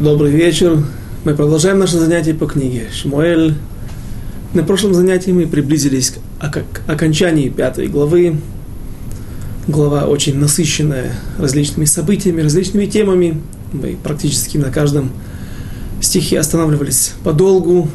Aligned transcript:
Добрый 0.00 0.30
вечер. 0.30 0.84
Мы 1.24 1.34
продолжаем 1.34 1.80
наше 1.80 1.98
занятие 1.98 2.32
по 2.32 2.46
книге 2.46 2.86
Шмуэль. 2.92 3.54
На 4.54 4.62
прошлом 4.62 4.94
занятии 4.94 5.32
мы 5.32 5.48
приблизились 5.48 6.14
к 6.38 6.64
окончании 6.86 7.48
пятой 7.48 7.88
главы. 7.88 8.36
Глава 9.66 10.06
очень 10.06 10.38
насыщенная 10.38 11.14
различными 11.36 11.84
событиями, 11.84 12.42
различными 12.42 12.86
темами. 12.86 13.42
Мы 13.72 13.98
практически 14.00 14.56
на 14.56 14.70
каждом 14.70 15.10
стихе 16.00 16.38
останавливались 16.38 17.14
подолгу. 17.24 17.88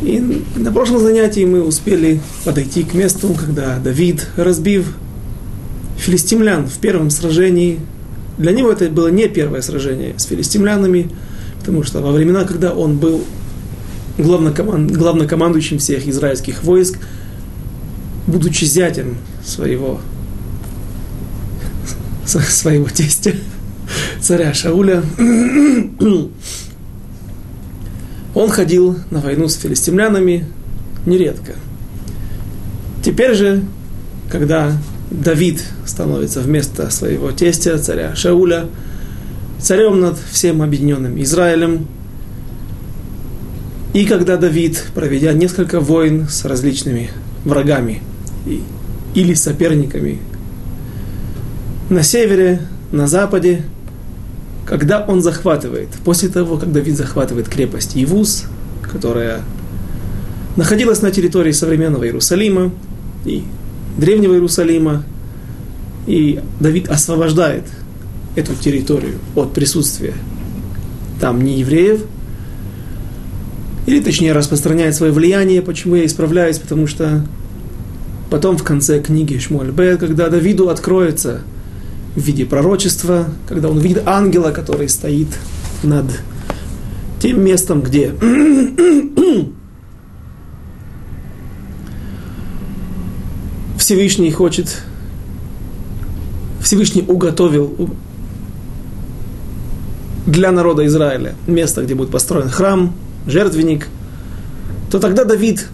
И 0.00 0.42
на 0.56 0.72
прошлом 0.72 1.00
занятии 1.00 1.44
мы 1.44 1.62
успели 1.62 2.22
подойти 2.46 2.82
к 2.82 2.94
месту, 2.94 3.36
когда 3.38 3.76
Давид, 3.76 4.26
разбив 4.36 4.86
филистимлян 5.98 6.66
в 6.66 6.78
первом 6.78 7.10
сражении, 7.10 7.80
для 8.38 8.52
него 8.52 8.70
это 8.70 8.88
было 8.88 9.08
не 9.08 9.28
первое 9.28 9.60
сражение 9.62 10.14
с 10.16 10.24
филистимлянами, 10.24 11.10
потому 11.58 11.82
что 11.82 12.00
во 12.00 12.12
времена, 12.12 12.44
когда 12.44 12.72
он 12.72 12.98
был 12.98 13.24
главнокоманд, 14.16 14.90
главнокомандующим 14.92 15.78
всех 15.78 16.06
израильских 16.06 16.62
войск, 16.62 16.98
будучи 18.26 18.64
зятем 18.64 19.16
своего, 19.44 20.00
своего 22.24 22.86
тестя, 22.86 23.34
царя 24.20 24.54
Шауля, 24.54 25.02
он 28.34 28.50
ходил 28.50 28.98
на 29.10 29.20
войну 29.20 29.48
с 29.48 29.56
филистимлянами 29.56 30.46
нередко. 31.06 31.54
Теперь 33.02 33.34
же, 33.34 33.62
когда 34.30 34.76
Давид 35.10 35.62
становится 35.86 36.40
вместо 36.40 36.90
своего 36.90 37.32
тестя, 37.32 37.78
царя 37.78 38.14
Шауля, 38.14 38.66
царем 39.58 40.00
над 40.00 40.18
всем 40.30 40.62
объединенным 40.62 41.20
Израилем. 41.22 41.86
И 43.94 44.04
когда 44.04 44.36
Давид, 44.36 44.84
проведя 44.94 45.32
несколько 45.32 45.80
войн 45.80 46.28
с 46.28 46.44
различными 46.44 47.10
врагами 47.44 48.02
или 49.14 49.34
соперниками 49.34 50.18
на 51.88 52.02
севере, 52.02 52.60
на 52.92 53.06
западе, 53.06 53.62
когда 54.66 55.02
он 55.04 55.22
захватывает, 55.22 55.88
после 56.04 56.28
того, 56.28 56.58
как 56.58 56.70
Давид 56.70 56.96
захватывает 56.96 57.48
крепость 57.48 57.96
Ивус, 57.96 58.44
которая 58.82 59.40
находилась 60.56 61.00
на 61.00 61.10
территории 61.10 61.52
современного 61.52 62.04
Иерусалима 62.04 62.72
и 63.24 63.44
древнего 63.98 64.32
Иерусалима, 64.32 65.04
и 66.06 66.40
Давид 66.60 66.88
освобождает 66.88 67.64
эту 68.34 68.54
территорию 68.54 69.18
от 69.34 69.52
присутствия 69.52 70.14
там 71.20 71.42
не 71.42 71.58
евреев, 71.58 72.02
или 73.86 74.00
точнее 74.00 74.32
распространяет 74.32 74.94
свое 74.94 75.12
влияние, 75.12 75.62
почему 75.62 75.96
я 75.96 76.06
исправляюсь, 76.06 76.58
потому 76.58 76.86
что 76.86 77.24
потом 78.30 78.56
в 78.56 78.62
конце 78.62 79.00
книги 79.00 79.38
Шмуэль 79.38 79.70
Бет, 79.70 80.00
когда 80.00 80.28
Давиду 80.28 80.68
откроется 80.68 81.40
в 82.14 82.20
виде 82.20 82.44
пророчества, 82.44 83.26
когда 83.48 83.68
он 83.68 83.78
видит 83.78 84.02
ангела, 84.06 84.50
который 84.50 84.88
стоит 84.88 85.28
над 85.82 86.04
тем 87.20 87.44
местом, 87.44 87.82
где 87.82 88.12
Всевышний 93.88 94.30
хочет, 94.30 94.82
Всевышний 96.60 97.02
уготовил 97.08 97.88
для 100.26 100.52
народа 100.52 100.84
Израиля 100.84 101.34
место, 101.46 101.82
где 101.82 101.94
будет 101.94 102.10
построен 102.10 102.50
храм, 102.50 102.92
жертвенник, 103.26 103.88
то 104.90 104.98
тогда 104.98 105.24
Давид, 105.24 105.68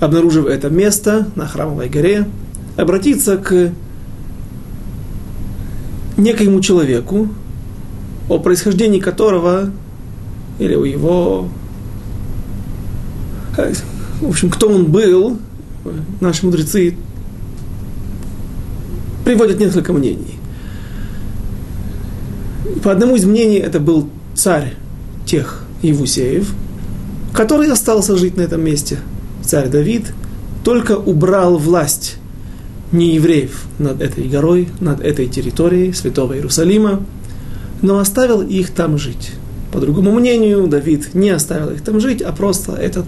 обнаружив 0.00 0.46
это 0.46 0.70
место 0.70 1.28
на 1.36 1.46
храмовой 1.46 1.90
горе, 1.90 2.26
обратится 2.78 3.36
к 3.36 3.72
некоему 6.16 6.62
человеку, 6.62 7.28
о 8.30 8.38
происхождении 8.38 9.00
которого, 9.00 9.70
или 10.58 10.74
у 10.76 10.84
его, 10.84 11.50
в 14.22 14.30
общем, 14.30 14.48
кто 14.48 14.70
он 14.70 14.86
был, 14.86 15.38
наши 16.22 16.46
мудрецы 16.46 16.96
приводят 19.30 19.60
несколько 19.60 19.92
мнений. 19.92 20.34
По 22.82 22.90
одному 22.90 23.14
из 23.14 23.24
мнений 23.24 23.58
это 23.58 23.78
был 23.78 24.08
царь 24.34 24.74
тех 25.24 25.62
Евусеев, 25.82 26.52
который 27.32 27.70
остался 27.70 28.16
жить 28.16 28.36
на 28.36 28.40
этом 28.40 28.60
месте. 28.60 28.98
Царь 29.44 29.68
Давид 29.68 30.12
только 30.64 30.96
убрал 30.96 31.58
власть 31.58 32.16
не 32.90 33.14
евреев 33.14 33.66
над 33.78 34.00
этой 34.00 34.26
горой, 34.26 34.68
над 34.80 35.00
этой 35.00 35.28
территорией 35.28 35.92
святого 35.92 36.32
Иерусалима, 36.34 37.06
но 37.82 38.00
оставил 38.00 38.42
их 38.42 38.70
там 38.70 38.98
жить. 38.98 39.30
По 39.72 39.78
другому 39.78 40.10
мнению, 40.10 40.66
Давид 40.66 41.14
не 41.14 41.30
оставил 41.30 41.70
их 41.70 41.82
там 41.82 42.00
жить, 42.00 42.20
а 42.20 42.32
просто 42.32 42.72
этот 42.72 43.06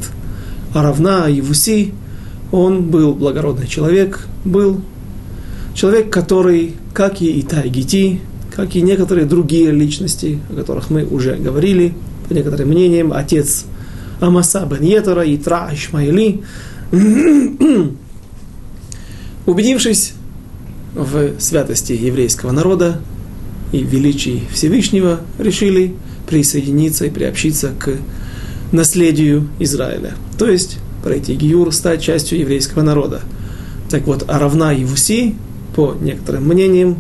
Аравна, 0.72 1.26
Евуси, 1.26 1.92
он 2.52 2.84
был 2.90 3.12
благородный 3.12 3.66
человек, 3.66 4.28
был 4.44 4.82
Человек, 5.74 6.10
который, 6.10 6.74
как 6.92 7.22
и 7.22 7.40
Итай 7.40 7.68
Гити, 7.68 8.20
как 8.54 8.76
и 8.76 8.82
некоторые 8.82 9.26
другие 9.26 9.70
личности, 9.70 10.38
о 10.50 10.54
которых 10.54 10.90
мы 10.90 11.04
уже 11.04 11.36
говорили, 11.36 11.94
по 12.28 12.34
некоторым 12.34 12.68
мнениям, 12.68 13.12
отец 13.12 13.64
Амаса 14.20 14.66
бен 14.66 14.82
Йетера, 14.82 15.22
Итра 15.34 15.70
Ишмаили, 15.72 16.42
убедившись 19.46 20.12
в 20.94 21.40
святости 21.40 21.92
еврейского 21.92 22.52
народа 22.52 23.00
и 23.72 23.82
величии 23.82 24.42
Всевышнего, 24.52 25.20
решили 25.38 25.94
присоединиться 26.28 27.06
и 27.06 27.10
приобщиться 27.10 27.70
к 27.78 27.96
наследию 28.72 29.48
Израиля. 29.58 30.14
То 30.38 30.48
есть 30.48 30.78
пройти 31.02 31.34
Гиюр, 31.34 31.72
стать 31.72 32.02
частью 32.02 32.38
еврейского 32.38 32.82
народа. 32.82 33.22
Так 33.90 34.06
вот, 34.06 34.28
Аравна 34.28 34.72
и 34.72 34.84
Вуси 34.84 35.34
по 35.74 35.94
некоторым 36.00 36.46
мнениям, 36.46 36.98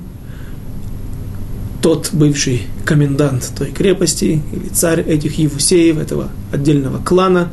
тот 1.82 2.10
бывший 2.12 2.62
комендант 2.84 3.52
той 3.58 3.72
крепости, 3.72 4.40
или 4.52 4.68
царь 4.72 5.02
этих 5.02 5.38
Евусеев, 5.38 5.98
этого 5.98 6.30
отдельного 6.52 7.02
клана, 7.02 7.48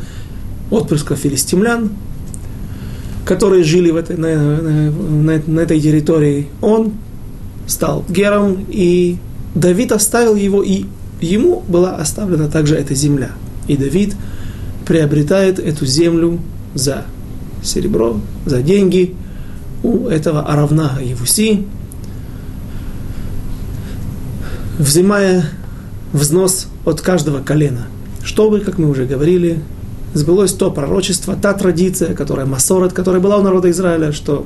отпрыска 0.69 1.15
филистимлян, 1.15 1.91
которые 3.25 3.63
жили 3.63 3.91
в 3.91 3.95
этой, 3.95 4.17
на, 4.17 4.61
на, 4.61 5.41
на, 5.45 5.59
этой 5.59 5.79
территории, 5.81 6.47
он 6.61 6.93
стал 7.67 8.05
гером, 8.07 8.65
и 8.69 9.17
Давид 9.55 9.91
оставил 9.91 10.35
его, 10.35 10.63
и 10.63 10.85
ему 11.21 11.63
была 11.67 11.95
оставлена 11.95 12.47
также 12.49 12.75
эта 12.75 12.93
земля. 12.93 13.31
И 13.67 13.77
Давид 13.77 14.15
приобретает 14.85 15.59
эту 15.59 15.85
землю 15.85 16.39
за 16.75 17.05
серебро, 17.63 18.19
за 18.45 18.61
деньги– 18.61 19.15
у 19.83 20.07
этого 20.07 20.41
Аравна 20.41 20.99
Евуси, 21.01 21.65
взимая 24.77 25.45
взнос 26.13 26.67
от 26.85 27.01
каждого 27.01 27.41
колена, 27.41 27.87
чтобы, 28.23 28.59
как 28.59 28.77
мы 28.77 28.89
уже 28.89 29.05
говорили, 29.05 29.61
сбылось 30.13 30.53
то 30.53 30.71
пророчество, 30.71 31.35
та 31.35 31.53
традиция, 31.53 32.13
которая 32.13 32.45
Масорет, 32.45 32.93
которая 32.93 33.21
была 33.21 33.37
у 33.37 33.41
народа 33.41 33.69
Израиля, 33.71 34.11
что 34.11 34.45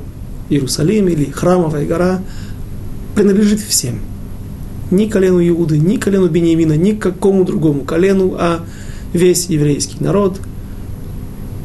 Иерусалим 0.50 1.08
или 1.08 1.32
храмовая 1.32 1.86
гора 1.86 2.20
принадлежит 3.16 3.62
всем. 3.62 4.00
Ни 4.92 5.08
колену 5.08 5.40
Иуды, 5.48 5.78
ни 5.78 5.98
колену 5.98 6.28
Бениамина, 6.28 6.74
ни 6.74 6.92
какому 6.92 7.46
другому 7.46 7.82
колену, 7.82 8.36
а 8.38 8.60
весь 9.14 9.48
еврейский 9.48 9.98
народ 10.00 10.40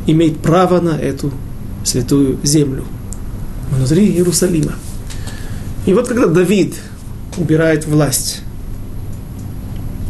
имеет 0.06 0.38
право 0.38 0.81
на 0.81 0.97
эту 0.99 1.32
святую 1.85 2.38
землю– 2.43 2.85
внутри 3.70 4.06
Иерусалима. 4.06 4.75
И 5.87 5.94
вот 5.94 6.09
когда 6.09 6.26
Давид 6.26 6.75
убирает 7.37 7.87
власть 7.87 8.41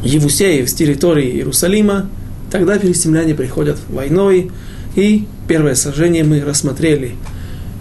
Евусеев 0.02 0.68
с 0.68 0.74
территории 0.74 1.36
Иерусалима, 1.36 2.08
тогда 2.50 2.78
филистимляне 2.78 3.34
приходят 3.34 3.78
войной, 3.88 4.50
и 4.96 5.26
первое 5.46 5.74
сражение 5.74 6.24
мы 6.24 6.40
рассмотрели. 6.40 7.14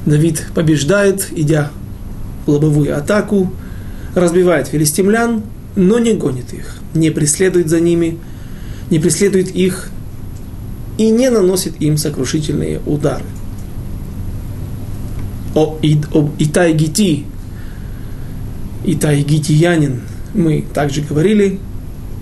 Давид 0.06 0.47
побеждает, 0.53 1.27
идя 1.35 1.71
в 2.45 2.51
лобовую 2.51 2.97
атаку, 2.97 3.53
разбивает 4.15 4.68
филистимлян, 4.68 5.44
но 5.75 6.00
не 6.00 6.13
гонит 6.13 6.53
их, 6.53 6.77
не 6.94 7.12
преследует 7.12 7.69
за 7.69 7.80
ними, 7.80 8.18
не 8.89 9.00
преследует 9.00 9.56
их 9.56 9.89
и 10.97 11.09
не 11.09 11.30
наносит 11.30 11.80
им 11.81 11.97
сокрушительные 11.97 12.81
удары 12.85 13.25
о, 15.57 15.77
и, 15.81 16.00
об 16.13 16.30
Итай 16.38 16.71
Гити, 16.74 17.25
Итай 18.86 19.24
Гитиянин, 19.24 20.01
мы 20.36 20.63
также 20.71 21.01
говорили, 21.01 21.59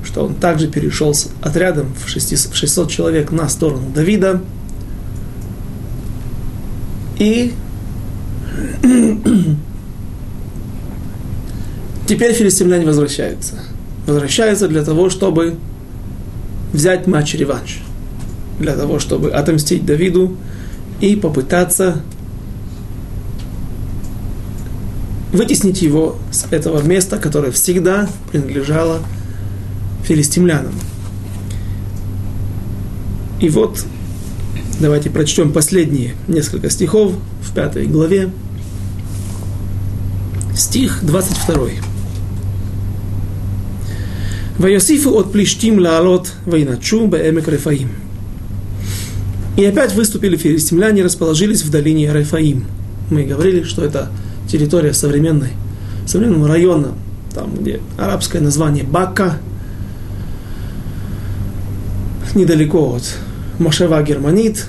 что 0.05 0.23
он 0.23 0.35
также 0.35 0.69
перешел 0.69 1.13
с 1.13 1.29
отрядом 1.41 1.93
в 1.93 2.07
600 2.09 2.89
человек 2.89 3.33
на 3.33 3.49
сторону 3.49 3.91
Давида. 3.93 4.41
И 7.19 7.51
теперь 12.07 12.31
филистимляне 12.33 12.85
возвращаются. 12.85 13.55
Возвращаются 14.07 14.69
для 14.69 14.83
того, 14.85 15.09
чтобы 15.09 15.57
взять 16.71 17.05
матч-реванш. 17.05 17.81
Для 18.61 18.77
того, 18.77 18.99
чтобы 18.99 19.31
отомстить 19.31 19.85
Давиду 19.85 20.37
и 21.01 21.17
попытаться 21.17 22.01
вытеснить 25.35 25.81
его 25.81 26.17
с 26.31 26.45
этого 26.51 26.81
места, 26.81 27.17
которое 27.17 27.51
всегда 27.51 28.09
принадлежало 28.31 29.01
филистимлянам. 30.03 30.73
И 33.39 33.49
вот 33.49 33.83
давайте 34.79 35.09
прочтем 35.09 35.51
последние 35.51 36.15
несколько 36.27 36.69
стихов 36.69 37.13
в 37.41 37.53
пятой 37.53 37.85
главе. 37.85 38.31
Стих 40.55 40.99
22. 41.03 41.67
Вайосифу 44.57 45.11
от 45.17 45.33
плештим 45.33 45.79
лаалот 45.79 46.31
вайначу 46.45 47.07
беэмек 47.07 47.47
Рефаим. 47.49 47.89
И 49.57 49.65
опять 49.65 49.93
выступили 49.93 50.37
филистимляне, 50.37 51.03
расположились 51.03 51.61
в 51.63 51.71
долине 51.71 52.11
Рефаим. 52.13 52.65
Мы 53.09 53.23
говорили, 53.23 53.63
что 53.63 53.83
это 53.83 54.09
территория 54.47 54.93
современной, 54.93 55.49
современного 56.05 56.47
района, 56.47 56.89
там, 57.33 57.53
где 57.55 57.81
арабское 57.97 58.41
название 58.41 58.83
Бака, 58.83 59.37
недалеко 62.33 62.95
от 62.95 63.17
Машева 63.59 64.01
Германит, 64.03 64.65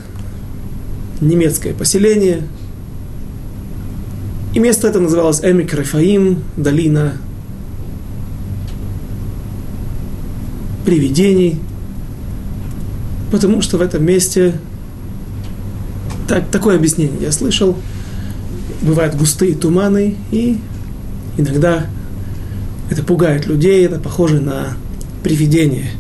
немецкое 1.20 1.74
поселение. 1.74 2.42
И 4.54 4.58
место 4.58 4.88
это 4.88 5.00
называлось 5.00 5.40
Эмик 5.42 5.74
Рефаим, 5.74 6.42
долина 6.56 7.14
привидений, 10.84 11.58
потому 13.32 13.60
что 13.60 13.76
в 13.76 13.80
этом 13.80 14.04
месте 14.04 14.54
так, 16.28 16.48
такое 16.48 16.76
объяснение 16.76 17.18
я 17.20 17.32
слышал– 17.32 17.76
бывают 18.82 19.14
густые 19.14 19.54
туманы, 19.54 20.16
и 20.30 20.58
иногда 21.36 21.86
это 22.90 23.02
пугает 23.02 23.46
людей, 23.46 23.84
это 23.84 23.98
похоже 23.98 24.40
на 24.40 24.76
привидение. 25.22 25.90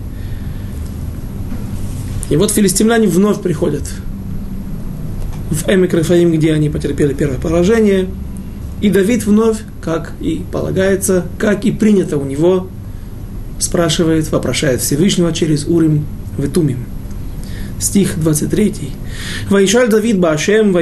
И 2.28 2.36
вот 2.36 2.50
филистимляне 2.50 3.06
вновь 3.06 3.40
приходят 3.40 3.84
в 5.50 5.68
Эмик 5.68 5.94
Рафаим, 5.94 6.32
где 6.32 6.52
они 6.52 6.70
потерпели 6.70 7.14
первое 7.14 7.38
поражение, 7.38 8.08
и 8.80 8.90
Давид 8.90 9.24
вновь, 9.24 9.58
как 9.80 10.12
и 10.20 10.42
полагается, 10.52 11.24
как 11.38 11.64
и 11.64 11.72
принято 11.72 12.18
у 12.18 12.24
него, 12.24 12.68
спрашивает, 13.58 14.30
вопрошает 14.30 14.80
Всевышнего 14.80 15.32
через 15.32 15.66
Урим 15.66 16.04
Ветумим. 16.36 16.84
Стих 17.78 18.18
23. 18.18 18.74
«Ваишаль 19.50 19.88
Давид 19.88 20.18
Баашем 20.18 20.72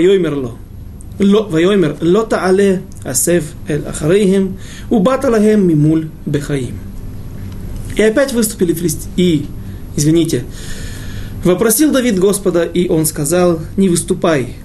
вайоймерло, 1.20 1.48
ויאמר 1.52 1.94
לא 2.02 2.26
תעלה 2.30 2.76
הסב 3.06 3.42
אל 3.70 3.82
אחריהם 3.86 4.48
ובאת 4.92 5.26
להם 5.26 5.68
ממול 5.68 6.08
בחיים. 6.32 6.90
И 7.96 8.02
опять 8.02 8.32
выступили 8.32 8.74
филисти... 8.74 9.10
И, 9.18 9.46
извините, 9.98 10.46
вопросил 11.44 11.92
Давид 11.92 12.18
Господа, 12.18 12.64
и 12.64 12.88
он 12.88 13.06
сказал, 13.06 13.60
не 13.76 13.90
выступай. 13.90 14.56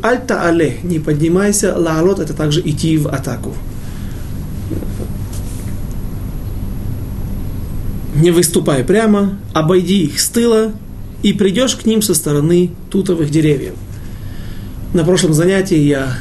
Альта 0.00 0.48
але, 0.48 0.76
не 0.82 0.98
поднимайся, 0.98 1.76
лаалот, 1.76 2.18
это 2.18 2.32
также 2.32 2.60
идти 2.60 2.96
в 2.96 3.08
атаку. 3.08 3.52
Не 8.14 8.30
выступай 8.30 8.82
прямо, 8.84 9.38
обойди 9.52 10.04
их 10.04 10.18
с 10.18 10.28
тыла, 10.30 10.72
и 11.22 11.34
придешь 11.34 11.76
к 11.76 11.84
ним 11.84 12.00
со 12.00 12.14
стороны 12.14 12.70
тутовых 12.90 13.28
деревьев 13.28 13.74
на 14.93 15.03
прошлом 15.03 15.33
занятии 15.33 15.77
я 15.77 16.17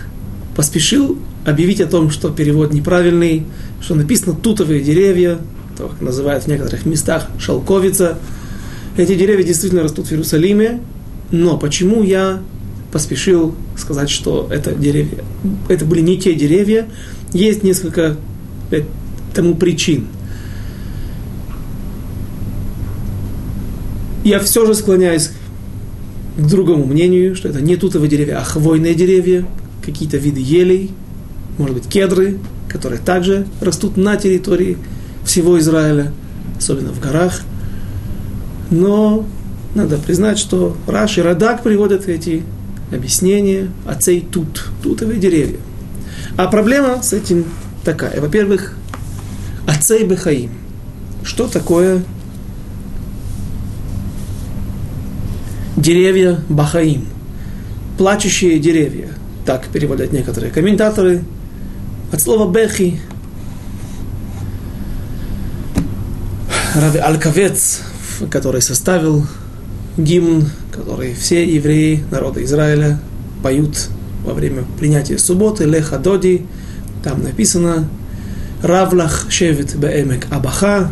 поспешил 0.57 1.19
объявить 1.45 1.81
о 1.81 1.87
том, 1.87 2.11
что 2.11 2.31
перевод 2.31 2.73
неправильный, 2.73 3.47
что 3.81 3.95
написано 3.95 4.35
«тутовые 4.35 4.81
деревья», 4.81 5.39
то, 5.77 5.89
как 5.89 6.01
называют 6.01 6.45
в 6.45 6.47
некоторых 6.49 6.87
местах 6.87 7.29
«шелковица». 7.39 8.19
Эти 8.97 9.15
деревья 9.15 9.45
действительно 9.45 9.83
растут 9.83 10.07
в 10.07 10.13
Иерусалиме, 10.13 10.81
но 11.31 11.59
почему 11.59 12.03
я 12.03 12.41
поспешил 12.93 13.55
сказать, 13.79 14.11
что 14.11 14.49
это 14.51 14.73
деревья, 14.75 15.25
это 15.69 15.85
были 15.85 16.01
не 16.01 16.19
те 16.19 16.35
деревья, 16.35 16.87
есть 17.33 17.63
несколько 17.63 18.17
тому 19.35 19.55
причин. 19.55 20.07
Я 24.25 24.39
все 24.41 24.67
же 24.67 24.75
склоняюсь 24.75 25.31
к 26.37 26.47
другому 26.47 26.85
мнению, 26.87 27.35
что 27.37 27.49
это 27.49 27.61
не 27.61 27.77
тутовые 27.77 28.09
деревья, 28.09 28.39
а 28.39 28.45
хвойные 28.45 28.95
деревья, 28.95 29.47
какие-то 29.85 30.17
виды 30.17 30.41
елей, 30.41 30.91
может 31.59 31.77
быть, 31.77 31.89
кедры, 31.89 32.39
которые 32.69 33.01
также 33.01 33.47
растут 33.61 33.97
на 33.97 34.17
территории 34.17 34.79
всего 35.25 35.59
Израиля, 35.59 36.13
особенно 36.59 36.93
в 36.93 37.01
горах. 37.01 37.43
Но 38.71 39.27
надо 39.75 39.99
признать, 39.99 40.39
что 40.39 40.77
Раш 40.87 41.19
и 41.19 41.23
Радак 41.23 41.63
приводят 41.63 42.09
эти 42.09 42.43
объяснения 42.91 43.69
отцей 43.87 44.27
тут, 44.29 44.67
тутовые 44.83 45.19
деревья. 45.19 45.59
А 46.37 46.47
проблема 46.47 47.03
с 47.03 47.13
этим 47.13 47.45
такая. 47.85 48.21
Во-первых, 48.21 48.77
отцей 49.67 50.05
Бехаим. 50.05 50.51
Что 51.23 51.47
такое 51.47 52.03
деревья 55.77 56.41
Бахаим, 56.49 57.07
плачущие 57.99 58.59
деревья. 58.59 59.09
Так 59.45 59.67
переводят 59.69 60.13
некоторые 60.13 60.53
комментаторы. 60.53 61.23
От 62.13 62.21
слова 62.21 62.51
Бехи. 62.53 63.01
Рави 66.75 66.99
Алькавец, 66.99 67.81
который 68.31 68.63
составил 68.63 69.27
гимн, 69.97 70.49
который 70.73 71.15
все 71.15 71.45
евреи 71.45 72.03
народа 72.11 72.43
Израиля 72.45 72.99
поют 73.43 73.89
во 74.25 74.33
время 74.33 74.65
принятия 74.79 75.19
субботы, 75.19 75.65
Леха 75.65 75.99
Доди, 75.99 76.47
там 77.03 77.23
написано 77.23 77.89
Равлах 78.63 79.27
Шевит 79.29 79.75
Беэмек 79.75 80.29
Абаха, 80.31 80.91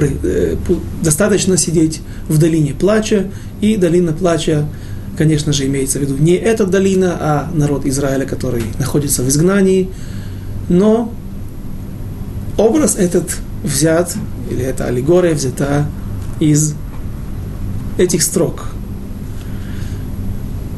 Э, 0.00 0.56
достаточно 1.02 1.56
сидеть 1.56 2.00
в 2.28 2.38
долине 2.38 2.74
плача, 2.74 3.26
и 3.60 3.76
долина 3.76 4.12
плача, 4.12 4.66
конечно 5.16 5.52
же, 5.52 5.66
имеется 5.66 5.98
в 5.98 6.02
виду 6.02 6.16
не 6.16 6.32
эта 6.32 6.66
долина, 6.66 7.16
а 7.18 7.50
народ 7.52 7.86
Израиля, 7.86 8.26
который 8.26 8.62
находится 8.78 9.22
в 9.22 9.28
изгнании, 9.28 9.88
но 10.68 11.12
образ 12.56 12.96
этот 12.96 13.36
взят, 13.64 14.14
или 14.50 14.62
эта 14.64 14.86
аллегория 14.86 15.34
взята 15.34 15.86
из 16.40 16.74
этих 17.96 18.22
строк. 18.22 18.66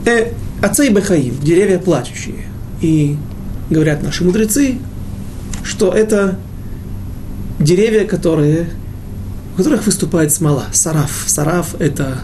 Э, 0.06 0.32
Ацей 0.62 0.90
Бехаим, 0.90 1.38
деревья 1.42 1.78
плачущие. 1.78 2.46
И 2.80 3.16
говорят 3.68 4.02
наши 4.02 4.24
мудрецы, 4.24 4.78
что 5.62 5.92
это 5.92 6.38
деревья, 7.58 8.06
которые 8.06 8.70
которых 9.60 9.84
выступает 9.84 10.32
смола. 10.32 10.64
Сараф. 10.72 11.24
Сараф– 11.26 11.74
это 11.78 12.20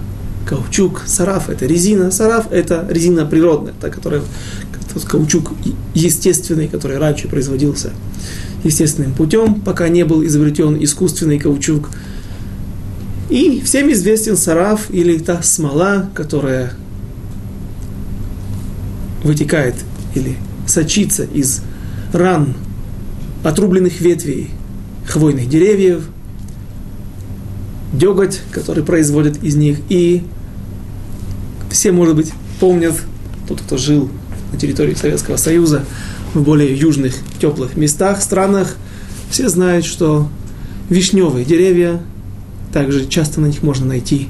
каучук, 0.48 1.02
сараф– 1.04 1.48
это 1.50 1.66
резина, 1.66 2.10
сараф– 2.10 2.46
это 2.50 2.86
резина 2.88 3.26
природная, 3.26 3.74
та, 3.78 3.90
которая, 3.90 4.22
тот 4.94 5.04
каучук 5.04 5.52
естественный, 5.92 6.66
который 6.66 6.96
раньше 6.96 7.28
производился 7.28 7.90
естественным 8.64 9.12
путем, 9.12 9.60
пока 9.60 9.90
не 9.90 10.06
был 10.06 10.24
изобретен 10.24 10.82
искусственный 10.82 11.38
каучук. 11.38 11.90
И 13.28 13.60
всем 13.60 13.92
известен 13.92 14.38
сараф 14.38 14.88
или 14.88 15.18
та 15.18 15.42
смола, 15.42 16.08
которая 16.14 16.72
вытекает 19.22 19.74
или 20.14 20.38
сочится 20.66 21.24
из 21.24 21.60
ран 22.14 22.54
отрубленных 23.44 24.00
ветвей 24.00 24.48
хвойных 25.06 25.50
деревьев– 25.50 26.08
деготь, 27.96 28.40
который 28.50 28.84
производят 28.84 29.42
из 29.42 29.56
них. 29.56 29.78
И 29.88 30.24
все, 31.70 31.92
может 31.92 32.16
быть, 32.16 32.32
помнят, 32.60 32.94
тот, 33.48 33.60
кто 33.60 33.76
жил 33.76 34.10
на 34.52 34.58
территории 34.58 34.94
Советского 34.94 35.36
Союза, 35.36 35.84
в 36.34 36.42
более 36.42 36.76
южных, 36.76 37.14
теплых 37.40 37.76
местах, 37.76 38.22
странах, 38.22 38.76
все 39.30 39.48
знают, 39.48 39.84
что 39.84 40.28
вишневые 40.88 41.44
деревья 41.44 42.00
также 42.72 43.06
часто 43.06 43.40
на 43.40 43.46
них 43.46 43.62
можно 43.62 43.86
найти 43.86 44.28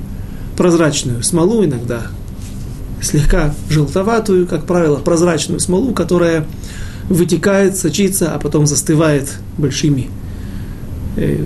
прозрачную 0.57 1.23
смолу 1.23 1.65
иногда, 1.65 2.07
слегка 3.03 3.55
желтоватую, 3.69 4.47
как 4.47 4.67
правило, 4.67 4.97
прозрачную 4.97 5.61
смолу, 5.61 5.93
которая 5.93 6.47
вытекает, 7.09 7.77
сочится, 7.77 8.33
а 8.33 8.39
потом 8.39 8.67
застывает 8.67 9.33
большими 9.59 10.09
э, 11.17 11.45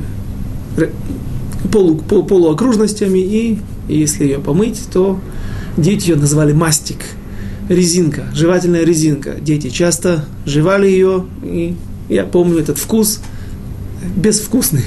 полу, 1.73 1.97
пол, 1.97 2.25
полуокружностями, 2.25 3.19
и 3.19 3.61
если 3.89 4.25
ее 4.25 4.39
помыть, 4.39 4.81
то 4.93 5.21
дети 5.77 6.11
ее 6.11 6.17
называли 6.17 6.53
мастик, 6.53 6.99
резинка, 7.69 8.25
жевательная 8.35 8.85
резинка. 8.85 9.37
Дети 9.41 9.69
часто 9.71 10.25
жевали 10.47 10.87
ее, 10.89 11.27
и 11.43 11.77
я 12.09 12.25
помню 12.25 12.59
этот 12.59 12.79
вкус, 12.79 13.21
безвкусный. 14.17 14.85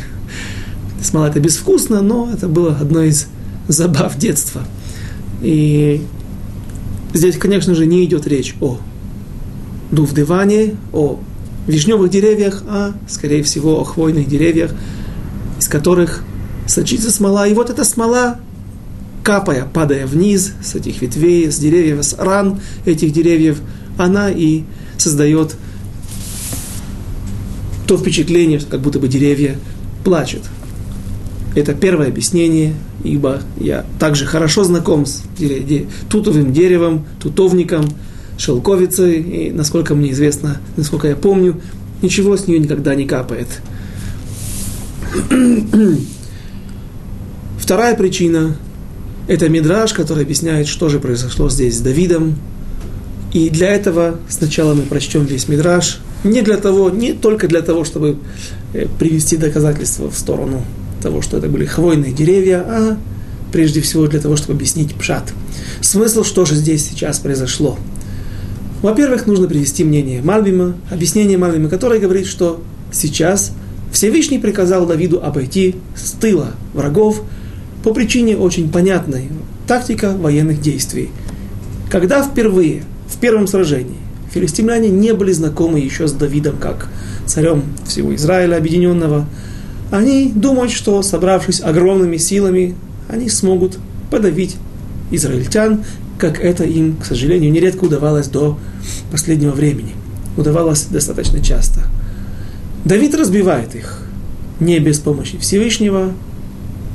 Смола 1.01 1.27
это 1.29 1.39
безвкусно, 1.39 2.01
но 2.01 2.29
это 2.33 2.47
было 2.47 2.77
одно 2.79 3.01
из 3.01 3.27
забав 3.67 4.17
детства. 4.17 4.63
И 5.41 6.01
здесь, 7.13 7.37
конечно 7.37 7.75
же, 7.75 7.85
не 7.85 8.03
идет 8.05 8.27
речь 8.27 8.55
о 8.61 8.79
дувдевании, 9.91 10.75
о 10.91 11.19
вишневых 11.67 12.09
деревьях, 12.09 12.63
а, 12.67 12.93
скорее 13.07 13.43
всего, 13.43 13.79
о 13.79 13.83
хвойных 13.83 14.27
деревьях, 14.27 14.71
из 15.59 15.67
которых 15.67 16.23
сочится 16.67 17.11
смола. 17.11 17.47
И 17.47 17.53
вот 17.53 17.69
эта 17.69 17.83
смола, 17.83 18.39
капая, 19.23 19.65
падая 19.65 20.05
вниз 20.07 20.53
с 20.63 20.75
этих 20.75 21.01
ветвей, 21.01 21.51
с 21.51 21.57
деревьев, 21.57 22.03
с 22.03 22.15
ран 22.17 22.59
этих 22.85 23.13
деревьев, 23.13 23.59
она 23.97 24.29
и 24.29 24.63
создает 24.97 25.55
то 27.87 27.97
впечатление, 27.97 28.59
как 28.59 28.81
будто 28.81 28.99
бы 28.99 29.07
деревья 29.07 29.57
плачут. 30.03 30.43
Это 31.55 31.73
первое 31.73 32.07
объяснение, 32.07 32.73
ибо 33.03 33.41
я 33.59 33.85
также 33.99 34.25
хорошо 34.25 34.63
знаком 34.63 35.05
с 35.05 35.21
тутовым 36.09 36.51
деревом, 36.51 37.05
тутовником, 37.19 37.85
шелковицей, 38.37 39.21
и, 39.21 39.51
насколько 39.51 39.93
мне 39.93 40.11
известно, 40.11 40.57
насколько 40.77 41.07
я 41.07 41.15
помню, 41.15 41.61
ничего 42.01 42.35
с 42.37 42.47
нее 42.47 42.59
никогда 42.59 42.95
не 42.95 43.05
капает. 43.05 43.47
Вторая 47.63 47.95
причина– 47.95 48.57
это 49.29 49.47
мидраж, 49.47 49.93
который 49.93 50.25
объясняет, 50.25 50.67
что 50.67 50.89
же 50.89 50.99
произошло 50.99 51.49
здесь 51.49 51.77
с 51.77 51.79
Давидом. 51.79 52.35
И 53.31 53.49
для 53.49 53.69
этого 53.69 54.19
сначала 54.27 54.73
мы 54.73 54.81
прочтем 54.81 55.23
весь 55.23 55.47
мидраж, 55.47 55.99
не 56.25 56.41
для 56.41 56.57
того, 56.57 56.89
не 56.89 57.13
только 57.13 57.47
для 57.47 57.61
того, 57.61 57.85
чтобы 57.85 58.17
э, 58.73 58.87
привести 58.99 59.37
доказательства 59.37 60.11
в 60.11 60.17
сторону 60.19 60.61
того, 61.01 61.21
что 61.21 61.37
это 61.37 61.47
были 61.47 61.63
хвойные 61.63 62.11
деревья, 62.11 62.65
а 62.67 62.97
прежде 63.53 63.79
всего 63.79 64.07
для 64.07 64.19
того, 64.19 64.35
чтобы 64.35 64.55
объяснить 64.55 64.93
пшат. 64.95 65.31
Смысл, 65.79 66.25
что 66.25 66.43
же 66.43 66.55
здесь 66.55 66.85
сейчас 66.85 67.19
произошло. 67.19 67.79
Во-первых, 68.81 69.25
нужно 69.25 69.47
привести 69.47 69.85
мнение 69.85 70.21
Мальбима, 70.21 70.75
объяснение 70.91 71.37
Мальбима, 71.37 71.69
которое 71.69 72.01
говорит, 72.01 72.27
что 72.27 72.61
сейчас 72.91 73.53
Всевышний 73.93 74.39
приказал 74.39 74.85
Давиду 74.85 75.23
обойти 75.23 75.75
с 75.95 76.11
тыла 76.11 76.51
врагов, 76.73 77.23
по 77.83 77.93
причине 77.93 78.37
очень 78.37 78.71
понятной 78.71 79.29
тактика 79.67 80.11
военных 80.11 80.61
действий. 80.61 81.09
Когда 81.89 82.23
впервые, 82.23 82.83
в 83.07 83.17
первом 83.17 83.45
сражении, 83.47 83.97
филистимляне 84.31 84.89
не 84.89 85.13
были 85.13 85.31
знакомы 85.31 85.79
еще 85.79 86.07
с 86.07 86.13
Давидом 86.13 86.57
как 86.57 86.87
царем 87.25 87.63
всего 87.85 88.15
Израиля 88.15 88.55
объединенного, 88.55 89.27
они 89.91 90.31
думают, 90.33 90.71
что 90.71 91.01
собравшись 91.03 91.61
огромными 91.61 92.17
силами, 92.17 92.75
они 93.09 93.29
смогут 93.29 93.77
подавить 94.09 94.55
израильтян, 95.11 95.83
как 96.17 96.39
это 96.39 96.63
им, 96.63 96.95
к 96.95 97.05
сожалению, 97.05 97.51
нередко 97.51 97.83
удавалось 97.83 98.27
до 98.27 98.57
последнего 99.11 99.51
времени. 99.51 99.93
Удавалось 100.37 100.85
достаточно 100.85 101.43
часто. 101.43 101.81
Давид 102.85 103.13
разбивает 103.13 103.75
их 103.75 103.99
не 104.59 104.79
без 104.79 104.99
помощи 104.99 105.37
Всевышнего, 105.37 106.13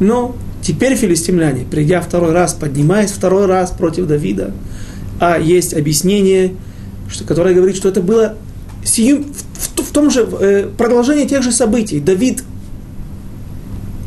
но 0.00 0.34
Теперь 0.68 0.96
филистимляне, 0.96 1.64
придя 1.64 2.02
второй 2.02 2.32
раз, 2.32 2.52
поднимаясь 2.52 3.10
второй 3.10 3.46
раз 3.46 3.70
против 3.70 4.06
Давида, 4.06 4.52
а 5.18 5.38
есть 5.38 5.72
объяснение, 5.72 6.52
что, 7.08 7.24
которое 7.24 7.54
говорит, 7.54 7.74
что 7.74 7.88
это 7.88 8.02
было 8.02 8.34
сию, 8.84 9.24
в, 9.24 9.80
в, 9.80 9.82
в 9.82 9.92
том 9.92 10.10
же 10.10 10.28
э, 10.38 10.68
продолжении 10.76 11.26
тех 11.26 11.42
же 11.42 11.52
событий. 11.52 12.00
Давид, 12.00 12.44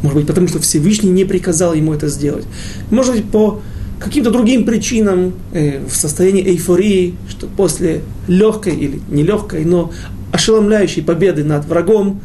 может 0.03 0.19
быть, 0.19 0.27
потому 0.27 0.47
что 0.49 0.59
Всевышний 0.59 1.09
не 1.09 1.25
приказал 1.25 1.73
ему 1.73 1.95
это 1.95 2.09
сделать, 2.09 2.45
может 2.91 3.15
быть, 3.15 3.31
по 3.31 3.59
каким-то 3.99 4.29
другим 4.29 4.63
причинам 4.63 5.33
э, 5.53 5.83
в 5.83 5.95
состоянии 5.95 6.47
эйфории, 6.47 7.15
что 7.27 7.47
после 7.47 8.03
легкой 8.27 8.75
или 8.75 9.01
нелегкой, 9.09 9.65
но 9.65 9.91
ошеломляющей 10.31 11.01
победы 11.01 11.43
над 11.43 11.65
врагом, 11.65 12.21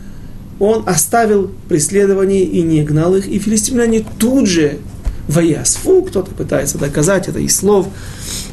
он 0.59 0.85
оставил 0.87 1.51
преследование 1.69 2.43
и 2.43 2.63
не 2.63 2.83
гнал 2.83 3.15
их, 3.15 3.29
и 3.29 3.39
филистимляне 3.39 4.05
тут 4.19 4.47
же 4.47 4.79
воясфу, 5.29 6.03
кто-то 6.03 6.31
пытается 6.31 6.79
доказать 6.79 7.29
это 7.29 7.39
из 7.39 7.57
слов, 7.57 7.89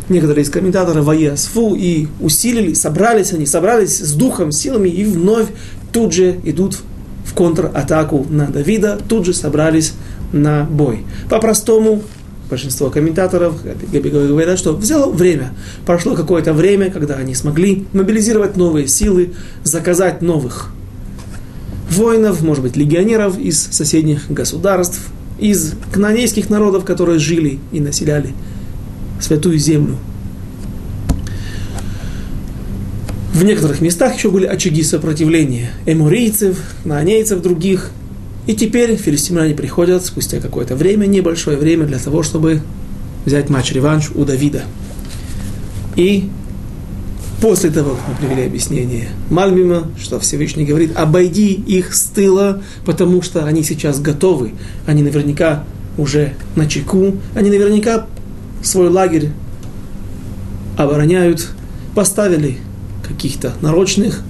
некоторые 0.10 0.44
из 0.44 0.50
комментаторов 0.50 1.06
воясфу, 1.06 1.76
и 1.76 2.08
усилили, 2.20 2.74
собрались 2.74 3.32
они, 3.32 3.46
собрались 3.46 4.00
с 4.00 4.14
духом, 4.14 4.52
силами, 4.52 4.90
и 4.90 5.04
вновь 5.04 5.48
тут 5.92 6.14
же 6.14 6.40
идут 6.44 6.80
в 7.26 7.34
контратаку 7.34 8.26
на 8.30 8.48
Давида, 8.48 9.00
тут 9.08 9.26
же 9.26 9.34
собрались 9.34 9.94
на 10.32 10.64
бой. 10.64 11.06
По-простому, 11.30 12.02
большинство 12.50 12.90
комментаторов 12.90 13.62
говорят, 13.64 14.60
что 14.60 14.74
взяло 14.74 15.12
время. 15.12 15.54
Прошло 15.86 16.16
какое-то 16.16 16.54
время, 16.54 16.92
когда 16.92 17.16
они 17.16 17.36
смогли 17.36 17.86
мобилизировать 17.94 18.58
новые 18.58 18.88
силы, 18.88 19.34
заказать 19.64 20.22
новых 20.22 20.72
воинов, 21.98 22.42
может 22.42 22.64
быть, 22.64 22.76
легионеров 22.76 23.40
из 23.40 23.60
соседних 23.60 24.30
государств, 24.32 25.00
из 25.40 25.74
кнанейских 25.92 26.50
народов, 26.50 26.86
которые 26.86 27.20
жили 27.20 27.60
и 27.72 27.80
населяли 27.80 28.30
святую 29.20 29.58
землю. 29.58 29.98
В 33.34 33.44
некоторых 33.44 33.82
местах 33.82 34.16
еще 34.16 34.30
были 34.30 34.46
очаги 34.46 34.84
сопротивления 34.84 35.72
эмурийцев, 35.86 36.60
наанейцев 36.86 37.42
других. 37.42 37.90
И 38.46 38.54
теперь 38.54 38.96
филистимляне 38.96 39.56
приходят 39.56 40.06
спустя 40.06 40.40
какое-то 40.40 40.76
время, 40.76 41.08
небольшое 41.08 41.58
время, 41.58 41.86
для 41.86 41.98
того, 41.98 42.24
чтобы 42.24 42.62
взять 43.26 43.50
матч-реванш 43.50 44.12
у 44.14 44.24
Давида. 44.24 44.64
И 45.96 46.30
После 47.44 47.72
того, 47.72 47.96
как 47.96 48.08
мы 48.08 48.16
привели 48.16 48.46
объяснение 48.48 49.10
Мальбима, 49.30 49.92
что 50.02 50.18
Всевышний 50.18 50.64
говорит, 50.64 50.96
обойди 50.96 51.52
их 51.52 51.94
с 51.94 52.04
тыла, 52.06 52.62
потому 52.86 53.22
что 53.22 53.44
они 53.44 53.64
сейчас 53.64 54.00
готовы, 54.00 54.54
они 54.86 55.04
наверняка 55.04 55.66
уже 55.98 56.36
на 56.56 56.68
чеку, 56.68 57.18
они 57.36 57.50
наверняка 57.50 58.06
свой 58.64 58.88
лагерь 58.88 59.32
обороняют, 60.78 61.50
поставили 61.94 62.60
каких-то 63.06 63.52
нарочных, 63.60 64.22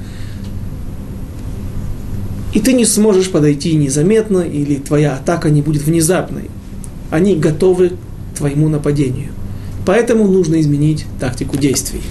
и 2.51 2.59
ты 2.59 2.73
не 2.73 2.85
сможешь 2.85 3.29
подойти 3.29 3.75
незаметно, 3.75 4.39
или 4.39 4.77
твоя 4.77 5.13
атака 5.13 5.51
не 5.51 5.61
будет 5.61 5.83
внезапной. 5.83 6.49
Они 7.11 7.35
готовы 7.35 7.89
к 7.89 8.37
твоему 8.39 8.69
нападению. 8.69 9.33
Поэтому 9.85 10.27
нужно 10.27 10.59
изменить 10.59 11.05
тактику 11.19 11.57
действий. 11.57 12.01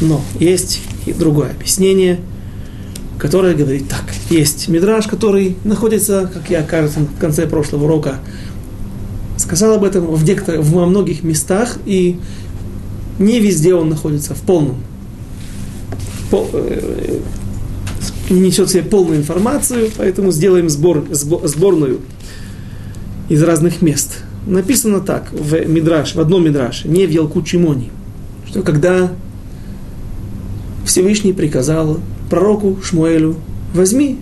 Но 0.00 0.20
есть 0.38 0.80
и 1.06 1.12
другое 1.12 1.50
объяснение, 1.50 2.20
которое 3.18 3.54
говорит 3.54 3.88
так. 3.88 4.04
Есть 4.30 4.68
мидраж, 4.68 5.06
который 5.06 5.56
находится, 5.64 6.30
как 6.32 6.50
я, 6.50 6.62
кажется, 6.62 7.00
в 7.00 7.18
конце 7.18 7.46
прошлого 7.46 7.84
урока 7.84 8.20
сказал 9.38 9.74
об 9.74 9.84
этом 9.84 10.06
в, 10.06 10.24
некоторых, 10.24 10.64
во 10.66 10.84
многих 10.84 11.22
местах, 11.22 11.78
и 11.86 12.18
не 13.18 13.40
везде 13.40 13.74
он 13.74 13.88
находится 13.88 14.34
в 14.34 14.40
полном, 14.42 14.76
пол, 16.30 16.50
э, 16.52 17.20
не 18.30 18.40
несет 18.40 18.70
себе 18.70 18.82
полную 18.82 19.18
информацию, 19.18 19.90
поэтому 19.96 20.32
сделаем 20.32 20.68
сбор, 20.68 21.06
сбор, 21.12 21.46
сборную 21.48 22.00
из 23.28 23.42
разных 23.42 23.80
мест. 23.80 24.18
Написано 24.46 25.00
так 25.00 25.32
в 25.32 25.66
Мидраш, 25.66 26.14
в 26.14 26.20
одном 26.20 26.44
Мидраше, 26.44 26.88
не 26.88 27.06
в 27.06 27.10
Ялку 27.10 27.42
Чимони, 27.42 27.90
что 28.46 28.62
когда 28.62 29.12
Всевышний 30.88 31.34
приказал 31.34 32.00
пророку 32.30 32.78
Шмуэлю, 32.82 33.36
возьми 33.74 34.18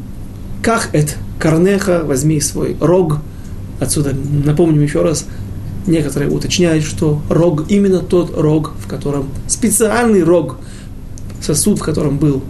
как 0.62 0.90
это 0.92 1.12
корнеха, 1.38 2.02
возьми 2.04 2.40
свой 2.40 2.76
рог. 2.80 3.18
Отсюда 3.78 4.12
напомним 4.44 4.82
еще 4.82 5.02
раз, 5.02 5.26
некоторые 5.87 6.28
уточняют, 6.28 6.82
что 6.82 7.23
рог 7.30 7.66
именно 7.68 8.00
тот 8.00 8.37
рог, 8.37 8.73
в 8.85 8.88
котором 8.88 9.28
специальный 9.46 10.25
рог, 10.25 10.58
сосуд, 11.40 11.78
в 11.78 11.85
котором 11.85 12.18
был, 12.18 12.42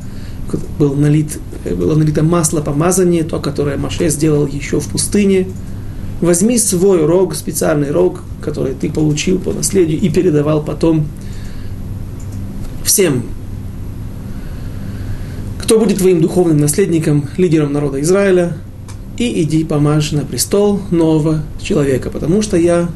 был 0.78 0.94
налит, 0.94 1.38
было 1.76 1.94
налито 1.94 2.22
масло 2.22 2.62
помазание, 2.62 3.22
то, 3.22 3.38
которое 3.38 3.76
Маше 3.76 4.08
сделал 4.08 4.46
еще 4.46 4.80
в 4.80 4.86
пустыне, 4.88 5.46
возьми 6.22 6.56
свой 6.56 7.04
рог, 7.04 7.34
специальный 7.34 7.90
рог, 7.90 8.22
который 8.40 8.72
ты 8.72 8.90
получил 8.90 9.38
по 9.38 9.52
наследию 9.52 10.00
и 10.00 10.08
передавал 10.08 10.62
потом 10.62 11.06
всем, 12.82 13.24
кто 15.66 15.80
будет 15.80 15.98
твоим 15.98 16.20
духовным 16.20 16.58
наследником, 16.58 17.28
лидером 17.38 17.72
народа 17.72 18.00
Израиля, 18.00 18.56
и 19.18 19.42
иди 19.42 19.64
помажь 19.64 20.12
на 20.12 20.20
престол 20.24 20.80
нового 20.92 21.42
человека, 21.60 22.08
потому 22.08 22.40
что 22.40 22.56
я 22.56 22.88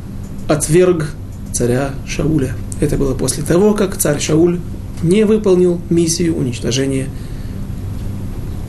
отверг 0.46 1.10
царя 1.52 1.90
Шауля. 2.06 2.54
Это 2.80 2.96
было 2.96 3.14
после 3.14 3.42
того, 3.42 3.74
как 3.74 3.96
царь 3.96 4.20
Шауль 4.20 4.60
не 5.02 5.24
выполнил 5.24 5.80
миссию 5.90 6.36
уничтожения 6.36 7.08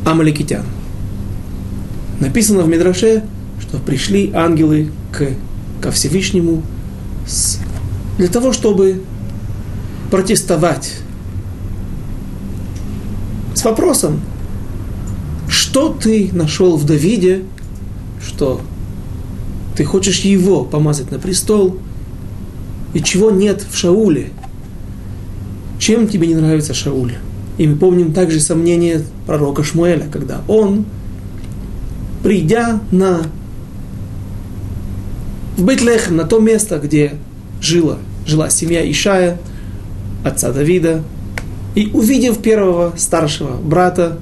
амаликитян. 0.04 0.66
Написано 2.20 2.64
в 2.64 2.68
Мидраше, 2.68 3.24
что 3.62 3.78
пришли 3.78 4.32
ангелы 4.34 4.90
к, 5.12 5.28
ко 5.80 5.92
Всевышнему 5.92 6.64
с, 7.28 7.60
для 8.18 8.30
того, 8.30 8.52
чтобы 8.52 9.04
протестовать 10.10 10.92
с 13.54 13.64
вопросом, 13.64 14.22
что 15.48 15.90
ты 15.90 16.30
нашел 16.34 16.78
в 16.78 16.86
Давиде, 16.86 17.44
что 18.26 18.62
ты 19.76 19.84
хочешь 19.84 20.20
его 20.20 20.64
помазать 20.64 21.12
на 21.12 21.20
престол, 21.20 21.78
и 22.94 23.02
чего 23.02 23.32
нет 23.32 23.66
в 23.70 23.78
Шауле. 23.78 24.30
Чем 25.80 26.08
тебе 26.08 26.28
не 26.28 26.36
нравится 26.36 26.74
Шауль? 26.74 27.16
И 27.58 27.68
мы 27.68 27.76
помним 27.76 28.14
также 28.14 28.40
сомнение 28.40 29.04
пророка 29.26 29.64
Шмуэля, 29.64 30.08
когда 30.12 30.42
он, 30.48 30.86
придя 32.24 32.80
на 32.92 33.22
в 35.58 35.64
Бейтлехем, 35.64 36.16
на 36.16 36.24
то 36.24 36.40
место, 36.40 36.80
где 36.80 37.14
жила, 37.62 37.98
жила 38.26 38.50
семья 38.50 38.90
Ишая, 38.90 39.38
отца 40.24 40.52
Давида, 40.52 41.04
и 41.76 41.90
увидев 41.94 42.40
первого 42.40 42.94
старшего 42.98 43.56
брата, 43.58 44.20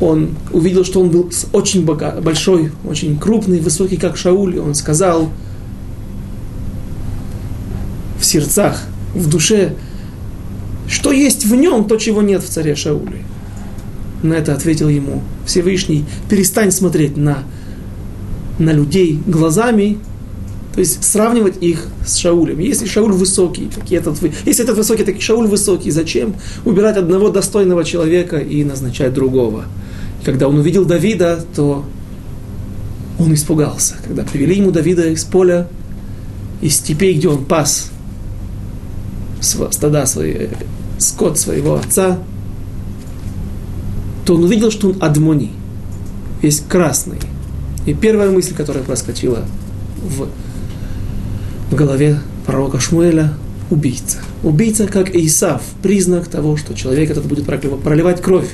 он 0.00 0.36
увидел, 0.52 0.84
что 0.84 1.00
он 1.00 1.10
был 1.10 1.30
очень 1.52 1.84
богат, 1.84 2.22
большой, 2.22 2.72
очень 2.84 3.18
крупный, 3.18 3.58
высокий, 3.58 3.96
как 3.96 4.16
Шауль, 4.16 4.56
и 4.56 4.58
он 4.58 4.74
сказал 4.74 5.28
в 8.20 8.24
сердцах, 8.24 8.80
в 9.14 9.28
душе, 9.28 9.74
что 10.88 11.10
есть 11.10 11.44
в 11.44 11.54
нем 11.54 11.86
то, 11.86 11.96
чего 11.96 12.22
нет 12.22 12.42
в 12.42 12.48
царе 12.48 12.76
Шауле. 12.76 13.24
На 14.22 14.34
это 14.34 14.54
ответил 14.54 14.88
ему 14.88 15.22
Всевышний, 15.46 16.04
перестань 16.28 16.70
смотреть 16.70 17.16
на, 17.16 17.38
на 18.58 18.70
людей 18.70 19.20
глазами, 19.26 19.98
то 20.78 20.82
есть 20.82 21.02
сравнивать 21.02 21.60
их 21.60 21.88
с 22.06 22.18
Шаулем. 22.18 22.60
Если 22.60 22.86
Шауль 22.86 23.10
высокий, 23.10 23.66
так 23.66 23.90
этот, 23.90 24.22
если 24.46 24.62
этот 24.62 24.76
высокий, 24.76 25.02
так 25.02 25.16
и 25.16 25.20
Шауль 25.20 25.48
высокий, 25.48 25.90
зачем 25.90 26.36
убирать 26.64 26.96
одного 26.96 27.30
достойного 27.30 27.84
человека 27.84 28.36
и 28.36 28.62
назначать 28.62 29.12
другого? 29.12 29.64
Когда 30.24 30.46
он 30.46 30.56
увидел 30.56 30.84
Давида, 30.84 31.44
то 31.56 31.84
он 33.18 33.34
испугался. 33.34 33.96
Когда 34.06 34.22
привели 34.22 34.54
ему 34.54 34.70
Давида 34.70 35.08
из 35.08 35.24
поля, 35.24 35.66
из 36.60 36.76
степей, 36.76 37.14
где 37.14 37.26
он 37.26 37.44
пас 37.44 37.90
стада 39.40 40.06
свои, 40.06 40.46
скот 40.98 41.40
своего 41.40 41.74
отца, 41.74 42.20
то 44.24 44.36
он 44.36 44.44
увидел, 44.44 44.70
что 44.70 44.90
он 44.90 44.98
адмони, 45.00 45.50
весь 46.40 46.60
красный. 46.60 47.18
И 47.84 47.94
первая 47.94 48.30
мысль, 48.30 48.54
которая 48.54 48.84
проскочила 48.84 49.44
в, 50.00 50.28
в 51.70 51.74
голове 51.74 52.18
пророка 52.46 52.80
Шмуэля– 52.80 53.32
убийца. 53.70 54.18
Убийца, 54.42 54.86
как 54.86 55.14
Исав, 55.14 55.62
признак 55.82 56.28
того, 56.28 56.56
что 56.56 56.74
человек 56.74 57.10
этот 57.10 57.26
будет 57.26 57.44
проливать 57.44 58.22
кровь. 58.22 58.48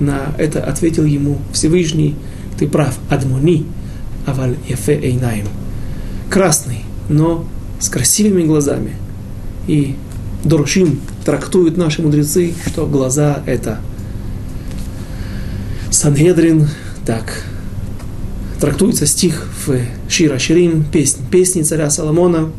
На 0.00 0.32
это 0.38 0.62
ответил 0.62 1.04
ему 1.04 1.38
Всевышний, 1.52 2.14
ты 2.58 2.68
прав, 2.68 2.96
адмони, 3.10 3.66
аваль 4.26 4.56
яфе 4.68 4.94
эйнаим. 4.94 5.46
Красный, 6.30 6.84
но 7.08 7.46
с 7.80 7.88
красивыми 7.88 8.44
глазами. 8.44 8.92
И 9.66 9.96
Доршим 10.44 11.00
трактуют 11.24 11.76
наши 11.76 12.00
мудрецы, 12.00 12.54
что 12.66 12.86
глаза 12.86 13.42
это 13.44 13.80
Сангедрин, 15.90 16.68
так 17.04 17.42
трактуется 18.60 19.06
стих 19.06 19.46
в 19.66 19.76
Шира 20.08 20.38
Ширим, 20.38 20.84
песнь, 20.84 21.20
песни 21.30 21.62
царя 21.62 21.90
Соломона. 21.90 22.50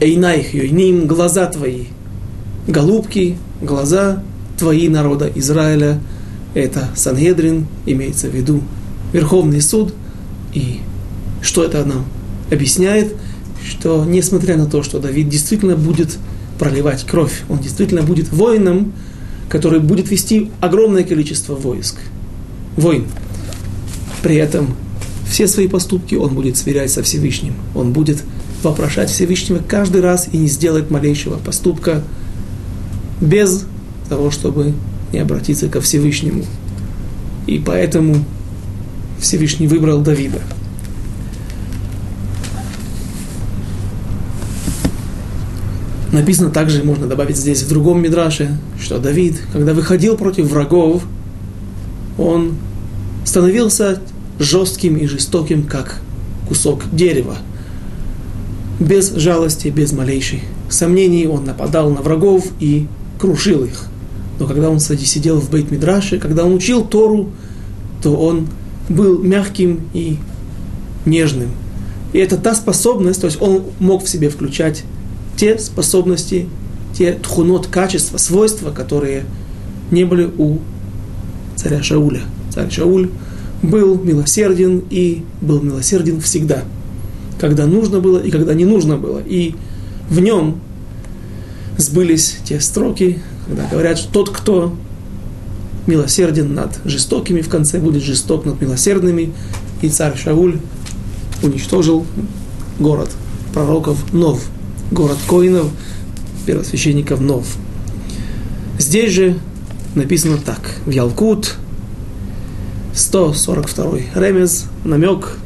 Эйнайх 0.00 0.54
йойним, 0.54 1.06
глаза 1.06 1.46
твои, 1.46 1.84
голубки, 2.66 3.36
глаза 3.62 4.22
твои 4.58 4.88
народа 4.88 5.30
Израиля. 5.34 6.00
Это 6.54 6.88
Сангедрин, 6.94 7.66
имеется 7.86 8.28
в 8.28 8.34
виду 8.34 8.62
Верховный 9.12 9.60
суд. 9.60 9.94
И 10.52 10.80
что 11.42 11.64
это 11.64 11.84
нам 11.84 12.04
объясняет? 12.50 13.14
Что 13.66 14.04
несмотря 14.04 14.56
на 14.56 14.66
то, 14.66 14.82
что 14.82 14.98
Давид 14.98 15.28
действительно 15.28 15.76
будет 15.76 16.18
проливать 16.58 17.04
кровь. 17.04 17.42
Он 17.48 17.58
действительно 17.58 18.02
будет 18.02 18.32
воином, 18.32 18.92
который 19.48 19.80
будет 19.80 20.10
вести 20.10 20.50
огромное 20.60 21.04
количество 21.04 21.54
войск. 21.54 21.96
Воин. 22.76 23.06
При 24.24 24.36
этом 24.36 24.74
все 25.28 25.46
свои 25.46 25.68
поступки 25.68 26.14
он 26.14 26.34
будет 26.34 26.56
сверять 26.56 26.90
со 26.90 27.02
Всевышним. 27.02 27.52
Он 27.74 27.92
будет 27.92 28.24
вопрошать 28.62 29.10
Всевышнего 29.10 29.58
каждый 29.58 30.00
раз 30.00 30.28
и 30.32 30.38
не 30.38 30.48
сделает 30.48 30.90
малейшего 30.90 31.36
поступка 31.36 32.02
без 33.20 33.66
того, 34.08 34.30
чтобы 34.30 34.72
не 35.12 35.18
обратиться 35.18 35.68
ко 35.68 35.82
Всевышнему. 35.82 36.42
И 37.46 37.58
поэтому 37.58 38.24
Всевышний 39.20 39.66
выбрал 39.66 40.00
Давида. 40.00 40.40
Написано 46.12 46.48
также, 46.48 46.82
можно 46.82 47.06
добавить 47.06 47.36
здесь 47.36 47.62
в 47.62 47.68
другом 47.68 48.00
Мидраше, 48.00 48.56
что 48.80 48.98
Давид, 48.98 49.38
когда 49.52 49.74
выходил 49.74 50.16
против 50.16 50.46
врагов, 50.46 51.02
он 52.16 52.54
становился 53.24 54.00
жестким 54.38 54.96
и 54.96 55.06
жестоким, 55.06 55.64
как 55.64 56.00
кусок 56.48 56.82
дерева. 56.92 57.36
Без 58.80 59.14
жалости, 59.14 59.68
без 59.68 59.92
малейших 59.92 60.40
сомнений 60.68 61.26
он 61.26 61.44
нападал 61.44 61.90
на 61.90 62.02
врагов 62.02 62.46
и 62.60 62.86
крушил 63.18 63.64
их. 63.64 63.86
Но 64.38 64.46
когда 64.46 64.68
он 64.68 64.80
сидел 64.80 65.40
в 65.40 65.50
бейт 65.50 65.70
мидраше 65.70 66.18
когда 66.18 66.44
он 66.44 66.54
учил 66.54 66.84
Тору, 66.84 67.30
то 68.02 68.16
он 68.16 68.48
был 68.88 69.22
мягким 69.22 69.88
и 69.94 70.18
нежным. 71.06 71.50
И 72.12 72.18
это 72.18 72.36
та 72.36 72.54
способность, 72.54 73.20
то 73.20 73.26
есть 73.26 73.40
он 73.40 73.64
мог 73.78 74.04
в 74.04 74.08
себе 74.08 74.28
включать 74.28 74.84
те 75.36 75.58
способности, 75.58 76.48
те 76.96 77.12
тхунот, 77.12 77.66
качества, 77.66 78.18
свойства, 78.18 78.70
которые 78.70 79.24
не 79.90 80.04
были 80.04 80.30
у 80.38 80.58
царя 81.56 81.82
Шауля. 81.82 82.22
Царь 82.52 82.70
Шауль 82.70 83.10
был 83.64 83.98
милосерден 83.98 84.82
и 84.90 85.22
был 85.40 85.60
милосерден 85.60 86.20
всегда, 86.20 86.64
когда 87.38 87.66
нужно 87.66 88.00
было 88.00 88.18
и 88.18 88.30
когда 88.30 88.54
не 88.54 88.64
нужно 88.64 88.96
было. 88.96 89.20
И 89.24 89.54
в 90.08 90.20
нем 90.20 90.60
сбылись 91.76 92.36
те 92.44 92.60
строки, 92.60 93.20
когда 93.46 93.66
говорят, 93.66 93.98
что 93.98 94.12
тот, 94.12 94.30
кто 94.30 94.74
милосерден 95.86 96.54
над 96.54 96.78
жестокими, 96.84 97.40
в 97.40 97.48
конце 97.48 97.78
будет 97.78 98.02
жесток 98.02 98.44
над 98.44 98.60
милосердными. 98.60 99.32
И 99.82 99.88
царь 99.88 100.16
Шауль 100.16 100.58
уничтожил 101.42 102.06
город 102.78 103.10
пророков 103.52 104.12
Нов– 104.12 104.44
город 104.90 105.18
Коинов, 105.28 105.66
первосвященников 106.46 107.20
Нов. 107.20 107.44
Здесь 108.78 109.12
же 109.12 109.38
написано 109.94 110.38
так, 110.38 110.60
в 110.86 110.90
Ялкут, 110.90 111.56
142 112.94 113.98
ремез, 114.14 114.66
намек, 114.84 115.38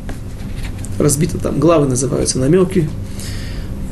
разбито 0.99 1.39
там, 1.39 1.59
главы 1.59 1.87
называются 1.89 2.39
намеки, 2.39 2.89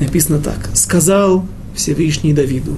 написано 0.01 0.39
так, 0.39 0.71
сказал 0.75 1.47
Всевышний 1.75 2.33
Давиду, 2.33 2.77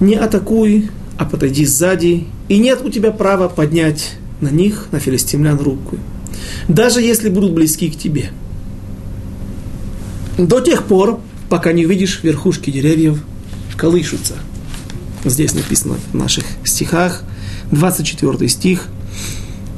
не 0.00 0.14
атакуй, 0.14 0.90
а 1.18 1.24
подойди 1.24 1.64
сзади, 1.64 2.26
и 2.48 2.58
нет 2.58 2.80
у 2.84 2.90
тебя 2.90 3.10
права 3.10 3.48
поднять 3.48 4.16
на 4.40 4.48
них, 4.48 4.88
на 4.92 4.98
филистимлян, 4.98 5.58
руку, 5.58 5.98
даже 6.68 7.00
если 7.00 7.28
будут 7.28 7.52
близки 7.52 7.90
к 7.90 7.96
тебе– 7.98 8.30
до 10.38 10.60
тех 10.60 10.84
пор, 10.84 11.20
пока 11.48 11.72
не 11.72 11.84
увидишь 11.84 12.20
верхушки 12.22 12.70
деревьев 12.70 13.22
колышутся. 13.76 14.34
Здесь 15.24 15.54
написано 15.54 15.96
в 16.12 16.14
наших 16.14 16.44
стихах, 16.64 17.24
24 17.72 18.48
стих. 18.48 18.88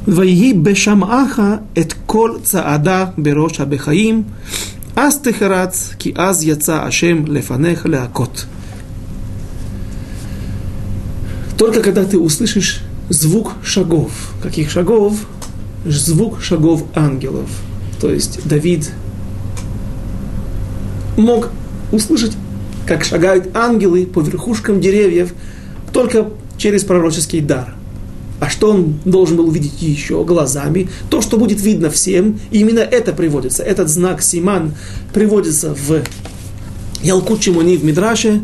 «Ваеги 0.05 0.53
бешамаха 0.53 1.61
эт 1.73 1.95
кол 2.05 2.37
цаада 2.43 3.13
бероша 3.17 3.65
бехаим, 3.65 4.25
аз 4.95 5.19
техарац, 5.21 5.95
ки 5.97 6.13
аз 6.15 6.43
яца 6.43 6.83
ашем 6.83 7.25
лефанех 7.25 7.85
леакот». 7.85 8.45
Только 11.57 11.81
когда 11.81 12.03
ты 12.03 12.19
услышишь 12.19 12.81
звук 13.09 13.53
шагов. 13.63 14.11
Каких 14.43 14.69
шагов? 14.69 15.25
Звук 15.85 16.41
шагов 16.41 16.83
ангелов. 16.93 17.49
То 17.99 18.11
есть 18.11 18.45
Давид 18.47 18.91
мог 21.17 21.49
услышать, 21.91 22.33
как 22.85 23.05
шагают 23.05 23.55
ангелы 23.55 24.05
по 24.05 24.19
верхушкам 24.19 24.81
деревьев, 24.81 25.33
только 25.93 26.29
через 26.57 26.83
пророческий 26.83 27.39
дар– 27.39 27.73
а 28.39 28.49
что 28.49 28.71
он 28.71 28.95
должен 29.05 29.37
был 29.37 29.47
увидеть 29.47 29.81
еще 29.81 30.23
глазами? 30.23 30.89
То, 31.09 31.21
что 31.21 31.37
будет 31.37 31.61
видно 31.61 31.89
всем, 31.89 32.39
и 32.51 32.59
именно 32.59 32.79
это 32.79 33.13
приводится. 33.13 33.63
Этот 33.63 33.89
знак 33.89 34.21
Симан 34.21 34.73
приводится 35.13 35.73
в 35.73 36.03
Ялкут 37.01 37.39
Чимони 37.39 37.77
в 37.77 37.85
Мидраше. 37.85 38.41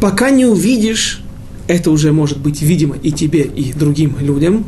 Пока 0.00 0.30
не 0.30 0.46
увидишь, 0.46 1.22
это 1.68 1.90
уже 1.90 2.12
может 2.12 2.38
быть 2.38 2.62
видимо 2.62 2.96
и 2.96 3.12
тебе, 3.12 3.42
и 3.42 3.72
другим 3.72 4.16
людям, 4.18 4.64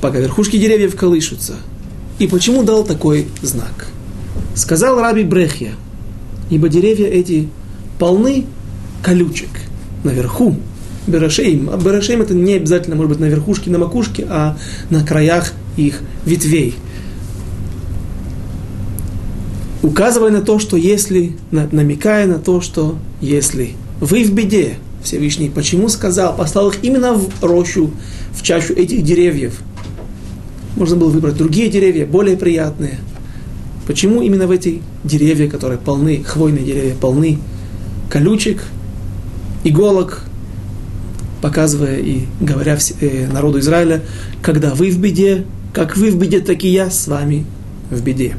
пока 0.00 0.18
верхушки 0.20 0.58
деревьев 0.58 0.94
колышутся. 0.94 1.56
И 2.18 2.28
почему 2.28 2.62
дал 2.62 2.84
такой 2.84 3.26
знак? 3.42 3.88
Сказал 4.54 5.00
Раби 5.00 5.24
Брехья, 5.24 5.72
ибо 6.50 6.68
деревья 6.68 7.08
эти 7.08 7.48
полны 7.98 8.46
колючек 9.02 9.50
наверху, 10.04 10.56
Берашейм. 11.06 11.70
А 11.70 11.76
Берашейм 11.76 12.22
это 12.22 12.34
не 12.34 12.54
обязательно 12.54 12.96
может 12.96 13.10
быть 13.10 13.20
на 13.20 13.26
верхушке, 13.26 13.70
на 13.70 13.78
макушке, 13.78 14.26
а 14.28 14.56
на 14.90 15.04
краях 15.04 15.52
их 15.76 16.00
ветвей. 16.24 16.74
Указывая 19.82 20.30
на 20.30 20.42
то, 20.42 20.58
что 20.58 20.76
если, 20.76 21.36
намекая 21.50 22.26
на 22.26 22.38
то, 22.38 22.60
что 22.60 22.96
если 23.20 23.74
вы 24.00 24.24
в 24.24 24.32
беде, 24.32 24.78
Всевышний, 25.02 25.48
почему 25.48 25.88
сказал, 25.88 26.34
послал 26.36 26.70
их 26.70 26.82
именно 26.82 27.14
в 27.14 27.44
рощу, 27.44 27.92
в 28.32 28.42
чащу 28.42 28.72
этих 28.74 29.04
деревьев. 29.04 29.60
Можно 30.76 30.96
было 30.96 31.10
выбрать 31.10 31.36
другие 31.36 31.68
деревья, 31.68 32.04
более 32.04 32.36
приятные. 32.36 32.98
Почему 33.86 34.20
именно 34.20 34.48
в 34.48 34.50
эти 34.50 34.82
деревья, 35.04 35.48
которые 35.48 35.78
полны, 35.78 36.24
хвойные 36.24 36.64
деревья, 36.64 36.94
полны 37.00 37.38
колючек, 38.10 38.64
иголок, 39.62 40.24
показывая 41.46 41.98
и 41.98 42.24
говоря 42.40 42.76
э, 43.00 43.28
народу 43.28 43.60
Израиля, 43.60 44.02
когда 44.42 44.74
вы 44.74 44.90
в 44.90 44.98
беде, 44.98 45.44
как 45.72 45.96
вы 45.96 46.10
в 46.10 46.18
беде, 46.18 46.40
так 46.40 46.64
и 46.64 46.68
я 46.68 46.90
с 46.90 47.06
вами 47.06 47.46
в 47.88 48.02
беде. 48.02 48.34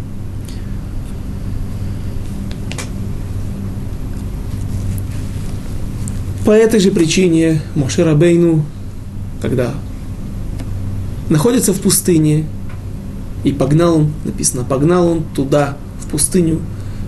По 6.43 6.52
этой 6.52 6.82
же 6.82 6.91
причине 6.91 7.62
Моше 7.76 8.04
Рабейну, 8.04 8.65
когда 9.41 9.74
находится 11.30 11.72
в 11.72 11.80
пустыне, 11.80 12.46
и 13.46 13.54
погнал 13.54 14.00
он, 14.00 14.13
написано, 14.26 14.65
погнал 14.65 15.08
он 15.08 15.24
туда, 15.34 15.78
в 16.02 16.10
пустыню, 16.12 16.60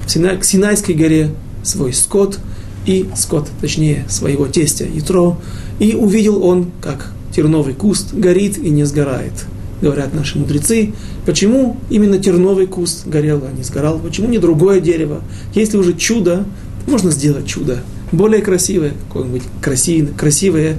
к 0.06 0.46
Синайской 0.46 0.96
горе 0.96 1.32
свой 1.62 1.92
скот, 1.92 2.40
и 2.90 3.08
скот, 3.16 3.48
точнее, 3.62 4.04
своего 4.10 4.48
тестя 4.48 4.84
Ятро, 4.84 5.38
и 5.78 5.94
увидел 5.94 6.44
он, 6.44 6.72
как 6.82 7.12
терновый 7.32 7.76
куст 7.76 8.16
горит 8.16 8.58
и 8.58 8.72
не 8.72 8.84
сгорает. 8.84 9.46
Говорят 9.80 10.16
наши 10.16 10.40
мудрецы, 10.40 10.94
почему 11.24 11.78
именно 11.92 12.18
терновый 12.18 12.66
куст 12.66 13.06
горел, 13.06 13.44
а 13.48 13.56
не 13.56 13.62
сгорал, 13.62 14.00
почему 14.00 14.28
не 14.28 14.40
другое 14.40 14.82
дерево. 14.82 15.22
Если 15.54 15.78
уже 15.78 15.94
чудо, 15.94 16.46
можно 16.88 17.12
сделать 17.12 17.46
чудо. 17.46 17.84
Более 18.12 18.42
красивое, 18.42 18.94
какое-нибудь 19.08 19.44
красивое, 19.62 20.12
красивое 20.14 20.78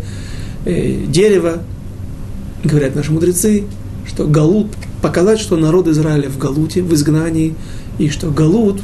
э, 0.64 1.04
дерево, 1.06 1.62
говорят 2.64 2.96
наши 2.96 3.12
мудрецы, 3.12 3.66
что 4.08 4.26
Галут, 4.26 4.66
показать, 5.00 5.38
что 5.38 5.56
народ 5.56 5.86
Израиля 5.86 6.28
в 6.28 6.38
Галуте, 6.38 6.82
в 6.82 6.92
изгнании, 6.92 7.54
и 7.98 8.08
что 8.08 8.32
Галут 8.32 8.80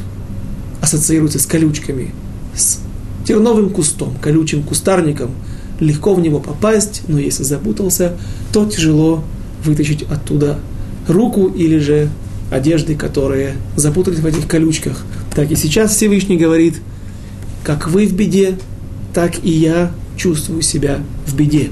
ассоциируется 0.79 1.39
с 1.39 1.45
колючками, 1.45 2.13
с 2.55 2.79
терновым 3.27 3.69
кустом, 3.69 4.15
колючим 4.21 4.63
кустарником– 4.63 5.31
легко 5.79 6.13
в 6.13 6.19
него 6.19 6.39
попасть, 6.39 7.03
но 7.07 7.19
если 7.19 7.43
запутался, 7.43 8.13
то 8.51 8.65
тяжело 8.65 9.23
вытащить 9.63 10.03
оттуда 10.03 10.59
руку 11.07 11.47
или 11.47 11.77
же 11.77 12.09
одежды, 12.51 12.95
которые 12.95 13.55
запутались 13.75 14.19
в 14.19 14.25
этих 14.25 14.47
колючках. 14.47 15.05
Так 15.35 15.51
и 15.51 15.55
сейчас 15.55 15.95
Всевышний 15.95 16.37
говорит, 16.37 16.75
как 17.63 17.87
вы 17.89 18.07
в 18.07 18.13
беде, 18.13 18.57
так 19.13 19.43
и 19.43 19.51
я 19.51 19.91
чувствую 20.15 20.61
себя 20.61 20.99
в 21.25 21.35
беде. 21.35 21.69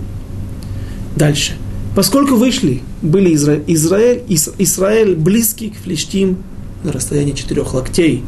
Дальше. 1.15 1.53
Поскольку 1.95 2.35
вышли, 2.35 2.81
были 3.01 3.33
Изра... 3.33 3.57
Израиль, 3.67 4.21
Ис... 4.27 4.51
Израиль 4.57 5.15
близкий 5.15 5.69
к 5.69 5.77
Флештим 5.77 6.37
на 6.83 6.91
расстоянии 6.91 7.31
четырех 7.31 7.73
локтей, 7.73 8.23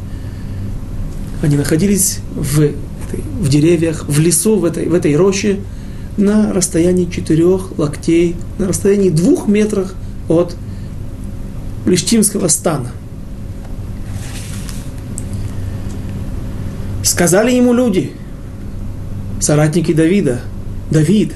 они 1.42 1.56
находились 1.56 2.20
в 2.34 2.70
в 3.12 3.48
деревьях, 3.48 4.06
в 4.08 4.18
лесу, 4.18 4.56
в 4.56 4.64
этой, 4.64 4.86
в 4.86 4.94
этой 4.94 5.16
роще, 5.16 5.60
на 6.16 6.52
расстоянии 6.52 7.06
четырех 7.06 7.78
локтей, 7.78 8.34
на 8.58 8.68
расстоянии 8.68 9.10
двух 9.10 9.46
метров 9.46 9.94
от 10.28 10.56
Плештимского 11.84 12.48
стана. 12.48 12.90
Сказали 17.02 17.52
ему 17.52 17.72
люди, 17.72 18.12
соратники 19.40 19.92
Давида, 19.92 20.40
Давид, 20.90 21.32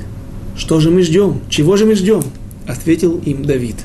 что 0.56 0.80
же 0.80 0.90
мы 0.90 1.02
ждем, 1.02 1.40
чего 1.48 1.76
же 1.76 1.86
мы 1.86 1.94
ждем? 1.94 2.22
Ответил 2.66 3.18
им 3.24 3.44
Давид. 3.44 3.76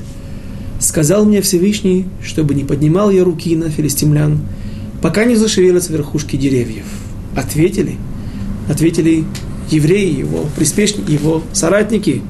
Сказал 0.80 1.24
мне 1.24 1.40
Всевышний, 1.40 2.06
чтобы 2.22 2.54
не 2.54 2.64
поднимал 2.64 3.10
я 3.10 3.24
руки 3.24 3.56
на 3.56 3.70
филистимлян, 3.70 4.40
пока 5.00 5.24
не 5.24 5.36
зашевелятся 5.36 5.92
верхушки 5.92 6.36
деревьев 6.36 6.84
ответили. 7.36 7.96
Ответили 8.68 9.24
евреи, 9.70 10.18
его 10.18 10.44
приспешники, 10.56 11.10
его 11.10 11.42
соратники, 11.52 12.22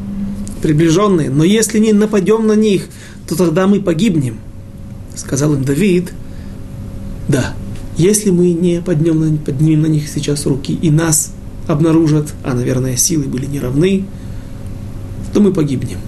приближенные. 0.62 1.30
Но 1.30 1.44
если 1.44 1.78
не 1.78 1.92
нападем 1.92 2.46
на 2.46 2.54
них, 2.54 2.86
то 3.26 3.36
тогда 3.36 3.66
мы 3.66 3.80
погибнем. 3.80 4.38
Сказал 5.14 5.54
им 5.54 5.64
Давид, 5.64 6.12
да, 7.28 7.54
если 7.96 8.30
мы 8.30 8.52
не 8.52 8.80
поднимем, 8.80 9.38
поднимем 9.38 9.82
на 9.82 9.86
них 9.86 10.08
сейчас 10.08 10.46
руки 10.46 10.72
и 10.72 10.90
нас 10.90 11.32
обнаружат, 11.66 12.32
а, 12.44 12.54
наверное, 12.54 12.96
силы 12.96 13.24
были 13.24 13.46
неравны, 13.46 14.04
то 15.32 15.40
мы 15.40 15.52
погибнем. 15.52 15.98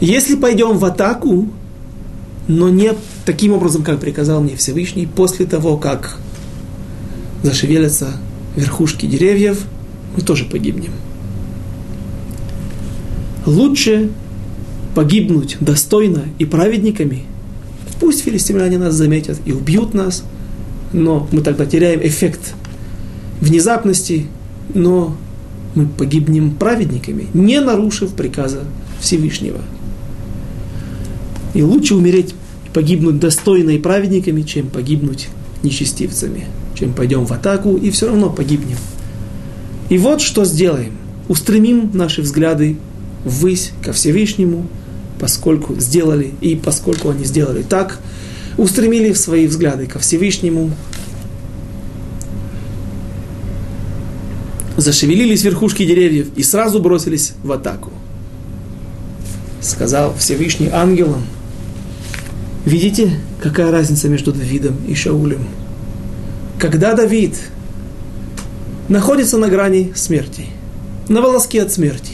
Если 0.00 0.36
пойдем 0.36 0.78
в 0.78 0.84
атаку, 0.84 1.48
но 2.46 2.68
не 2.68 2.92
таким 3.24 3.52
образом, 3.52 3.82
как 3.82 3.98
приказал 3.98 4.40
мне 4.40 4.56
Всевышний, 4.56 5.06
после 5.06 5.44
того, 5.44 5.76
как 5.76 6.18
зашевелятся 7.42 8.16
верхушки 8.56 9.06
деревьев, 9.06 9.64
мы 10.16 10.22
тоже 10.22 10.44
погибнем. 10.44 10.92
Лучше 13.46 14.10
погибнуть 14.94 15.56
достойно 15.60 16.24
и 16.38 16.44
праведниками. 16.44 17.24
Пусть 18.00 18.22
филистимляне 18.22 18.78
нас 18.78 18.94
заметят 18.94 19.38
и 19.44 19.52
убьют 19.52 19.94
нас, 19.94 20.24
но 20.92 21.28
мы 21.32 21.40
тогда 21.42 21.66
теряем 21.66 22.00
эффект 22.02 22.54
внезапности, 23.40 24.26
но 24.74 25.16
мы 25.74 25.86
погибнем 25.86 26.52
праведниками, 26.52 27.26
не 27.34 27.60
нарушив 27.60 28.14
приказа 28.14 28.64
Всевышнего. 29.00 29.60
И 31.54 31.62
лучше 31.62 31.94
умереть, 31.94 32.34
погибнуть 32.72 33.18
достойно 33.18 33.70
и 33.70 33.78
праведниками, 33.78 34.42
чем 34.42 34.68
погибнуть 34.68 35.28
нечестивцами 35.62 36.46
чем 36.78 36.92
пойдем 36.92 37.26
в 37.26 37.32
атаку 37.32 37.76
и 37.76 37.90
все 37.90 38.06
равно 38.06 38.30
погибнем. 38.30 38.76
И 39.88 39.98
вот 39.98 40.20
что 40.20 40.44
сделаем. 40.44 40.92
Устремим 41.28 41.90
наши 41.92 42.22
взгляды 42.22 42.78
ввысь 43.24 43.72
ко 43.82 43.92
Всевышнему, 43.92 44.66
поскольку 45.18 45.78
сделали, 45.80 46.32
и 46.40 46.54
поскольку 46.54 47.10
они 47.10 47.24
сделали 47.24 47.62
так, 47.62 47.98
устремили 48.56 49.12
свои 49.12 49.46
взгляды 49.46 49.86
ко 49.86 49.98
Всевышнему, 49.98 50.70
зашевелились 54.76 55.42
верхушки 55.42 55.84
деревьев 55.84 56.28
и 56.36 56.42
сразу 56.42 56.80
бросились 56.80 57.32
в 57.42 57.50
атаку. 57.50 57.90
Сказал 59.60 60.14
Всевышний 60.16 60.68
ангелам, 60.68 61.22
видите, 62.64 63.18
какая 63.42 63.72
разница 63.72 64.08
между 64.08 64.32
Давидом 64.32 64.76
и 64.86 64.94
Шаулем? 64.94 65.44
Когда 66.58 66.94
Давид 66.94 67.36
находится 68.88 69.38
на 69.38 69.48
грани 69.48 69.92
смерти, 69.94 70.46
на 71.08 71.22
волоске 71.22 71.62
от 71.62 71.72
смерти, 71.72 72.12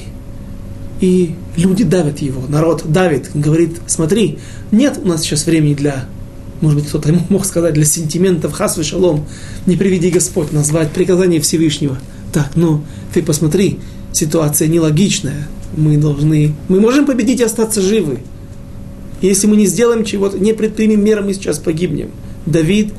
И 1.01 1.35
люди 1.57 1.85
давят 1.85 2.21
его, 2.21 2.47
народ 2.49 2.85
давит, 2.87 3.31
говорит, 3.35 3.81
смотри, 3.87 4.39
нет 4.71 4.99
у 5.03 5.09
нас 5.09 5.23
сейчас 5.23 5.47
времени 5.47 5.75
для, 5.75 6.07
может 6.61 6.79
быть, 6.79 6.89
кто-то 6.89 7.13
мог 7.29 7.45
сказать, 7.45 7.75
для 7.75 7.85
сентиментов, 7.85 8.53
хас 8.53 8.79
шалом, 8.83 9.27
не 9.67 9.77
приведи 9.77 10.11
Господь, 10.11 10.53
назвать 10.53 10.93
приказание 10.93 11.41
Всевышнего. 11.41 11.99
Так, 12.33 12.53
ну, 12.55 12.83
ты 13.13 13.23
посмотри, 13.23 13.81
ситуация 14.13 14.69
нелогичная, 14.69 15.49
мы 15.77 15.97
должны, 15.97 16.55
мы 16.69 16.81
можем 16.81 17.07
победить 17.07 17.41
и 17.41 17.45
остаться 17.45 17.81
живы. 17.81 18.21
Если 19.21 19.47
мы 19.47 19.57
не 19.57 19.67
сделаем 19.67 20.05
чего-то, 20.05 20.39
не 20.39 20.53
предпримем 20.53 21.03
меры, 21.03 21.23
мы 21.23 21.35
сейчас 21.35 21.59
погибнем. 21.59 22.11
Давид 22.47 22.93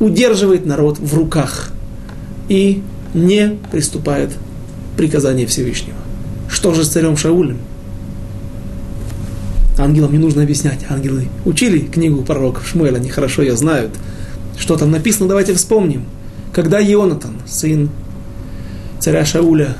удерживает 0.00 0.66
народ 0.66 0.98
в 0.98 1.14
руках 1.14 1.70
и 2.48 2.82
не 3.14 3.58
приступает 3.70 4.30
приказание 4.96 5.46
Всевышнего. 5.46 5.96
Что 6.48 6.74
же 6.74 6.84
с 6.84 6.88
царем 6.88 7.16
Шаулем? 7.16 7.58
Ангелам 9.78 10.12
не 10.12 10.18
нужно 10.18 10.42
объяснять. 10.42 10.80
Ангелы 10.88 11.28
учили 11.44 11.78
книгу 11.78 12.22
пророков 12.22 12.66
Шмуэля, 12.66 12.96
они 12.96 13.10
хорошо 13.10 13.42
ее 13.42 13.56
знают. 13.56 13.92
Что 14.58 14.76
там 14.76 14.90
написано, 14.90 15.28
давайте 15.28 15.54
вспомним. 15.54 16.04
Когда 16.52 16.82
Ионатан, 16.82 17.36
сын 17.46 17.90
царя 18.98 19.24
Шауля, 19.24 19.76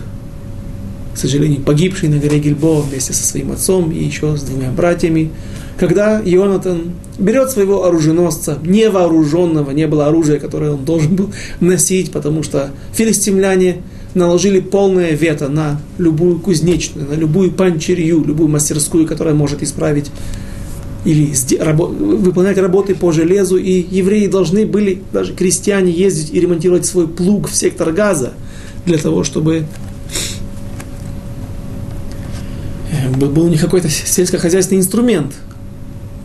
к 1.15 1.19
сожалению, 1.19 1.63
погибший 1.63 2.09
на 2.09 2.19
горе 2.19 2.39
Гильбо 2.39 2.81
вместе 2.81 3.13
со 3.13 3.25
своим 3.25 3.51
отцом 3.51 3.91
и 3.91 4.03
еще 4.03 4.37
с 4.37 4.43
двумя 4.43 4.71
братьями, 4.71 5.33
когда 5.79 6.21
Ионатан 6.25 6.95
берет 7.19 7.51
своего 7.51 7.85
оруженосца, 7.85 8.59
невооруженного, 8.65 9.71
не 9.71 9.87
было 9.87 10.09
оружия, 10.09 10.41
которое 10.41 10.73
он 10.73 10.85
должен 10.85 11.15
был 11.15 11.31
носить, 11.61 12.11
потому 12.11 12.43
что 12.43 12.71
филистимляне 12.93 13.83
наложили 14.15 14.59
полное 14.59 15.13
вето 15.13 15.49
на 15.49 15.81
любую 15.99 16.41
кузнечную, 16.41 17.09
на 17.09 17.15
любую 17.15 17.53
панчерью, 17.53 18.25
любую 18.25 18.49
мастерскую, 18.49 19.07
которая 19.07 19.35
может 19.35 19.63
исправить 19.63 20.11
или 21.05 21.33
выполнять 21.63 22.59
работы 22.59 22.97
по 22.97 23.13
железу, 23.13 23.57
и 23.57 23.71
евреи 23.71 24.27
должны 24.27 24.67
были, 24.67 25.01
даже 25.13 25.33
крестьяне, 25.33 25.93
ездить 25.93 26.35
и 26.35 26.41
ремонтировать 26.41 26.87
свой 26.87 27.07
плуг 27.07 27.49
в 27.49 27.55
сектор 27.55 27.93
газа, 27.93 28.33
для 28.85 28.99
того, 28.99 29.23
чтобы 29.23 29.65
э, 32.91 33.11
был 33.17 33.45
у 33.45 33.49
них 33.49 33.61
какой-то 33.61 33.89
сельскохозяйственный 33.89 34.81
инструмент– 34.81 35.35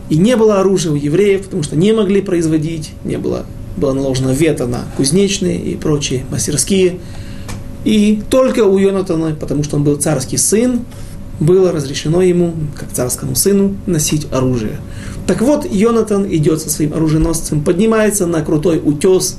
и 0.08 0.16
не 0.16 0.36
было 0.36 0.60
оружия 0.60 0.92
у 0.92 0.96
евреев, 0.96 1.44
потому 1.44 1.62
что 1.62 1.76
не 1.76 1.92
могли 1.92 2.20
производить, 2.20 2.92
не 3.04 3.16
было, 3.16 3.46
было 3.76 3.92
наложено 3.92 4.30
вето 4.30 4.66
на 4.66 4.84
кузнечные 4.96 5.58
и 5.58 5.76
прочие 5.76 6.24
мастерские. 6.30 6.98
И 7.84 8.22
только 8.30 8.64
у 8.64 8.78
Йонатана, 8.78 9.34
потому 9.34 9.62
что 9.62 9.76
он 9.76 9.84
был 9.84 9.96
царский 9.96 10.36
сын, 10.36 10.80
было 11.40 11.72
разрешено 11.72 12.22
ему, 12.22 12.54
как 12.78 12.92
царскому 12.92 13.34
сыну, 13.34 13.76
носить 13.86 14.26
оружие. 14.30 14.78
Так 15.26 15.42
вот, 15.42 15.66
Йонатан 15.70 16.26
идет 16.30 16.60
со 16.60 16.70
своим 16.70 16.94
оруженосцем, 16.94 17.62
поднимается 17.62 18.26
на 18.26 18.42
крутой 18.42 18.80
утес 18.82 19.38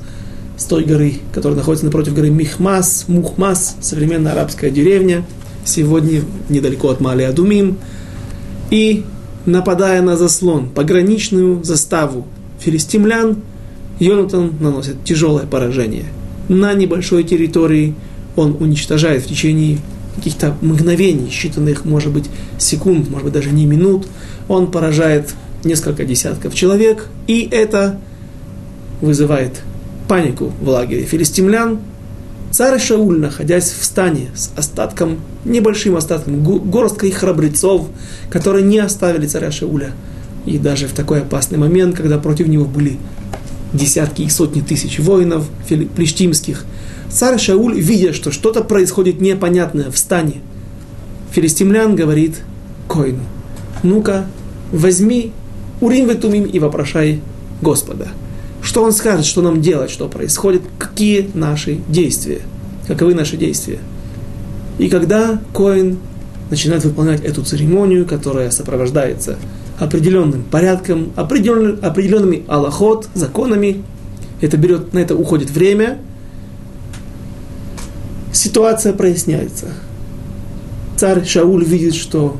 с 0.58 0.64
той 0.66 0.84
горы, 0.84 1.16
которая 1.34 1.58
находится 1.58 1.86
напротив 1.86 2.14
горы 2.14 2.30
Михмас, 2.30 3.06
Мухмас, 3.08 3.76
современная 3.82 4.34
арабская 4.34 4.72
деревня, 4.72 5.26
сегодня 5.64 6.22
недалеко 6.50 6.90
от 6.90 7.02
Мали 7.02 7.24
Адумим. 7.24 7.78
И 8.72 9.06
нападая 9.46 10.02
на 10.02 10.18
заслон, 10.18 10.70
пограничную 10.70 11.64
заставу. 11.64 12.26
Филистимлян, 12.60 13.38
Йонатан 14.00 14.54
наносит 14.60 15.04
тяжелое 15.04 15.46
поражение. 15.46 16.06
На 16.50 16.74
небольшой 16.74 17.24
территории 17.24 17.96
он 18.36 18.58
уничтожает 18.60 19.24
в 19.24 19.28
течение 19.28 19.80
каких-то 20.16 20.56
мгновений, 20.62 21.30
считанных, 21.30 21.82
может 21.86 22.12
быть, 22.12 22.26
секунд, 22.58 23.10
может 23.10 23.26
быть, 23.26 23.34
даже 23.34 23.50
не 23.50 23.66
минут, 23.66 24.08
он 24.48 24.72
поражает 24.72 25.34
несколько 25.64 26.06
десятков 26.06 26.54
человек, 26.54 27.08
и 27.28 27.48
это 27.52 28.00
вызывает 29.02 29.62
панику 30.08 30.54
в 30.62 30.70
лагере 30.70 31.04
филистимлян, 31.04 31.80
Царь 32.56 32.80
Шауль, 32.80 33.20
находясь 33.20 33.70
в 33.78 33.84
стане 33.84 34.30
с 34.34 34.50
остатком, 34.56 35.20
небольшим 35.44 35.98
остатком, 35.98 36.42
горсткой 36.42 37.12
храбрецов, 37.12 37.90
которые 38.30 38.64
не 38.64 38.80
оставили 38.80 39.28
царя 39.28 39.52
Шауля. 39.52 39.92
И 40.46 40.58
даже 40.58 40.88
в 40.88 40.94
такой 40.94 41.20
опасный 41.20 41.58
момент, 41.58 41.98
когда 41.98 42.18
против 42.18 42.48
него 42.48 42.64
были 42.64 42.98
десятки 43.74 44.22
и 44.22 44.30
сотни 44.30 44.62
тысяч 44.62 45.00
воинов 45.00 45.50
плештимских, 45.68 46.64
царь 47.10 47.40
Шауль, 47.40 47.78
видя, 47.78 48.14
что 48.14 48.32
что-то 48.32 48.64
происходит 48.64 49.20
непонятное 49.20 49.92
в 49.92 49.98
стане, 49.98 50.36
филистимлян 51.34 51.94
говорит 51.94 52.36
Коину, 52.88 53.24
ну-ка, 53.84 54.28
возьми 54.72 55.34
Урим 55.82 56.08
Ветумим 56.08 56.46
и 56.46 56.60
вопрошай 56.60 57.20
Господа– 57.62 58.08
что 58.66 58.84
он 58.84 58.92
скажет, 58.92 59.26
что 59.26 59.42
нам 59.42 59.62
делать, 59.62 59.92
что 59.92 60.08
происходит, 60.08 60.64
какие 60.80 61.30
наши 61.36 61.76
действия, 61.88 62.42
каковы 62.88 63.14
наши 63.14 63.38
действия. 63.38 63.78
И 64.80 64.90
когда 64.90 65.40
Коин 65.54 66.00
начинает 66.50 66.84
выполнять 66.84 67.24
эту 67.24 67.44
церемонию, 67.44 68.08
которая 68.08 68.50
сопровождается 68.50 69.38
определенным 69.78 70.44
порядком, 70.44 71.12
определенным, 71.16 71.78
определенными 71.84 72.44
аллахот, 72.48 73.08
законами, 73.14 73.84
это 74.42 74.58
берет, 74.58 74.94
на 74.94 75.00
это 75.00 75.16
уходит 75.16 75.52
время, 75.52 76.00
ситуация 78.32 78.94
проясняется. 78.94 79.68
Царь 80.98 81.24
Шауль 81.24 81.64
видит, 81.64 81.94
что 81.94 82.36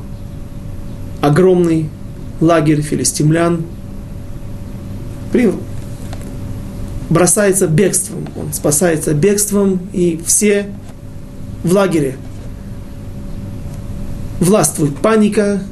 огромный 1.20 1.88
лагерь 2.40 2.82
филистимлян 2.82 3.62
бросается 7.08 7.66
бегством, 7.66 8.26
он 8.36 8.52
спасается 8.52 9.14
бегством, 9.14 9.80
и 9.92 10.20
все 10.24 10.66
в 11.62 11.72
лагере 11.72 12.16
властвует 14.40 14.96
паника, 14.98 15.62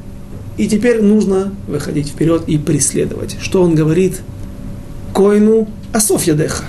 и 0.56 0.68
теперь 0.68 1.02
нужно 1.02 1.52
выходить 1.66 2.08
вперед 2.08 2.44
и 2.46 2.58
преследовать. 2.58 3.36
Что 3.40 3.62
он 3.62 3.74
говорит? 3.74 4.20
Коину 5.12 5.68
Асофья 5.92 6.34
Деха. 6.34 6.64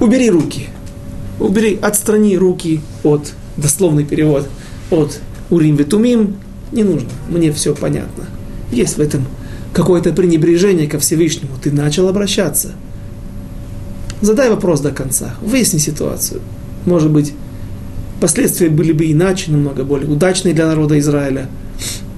Убери 0.00 0.30
руки. 0.30 0.68
Убери, 1.40 1.78
отстрани 1.80 2.36
руки 2.36 2.80
от, 3.02 3.32
дословный 3.56 4.04
перевод, 4.04 4.48
от 4.90 5.18
Урим 5.50 5.76
Ветумим. 5.76 6.36
Не 6.72 6.84
нужно, 6.84 7.08
мне 7.28 7.52
все 7.52 7.74
понятно. 7.74 8.24
Есть 8.70 8.96
в 8.96 9.00
этом 9.00 9.26
какое-то 9.74 10.12
пренебрежение 10.12 10.86
ко 10.86 10.98
Всевышнему, 10.98 11.52
ты 11.62 11.70
начал 11.72 12.08
обращаться. 12.08 12.72
Задай 14.20 14.48
вопрос 14.48 14.80
до 14.80 14.92
конца, 14.92 15.34
выясни 15.42 15.78
ситуацию. 15.78 16.40
Может 16.86 17.10
быть, 17.10 17.34
последствия 18.20 18.70
были 18.70 18.92
бы 18.92 19.10
иначе, 19.10 19.50
намного 19.50 19.84
более 19.84 20.08
удачные 20.08 20.54
для 20.54 20.66
народа 20.66 20.98
Израиля 20.98 21.48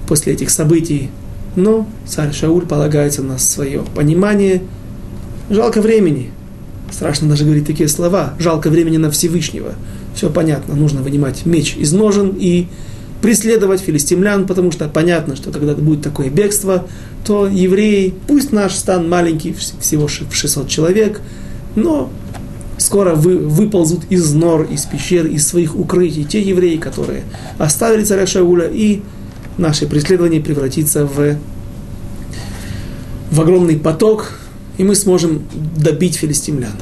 после 0.07 0.35
этих 0.35 0.51
событий. 0.51 1.11
Но 1.57 1.89
царь 2.07 2.33
Шауль 2.33 2.67
полагается 2.67 3.23
на 3.23 3.39
свое 3.39 3.83
понимание. 3.95 4.63
Жалко 5.49 5.81
времени. 5.81 6.31
Страшно 6.93 7.29
даже 7.29 7.45
говорить 7.45 7.67
такие 7.67 7.89
слова. 7.89 8.35
Жалко 8.39 8.69
времени 8.69 8.99
на 8.99 9.11
Всевышнего. 9.11 9.73
Все 10.15 10.31
понятно. 10.31 10.75
Нужно 10.75 11.01
вынимать 11.01 11.47
меч 11.47 11.77
из 11.77 11.93
ножен 11.93 12.37
и 12.39 12.69
преследовать 13.27 13.81
филистимлян, 13.81 14.47
потому 14.47 14.71
что 14.71 14.87
понятно, 14.87 15.35
что 15.35 15.51
когда 15.51 15.75
будет 15.75 16.01
такое 16.01 16.31
бегство, 16.31 16.87
то 17.25 17.49
евреи, 17.49 18.15
пусть 18.29 18.53
наш 18.53 18.77
стан 18.77 19.09
маленький, 19.09 19.53
всего 19.53 20.07
в 20.07 20.33
600 20.33 20.69
человек, 20.69 21.21
но 21.75 22.09
скоро 22.79 23.17
вы, 23.17 23.39
выползут 23.39 24.03
из 24.11 24.33
нор, 24.33 24.69
из 24.71 24.85
пещер, 24.85 25.27
из 25.27 25.45
своих 25.45 25.75
укрытий 25.75 26.23
те 26.23 26.41
евреи, 26.41 26.77
которые 26.77 27.25
оставили 27.59 28.05
царя 28.05 28.29
Шауля, 28.29 28.69
и 28.69 29.03
наше 29.59 29.89
преследование 29.89 30.41
превратится 30.41 31.05
в, 31.05 31.37
в 33.33 33.41
огромный 33.41 33.77
поток, 33.77 34.35
и 34.79 34.85
мы 34.85 34.95
сможем 34.95 35.43
добить 35.77 36.15
филистимлян. 36.15 36.75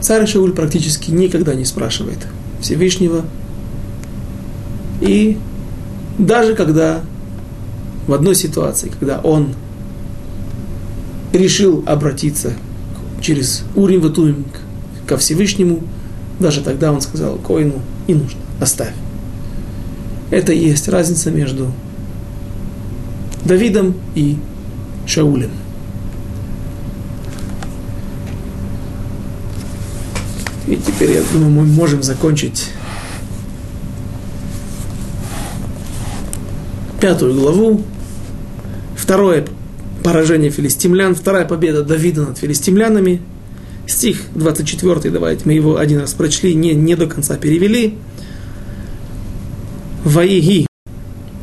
Царь 0.00 0.26
Шауль 0.26 0.52
практически 0.52 1.12
никогда 1.12 1.54
не 1.54 1.64
спрашивает 1.64 2.18
Всевышнего, 2.60 3.24
и 5.00 5.38
даже 6.18 6.54
когда 6.54 7.02
в 8.06 8.12
одной 8.12 8.34
ситуации, 8.34 8.90
когда 8.98 9.18
он 9.20 9.54
решил 11.32 11.82
обратиться 11.86 12.52
через 13.20 13.64
Урим 13.74 14.00
Ватумим 14.00 14.44
ко 15.06 15.16
Всевышнему, 15.16 15.82
даже 16.40 16.62
тогда 16.62 16.92
он 16.92 17.00
сказал 17.00 17.36
Коину, 17.36 17.80
не 18.06 18.14
нужно, 18.14 18.40
оставь. 18.60 18.94
Это 20.30 20.52
и 20.52 20.58
есть 20.58 20.88
разница 20.88 21.30
между 21.30 21.72
Давидом 23.44 23.94
и 24.14 24.36
Шаулем. 25.06 25.50
И 30.66 30.76
теперь, 30.76 31.12
я 31.12 31.22
думаю, 31.32 31.50
мы 31.50 31.64
можем 31.64 32.02
закончить 32.02 32.70
пятую 37.00 37.34
главу, 37.34 37.82
второе 38.96 39.44
поражение 40.02 40.50
филистимлян, 40.50 41.14
вторая 41.14 41.44
победа 41.44 41.82
Давида 41.82 42.26
над 42.26 42.38
филистимлянами, 42.38 43.20
стих 43.86 44.22
24, 44.34 45.10
давайте 45.10 45.42
мы 45.44 45.52
его 45.52 45.78
один 45.78 46.00
раз 46.00 46.14
прочли, 46.14 46.54
не, 46.54 46.74
не 46.74 46.94
до 46.94 47.06
конца 47.06 47.36
перевели. 47.36 47.98
Ваиги 50.04 50.66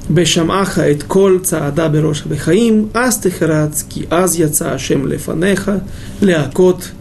бешамаха 0.08 0.84
эт 0.84 1.04
кол 1.04 1.42
ада 1.52 1.90
бероша 1.90 2.30
бехаим, 2.30 2.90
аз 2.94 3.20
техрац 3.20 3.84
аз 4.10 4.36
яца 4.36 4.74
ашем 4.74 5.08
лефанеха, 5.08 5.84
леакот 6.22 6.92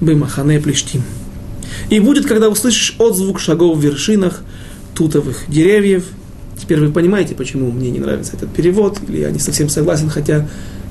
бемахане 0.00 0.60
плештим. 0.60 1.02
И 1.90 2.00
будет, 2.00 2.26
когда 2.26 2.48
услышишь 2.48 2.96
отзвук 2.98 3.38
шагов 3.38 3.78
в 3.78 3.80
вершинах 3.80 4.42
тутовых 4.94 5.44
деревьев– 5.48 6.04
Теперь 6.66 6.80
вы 6.80 6.92
понимаете, 6.92 7.36
почему 7.36 7.70
мне 7.70 7.92
не 7.92 8.00
нравится 8.00 8.36
этот 8.36 8.52
перевод, 8.52 8.98
или 9.06 9.18
я 9.20 9.30
не 9.30 9.38
совсем 9.38 9.68
согласен, 9.68 10.08
хотя 10.08 10.48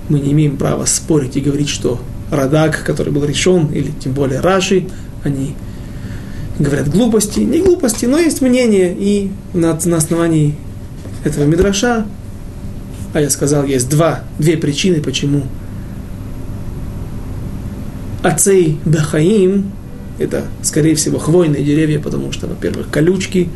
мы 0.07 0.21
не 0.21 0.31
имеем 0.31 0.55
права 0.55 0.85
спорить 0.85 1.35
и 1.35 1.41
говорить, 1.41 1.67
что 1.67 1.99
Радак, 2.31 2.81
который 2.85 3.11
был 3.11 3.25
решен, 3.25 3.67
или 3.73 3.91
тем 3.99 4.13
более 4.13 4.39
Раши, 4.39 4.87
они 5.25 5.53
говорят 6.59 6.89
глупости. 6.89 7.41
Не 7.41 7.59
глупости, 7.59 8.05
но 8.05 8.17
есть 8.17 8.41
мнение, 8.41 8.95
и 8.97 9.31
на, 9.53 9.77
на 9.83 9.97
основании 9.97 10.55
этого 11.25 11.43
Мидраша, 11.43 12.05
а 13.13 13.19
я 13.19 13.29
сказал, 13.29 13.65
есть 13.65 13.89
два, 13.89 14.23
две 14.39 14.55
причины, 14.55 15.01
почему 15.01 15.43
Ацей 18.23 18.79
Бахаим, 18.85 19.73
это, 20.19 20.45
скорее 20.61 20.95
всего, 20.95 21.19
хвойные 21.19 21.65
деревья, 21.65 21.99
потому 21.99 22.31
что, 22.31 22.47
во-первых, 22.47 22.89
колючки, 22.89 23.49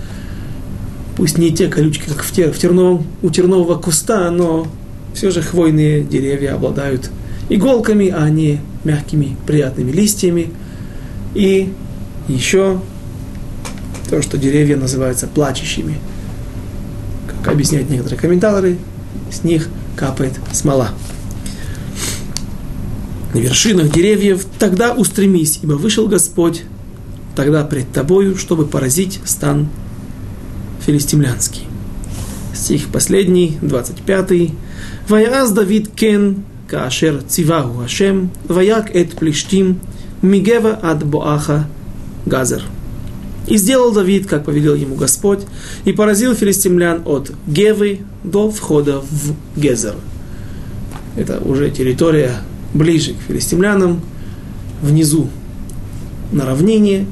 пусть 1.19 1.37
не 1.37 1.51
те 1.51 1.67
колючки, 1.67 2.07
как 2.07 2.23
в, 2.23 2.31
тер, 2.31 2.51
в 2.51 2.57
терновом, 2.57 3.05
у 3.21 3.29
тернового 3.29 3.75
куста, 3.75 4.31
но 4.31 4.67
все 5.13 5.29
же 5.29 5.43
хвойные 5.43 6.01
деревья 6.01 6.55
обладают 6.55 7.11
иголками, 7.49 8.07
а 8.09 8.27
не 8.29 8.61
мягкими, 8.83 9.37
приятными 9.45 9.91
листьями. 9.91 10.51
И 11.35 11.71
еще 12.27 12.81
то, 14.09 14.21
что 14.21 14.37
деревья 14.37 14.77
называются 14.77 15.27
плачущими– 15.27 15.97
как 17.43 17.53
объясняют 17.53 17.89
некоторые 17.89 18.19
комментаторы, 18.19 18.77
с 19.31 19.43
них 19.43 19.69
капает 19.95 20.33
смола. 20.51 20.89
На 23.33 23.39
вершинах 23.39 23.91
деревьев 23.91 24.45
тогда 24.57 24.93
устремись, 24.93 25.59
ибо 25.61 25.73
вышел 25.73 26.07
Господь 26.07 26.63
тогда 27.35 27.63
пред 27.63 27.91
тобою, 27.91 28.37
чтобы 28.37 28.65
поразить 28.65 29.19
стан 29.25 29.69
филистимлянский. 30.89 31.61
Стих 32.51 32.87
последний, 32.87 33.59
25. 33.61 34.51
Ваяз 35.07 35.51
Давид 35.51 35.89
кен 35.89 36.37
каашер 36.67 37.21
циваху 37.27 37.81
Хашем, 37.81 38.31
ваяк 38.47 38.95
эт 38.95 39.11
плештим, 39.11 39.79
мигева 40.23 40.79
ад 40.81 41.05
боаха 41.05 41.67
газер. 42.25 42.63
И 43.45 43.57
сделал 43.57 43.91
Давид, 43.91 44.25
как 44.25 44.45
повелел 44.45 44.73
ему 44.73 44.95
Господь, 44.95 45.41
и 45.85 45.91
поразил 45.91 46.33
филистимлян 46.33 47.03
от 47.05 47.31
Гевы 47.45 47.99
до 48.23 48.49
входа 48.49 48.99
в 48.99 49.35
Гезер. 49.55 49.93
Это 51.15 51.39
уже 51.39 51.69
территория 51.69 52.37
ближе 52.73 53.13
к 53.13 53.27
филистимлянам, 53.27 54.01
внизу 54.81 55.29
на 56.31 56.47
равнине. 56.47 57.05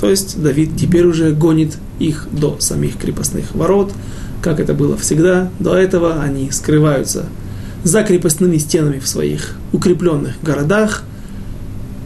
То 0.00 0.10
есть 0.10 0.42
Давид 0.42 0.76
теперь 0.76 1.06
уже 1.06 1.30
гонит 1.30 1.78
их 2.02 2.26
до 2.32 2.58
самих 2.58 2.98
крепостных 2.98 3.54
ворот, 3.54 3.92
как 4.42 4.60
это 4.60 4.74
было 4.74 4.96
всегда. 4.96 5.50
До 5.60 5.74
этого 5.74 6.20
они 6.22 6.50
скрываются 6.50 7.26
за 7.84 8.02
крепостными 8.02 8.58
стенами 8.58 8.98
в 8.98 9.08
своих 9.08 9.56
укрепленных 9.72 10.34
городах, 10.42 11.02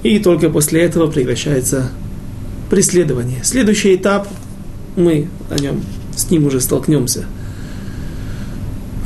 и 0.02 0.18
только 0.18 0.50
после 0.50 0.82
этого 0.82 1.10
прекращается 1.10 1.90
преследование. 2.70 3.40
Следующий 3.42 3.94
этап, 3.96 4.28
мы 4.96 5.28
о 5.50 5.58
нем, 5.58 5.82
с 6.14 6.30
ним 6.30 6.46
уже 6.46 6.60
столкнемся 6.60 7.24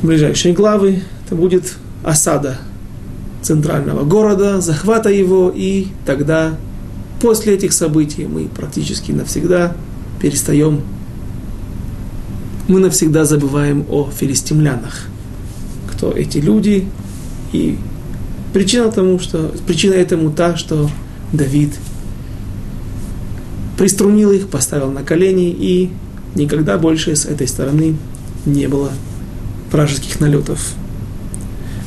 в 0.02 0.06
ближайшие 0.06 0.54
главы, 0.54 1.02
это 1.26 1.34
будет 1.34 1.74
осада 2.02 2.58
центрального 3.42 4.04
города, 4.04 4.60
захвата 4.60 5.10
его, 5.10 5.52
и 5.54 5.88
тогда, 6.04 6.56
после 7.20 7.54
этих 7.54 7.72
событий, 7.72 8.26
мы 8.26 8.48
практически 8.48 9.12
навсегда 9.12 9.74
перестаем, 10.20 10.82
мы 12.68 12.80
навсегда 12.80 13.24
забываем 13.24 13.84
о 13.88 14.10
филистимлянах. 14.10 15.06
Кто 15.90 16.12
эти 16.12 16.38
люди, 16.38 16.86
и 17.52 17.78
причина 18.52 18.90
тому, 18.92 19.18
что, 19.18 19.54
причина 19.66 19.94
этому 19.94 20.30
та, 20.30 20.56
что 20.56 20.88
Давид 21.32 21.72
приструнил 23.76 24.30
их, 24.30 24.48
поставил 24.48 24.90
на 24.92 25.02
колени, 25.02 25.50
и 25.50 25.90
никогда 26.34 26.78
больше 26.78 27.16
с 27.16 27.24
этой 27.24 27.48
стороны 27.48 27.96
не 28.46 28.68
было 28.68 28.90
вражеских 29.72 30.20
налетов. 30.20 30.74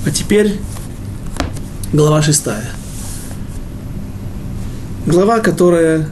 А 0.06 0.12
теперь 0.12 0.60
глава 1.94 2.22
шестая. 2.22 2.70
Глава, 5.06 5.40
которая 5.40 6.10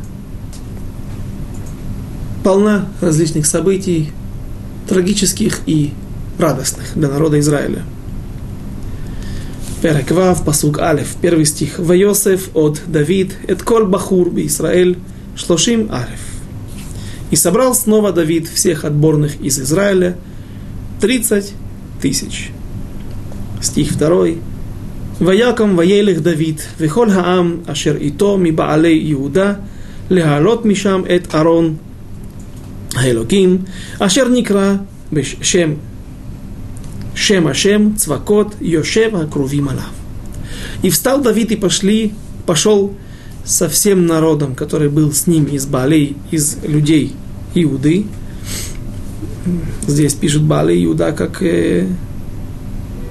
полна 2.43 2.87
различных 3.01 3.45
событий, 3.45 4.11
трагических 4.87 5.61
и 5.65 5.91
радостных 6.37 6.87
для 6.95 7.07
народа 7.07 7.39
Израиля. 7.39 7.83
Переквав, 9.81 10.45
посуг 10.45 10.79
Алев, 10.79 11.15
первый 11.21 11.45
стих. 11.45 11.79
Вайосеф 11.79 12.49
от 12.53 12.81
Давид, 12.85 13.35
эт 13.47 13.63
коль 13.63 13.85
бахур 13.85 14.29
би 14.29 14.45
Исраэль, 14.47 14.97
шлошим 15.35 15.89
Алев. 15.91 16.19
И 17.31 17.35
собрал 17.35 17.73
снова 17.73 18.11
Давид 18.11 18.47
всех 18.47 18.85
отборных 18.85 19.41
из 19.41 19.59
Израиля 19.59 20.17
30 20.99 21.53
тысяч. 22.01 22.51
Стих 23.61 23.91
второй. 23.91 24.39
Ваяком 25.19 25.75
ваелех 25.75 26.21
Давид, 26.21 26.67
вихоль 26.77 27.11
хаам, 27.11 27.63
ашер 27.67 27.97
ито 27.97 28.37
ми 28.37 28.51
баалей 28.51 29.11
Иуда, 29.13 29.61
Лехалот 30.09 30.65
мишам 30.65 31.05
эт 31.05 31.33
Арон, 31.33 31.77
האלוקים 32.94 33.58
אשר 33.98 34.28
נקרא 34.28 34.74
בשם 35.12 35.70
שם 37.14 37.46
השם 37.46 37.94
צבקות 37.94 38.54
יושב 38.60 39.10
הקרובים 39.16 39.68
עליו. 39.68 39.82
И 40.82 40.90
встал 40.90 41.22
Давид 41.22 41.52
и 41.52 41.56
пошли, 41.56 42.12
пошел 42.44 42.92
со 43.44 43.68
всем 43.68 44.06
народом, 44.06 44.54
который 44.54 44.88
был 44.88 45.12
с 45.12 45.26
ним 45.26 45.44
из 45.44 45.66
Балей, 45.66 46.16
из 46.30 46.58
людей 46.64 47.12
Иуды. 47.54 48.06
Здесь 49.86 50.14
пишут 50.14 50.42
Балей 50.42 50.84
Иуда 50.84 51.12
как 51.12 51.42
э, 51.42 51.86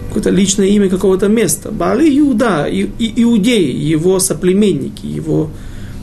какое-то 0.07 0.29
личное 0.29 0.67
имя 0.67 0.89
какого-то 0.89 1.27
места. 1.27 1.71
Балей 1.71 2.19
Иуда, 2.19 2.65
и, 2.65 2.89
и, 2.99 3.23
иудеи, 3.23 3.71
его 3.71 4.19
соплеменники, 4.19 5.05
его 5.05 5.49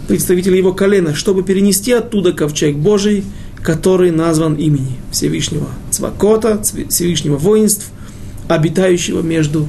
представители 0.08 0.56
его 0.56 0.72
колена, 0.72 1.14
чтобы 1.14 1.42
перенести 1.42 1.92
оттуда 1.92 2.32
ковчег 2.32 2.76
Божий, 2.76 3.24
который 3.67 4.11
назван 4.11 4.55
имени 4.55 4.95
Всевышнего 5.11 5.67
Цвакота, 5.91 6.61
Всевышнего 6.63 7.35
воинств, 7.35 7.89
обитающего 8.47 9.21
между 9.21 9.67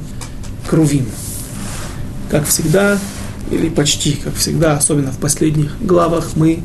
Крувим. 0.69 1.05
Как 2.31 2.47
всегда, 2.47 2.97
или 3.51 3.67
почти, 3.67 4.13
как 4.13 4.35
всегда, 4.35 4.77
особенно 4.77 5.11
в 5.11 5.17
последних 5.17 5.75
главах, 5.81 6.29
мы 6.37 6.59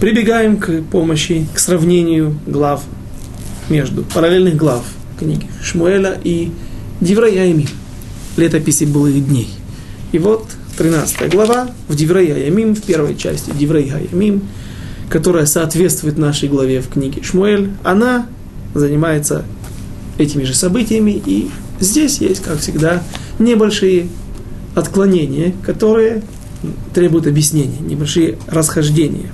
прибегаем 0.00 0.56
к 0.56 0.80
помощи, 0.84 1.46
к 1.52 1.58
сравнению 1.58 2.38
глав 2.46 2.82
между 3.68 4.02
параллельных 4.02 4.56
глав 4.56 4.86
книги 5.18 5.46
Шмуэля 5.62 6.18
и 6.24 6.50
Аймим, 7.02 7.68
летописи 8.38 8.84
былых 8.84 9.28
дней. 9.28 9.50
И 10.12 10.18
вот 10.18 10.48
13 10.78 11.30
глава 11.30 11.68
в 11.88 11.94
Диврей 11.94 12.32
Аямим, 12.32 12.74
в 12.74 12.80
первой 12.80 13.18
части 13.18 13.50
Диврей 13.50 13.92
Аямим, 13.92 14.44
которая 15.08 15.46
соответствует 15.46 16.18
нашей 16.18 16.48
главе 16.48 16.80
в 16.80 16.88
книге 16.88 17.22
Шмуэль, 17.22 17.70
она 17.82 18.26
занимается 18.74 19.44
этими 20.18 20.44
же 20.44 20.54
событиями, 20.54 21.20
и 21.24 21.50
здесь 21.80 22.18
есть, 22.18 22.42
как 22.42 22.58
всегда, 22.58 23.02
небольшие 23.38 24.08
отклонения, 24.74 25.54
которые 25.64 26.22
требуют 26.94 27.26
объяснения, 27.26 27.78
небольшие 27.80 28.38
расхождения. 28.46 29.30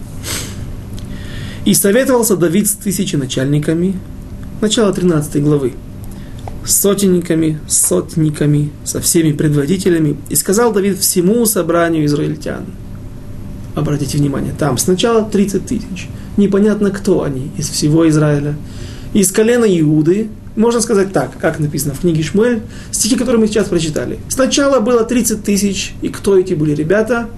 И 1.65 1.75
советовался 1.75 2.37
Давид 2.37 2.69
с 2.69 2.73
тысячи 2.73 3.17
начальниками, 3.17 3.99
начало 4.61 4.93
13 4.93 5.43
главы, 5.43 5.73
сотенниками, 6.67 7.59
сотниками, 7.67 8.71
со 8.85 9.01
всеми 9.01 9.33
предводителями, 9.33 10.17
и 10.29 10.35
сказал 10.35 10.73
Давид 10.73 10.99
всему 10.99 11.47
собранию 11.47 12.05
израильтян. 12.05 12.67
Обратите 13.75 14.19
внимание, 14.19 14.55
там 14.57 14.79
сначала 14.79 15.25
30 15.25 15.67
тысяч, 15.67 16.09
непонятно 16.37 16.91
кто 16.91 17.23
они 17.23 17.51
из 17.57 17.69
всего 17.69 18.09
Израиля. 18.09 18.55
Из 19.13 19.33
колена 19.33 19.65
Иуды 19.65 20.29
можно 20.57 20.81
сказать 20.81 21.13
так, 21.13 21.37
как 21.39 21.59
написано 21.59 21.95
в 21.95 22.01
книге 22.01 22.23
Шмуэль, 22.23 22.63
стихи, 22.93 23.17
которые 23.17 23.41
мы 23.41 23.49
сейчас 23.49 23.69
прочитали. 23.69 24.19
Сначала 24.29 24.79
было 24.79 25.03
30 25.05 25.43
тысяч, 25.43 25.95
и 26.03 26.09
кто 26.09 26.39
эти 26.39 26.55
были 26.55 26.75
ребята? 26.75 27.29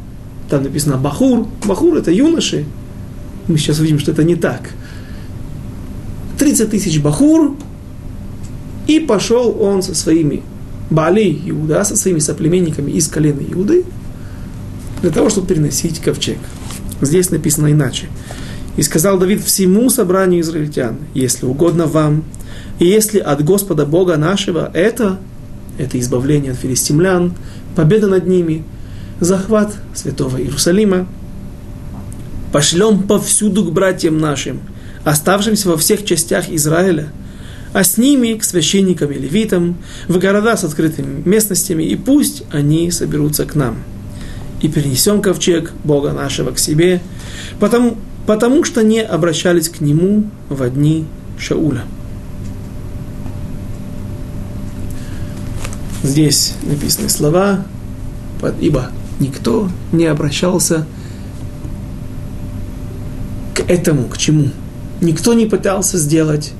Там 0.50 0.62
написано 0.62 0.98
Бахур. 0.98 1.48
Бахур 1.64 1.96
это 1.96 2.10
юноши. 2.10 2.66
Мы 3.48 3.56
сейчас 3.56 3.78
увидим, 3.78 3.98
что 3.98 4.12
это 4.12 4.22
не 4.22 4.36
так. 4.36 4.70
30 6.38 6.70
тысяч 6.70 7.00
Бахур, 7.00 7.56
и 8.86 9.00
пошел 9.00 9.56
он 9.60 9.82
со 9.82 9.94
своими 9.94 10.42
Бали 10.90 11.40
Иуда, 11.46 11.82
со 11.84 11.96
своими 11.96 12.18
соплеменниками 12.18 12.92
из 12.92 13.08
колена 13.08 13.40
Иуды, 13.40 13.84
для 15.02 15.10
того, 15.10 15.30
чтобы 15.30 15.48
переносить 15.48 16.00
ковчег. 16.00 16.38
Здесь 17.00 17.30
написано 17.30 17.72
иначе. 17.72 18.06
И 18.76 18.82
сказал 18.82 19.18
Давид 19.18 19.42
всему 19.42 19.88
собранию 19.90 20.42
израильтян, 20.42 20.98
если 21.14 21.46
угодно 21.46 21.86
вам, 21.86 22.24
и 22.78 22.86
если 22.86 23.18
от 23.18 23.42
Господа 23.42 23.86
Бога 23.86 24.16
нашего 24.16 24.70
это, 24.74 25.18
это 25.78 25.98
избавление 25.98 26.52
от 26.52 26.58
филистимлян, 26.58 27.34
победа 27.74 28.06
над 28.06 28.26
ними, 28.26 28.64
захват 29.20 29.74
святого 29.94 30.38
Иерусалима, 30.38 31.06
пошлем 32.52 33.02
повсюду 33.04 33.64
к 33.64 33.72
братьям 33.72 34.18
нашим, 34.18 34.60
оставшимся 35.04 35.68
во 35.68 35.76
всех 35.76 36.04
частях 36.04 36.50
Израиля, 36.50 37.12
а 37.72 37.82
с 37.82 37.96
ними 37.96 38.34
к 38.34 38.44
священникам 38.44 39.10
и 39.10 39.18
левитам, 39.18 39.76
в 40.08 40.18
города 40.18 40.56
с 40.56 40.64
открытыми 40.64 41.22
местностями, 41.26 41.82
и 41.82 41.96
пусть 41.96 42.44
они 42.50 42.90
соберутся 42.90 43.44
к 43.44 43.54
нам. 43.54 43.76
И 44.60 44.68
перенесем 44.68 45.20
ковчег 45.20 45.72
Бога 45.84 46.12
нашего 46.12 46.50
к 46.50 46.58
себе, 46.58 47.00
потому, 47.60 47.96
потому 48.26 48.64
что 48.64 48.82
не 48.82 49.00
обращались 49.00 49.68
к 49.68 49.80
нему 49.80 50.24
в 50.48 50.68
дни 50.70 51.06
Шауля. 51.38 51.82
Здесь 56.02 56.54
написаны 56.62 57.08
слова, 57.08 57.64
ибо 58.60 58.90
никто 59.18 59.68
не 59.92 60.06
обращался 60.06 60.86
к 63.54 63.60
этому, 63.68 64.04
к 64.04 64.16
чему. 64.16 64.50
Никто 65.00 65.34
не 65.34 65.46
пытался 65.46 65.98
сделать 65.98 66.52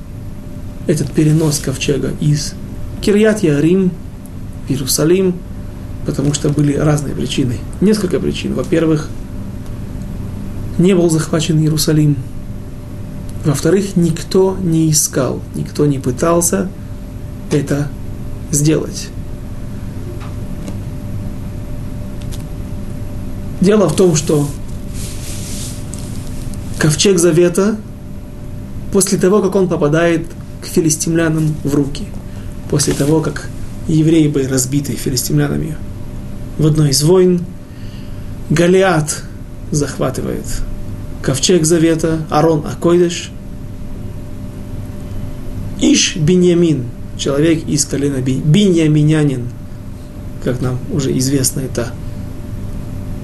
этот 0.85 1.11
перенос 1.11 1.59
ковчега 1.59 2.11
из 2.19 2.53
Кирьят 3.01 3.43
Ярим 3.43 3.91
в 4.67 4.71
Иерусалим, 4.71 5.35
потому 6.07 6.33
что 6.33 6.49
были 6.49 6.73
разные 6.73 7.13
причины. 7.13 7.57
Несколько 7.81 8.17
причин. 8.19 8.53
Во-первых, 8.53 9.09
не 10.77 10.95
был 10.95 11.09
захвачен 11.09 11.59
Иерусалим. 11.59 12.15
Во-вторых, 13.43 13.97
никто 13.97 14.57
не 14.59 14.89
искал, 14.89 15.41
никто 15.53 15.85
не 15.85 15.99
пытался 15.99 16.69
это 17.51 17.89
сделать. 18.51 19.09
Дело 23.59 23.89
в 23.89 23.95
том, 23.95 24.15
что 24.15 24.47
ковчег 26.79 27.19
завета, 27.19 27.75
после 28.93 29.17
того, 29.17 29.41
как 29.41 29.55
он 29.55 29.67
попадает 29.67 30.25
к 30.61 30.67
филистимлянам 30.67 31.53
в 31.65 31.75
руки, 31.75 32.05
после 32.69 32.93
того, 32.93 33.19
как 33.19 33.49
евреи 33.89 34.29
были 34.29 34.45
разбиты 34.45 34.93
филистимлянами 34.93 35.75
в 36.57 36.65
одной 36.65 36.89
из 36.89 37.03
войн, 37.03 37.41
Голиат 38.49 39.23
захватывает 39.71 40.45
ковчег 41.21 41.65
завета, 41.65 42.25
Арон 42.29 42.65
Акойдеш, 42.65 43.31
Иш 45.79 46.15
Беньямин, 46.15 46.85
человек 47.17 47.67
из 47.67 47.85
колена 47.85 48.21
Беньяминянин, 48.21 49.47
как 50.43 50.61
нам 50.61 50.79
уже 50.91 51.15
известно, 51.17 51.59
это 51.59 51.91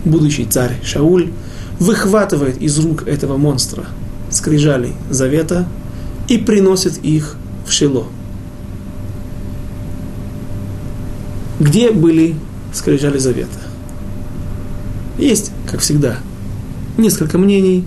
будущий 0.05 0.45
царь 0.45 0.79
Шауль, 0.83 1.31
выхватывает 1.79 2.61
из 2.61 2.77
рук 2.79 3.07
этого 3.07 3.37
монстра 3.37 3.85
скрижали 4.33 4.93
завета 5.09 5.67
и 6.27 6.37
приносит 6.37 6.97
их 7.03 7.35
в 7.65 7.71
Шило. 7.71 8.07
Где 11.59 11.91
были 11.91 12.35
скрижали 12.73 13.17
завета? 13.17 13.59
Есть, 15.17 15.51
как 15.69 15.79
всегда, 15.79 16.17
несколько 16.97 17.37
мнений, 17.37 17.85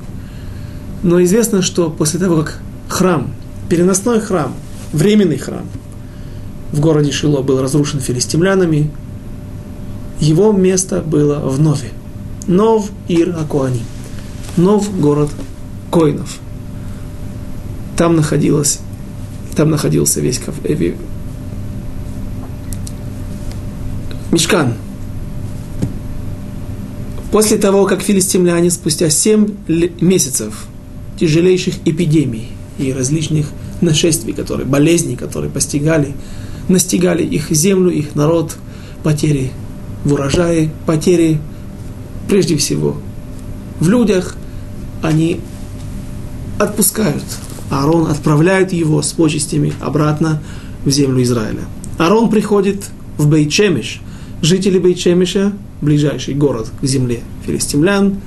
но 1.03 1.23
известно, 1.23 1.63
что 1.63 1.91
после 1.91 2.19
того, 2.21 2.43
как 2.43 2.61
храм, 2.89 3.35
переносной 3.69 4.21
храм, 4.21 4.55
временный 4.93 5.39
храм 5.39 5.67
в 6.73 6.81
городе 6.81 7.13
Шило 7.13 7.43
был 7.43 7.61
разрушен 7.61 8.01
филистимлянами, 8.01 8.91
его 10.21 10.53
место 10.53 11.01
было 11.01 11.39
в 11.41 11.61
Нове. 11.61 11.91
Нов 12.47 12.91
Ир 13.09 13.37
Акуани. 13.39 13.83
Нов 14.57 14.99
город 14.99 15.31
Коинов. 15.91 16.39
Там 17.97 18.17
находилась, 18.17 18.81
там 19.57 19.71
находился 19.71 20.21
весь 20.21 20.39
Мешкан. 24.37 24.75
После 27.33 27.57
того, 27.57 27.87
как 27.87 28.03
филистимляне 28.03 28.71
спустя 28.71 29.09
7 29.09 29.49
месяцев 30.03 30.67
тяжелейших 31.19 31.77
эпидемий 31.87 32.49
и 32.77 32.93
различных 32.93 33.47
нашествий, 33.81 34.35
которые, 34.35 34.67
болезней, 34.67 35.17
которые 35.17 35.51
постигали, 35.51 36.15
настигали 36.69 37.25
их 37.25 37.51
землю, 37.51 37.89
их 37.89 38.15
народ, 38.15 38.57
потери 39.03 39.53
в 40.05 40.13
урожае, 40.13 40.71
потери 40.85 41.41
прежде 42.29 42.59
всего 42.59 42.99
в 43.81 43.89
людях, 43.89 44.37
они 45.03 45.41
отпускают. 46.59 47.25
Аарон 47.71 48.11
отправляет 48.11 48.75
его 48.75 49.01
с 49.01 49.13
почестями 49.13 49.73
обратно 49.81 50.43
в 50.85 50.91
землю 50.91 51.23
Израиля. 51.23 51.63
Аарон 51.97 52.29
приходит 52.29 52.85
в 53.17 53.31
Бейчемиш. 53.31 54.03
Жители 54.43 54.79
Бейчемиша, 54.79 55.53
ближайший 55.81 56.35
город 56.35 56.69
к 56.81 56.87
земле 56.87 57.21
филистимлян. 57.47 58.21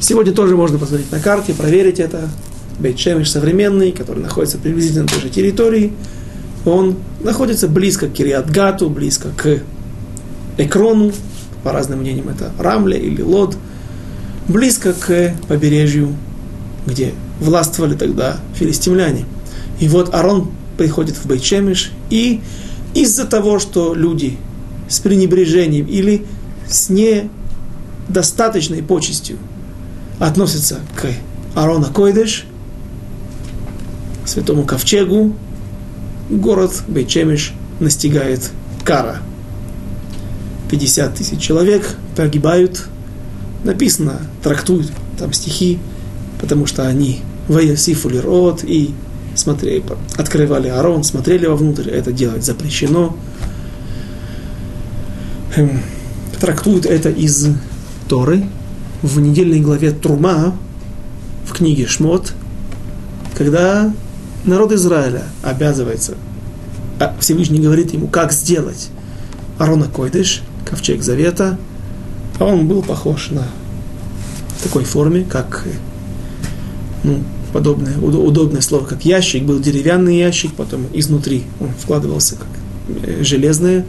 Сегодня 0.00 0.32
тоже 0.32 0.56
можно 0.56 0.78
посмотреть 0.78 1.12
на 1.12 1.20
карте, 1.20 1.54
проверить 1.54 2.00
это. 2.00 2.28
Бейчемиш 2.80 3.30
современный, 3.30 3.92
который 3.92 4.22
находится 4.22 4.58
приблизительно 4.58 5.04
на 5.04 5.08
той 5.08 5.20
же 5.20 5.28
территории. 5.28 5.92
Он 6.64 6.96
находится 7.22 7.68
близко 7.68 8.08
к 8.08 8.12
Кириатгату, 8.12 8.90
близко 8.90 9.28
к 9.36 9.62
Экрону, 10.58 11.12
по 11.62 11.72
разным 11.72 12.00
мнениям 12.00 12.28
это 12.28 12.52
Рамле 12.58 12.98
или 12.98 13.22
Лод, 13.22 13.56
близко 14.48 14.92
к 14.92 15.34
побережью, 15.46 16.14
где 16.86 17.12
властвовали 17.40 17.94
тогда 17.94 18.38
филистимляне. 18.54 19.24
И 19.78 19.88
вот 19.88 20.12
Арон 20.12 20.50
приходит 20.76 21.16
в 21.16 21.26
Бейчемиш, 21.26 21.92
и 22.10 22.40
из-за 22.94 23.26
того, 23.26 23.60
что 23.60 23.94
люди 23.94 24.36
с 24.88 25.00
пренебрежением 25.00 25.86
или 25.86 26.24
с 26.68 26.90
недостаточной 26.90 28.82
почестью 28.82 29.38
относятся 30.18 30.80
к 30.96 31.06
Арона 31.54 31.86
Койдеш, 31.86 32.46
святому 34.24 34.64
ковчегу, 34.64 35.34
город 36.30 36.82
Бейчемиш 36.88 37.52
настигает 37.80 38.50
кара– 38.84 39.18
50 40.70 41.14
тысяч 41.14 41.40
человек 41.40 41.96
погибают. 42.16 42.84
Написано, 43.64 44.20
трактуют 44.42 44.90
там 45.18 45.32
стихи, 45.32 45.78
потому 46.40 46.66
что 46.66 46.86
они 46.86 47.20
Ваясифули 47.48 48.18
рот 48.18 48.62
и 48.62 48.92
смотрели, 49.34 49.82
открывали 50.16 50.68
Арон, 50.68 51.02
смотрели 51.02 51.46
вовнутрь, 51.46 51.90
это 51.90 52.12
делать 52.12 52.44
запрещено. 52.44 53.16
Хм, 55.56 55.80
трактуют 56.40 56.86
это 56.86 57.10
из 57.10 57.48
Торы. 58.08 58.44
В 59.02 59.20
недельной 59.20 59.60
главе 59.60 59.92
Трума 59.92 60.56
в 61.46 61.52
книге 61.52 61.86
Шмот, 61.86 62.32
когда 63.36 63.92
народ 64.44 64.72
Израиля 64.72 65.22
обязывается, 65.42 66.14
а 66.98 67.16
Всевышний 67.20 67.60
говорит 67.60 67.92
ему, 67.92 68.08
как 68.08 68.32
сделать. 68.32 68.88
Арона 69.58 69.86
Койдыш, 69.86 70.42
ковчег 70.68 71.02
завета, 71.02 71.58
а 72.38 72.44
он 72.44 72.66
был 72.68 72.82
похож 72.82 73.30
на 73.30 73.46
такой 74.62 74.84
форме, 74.84 75.24
как 75.24 75.64
ну, 77.04 77.22
подобное, 77.52 77.96
удобное 77.98 78.60
слово, 78.60 78.84
как 78.84 79.04
ящик, 79.04 79.44
был 79.44 79.60
деревянный 79.60 80.18
ящик, 80.18 80.52
потом 80.54 80.86
изнутри 80.92 81.44
он 81.60 81.70
вкладывался 81.70 82.36
как 82.36 82.48
э, 83.04 83.22
железное, 83.22 83.84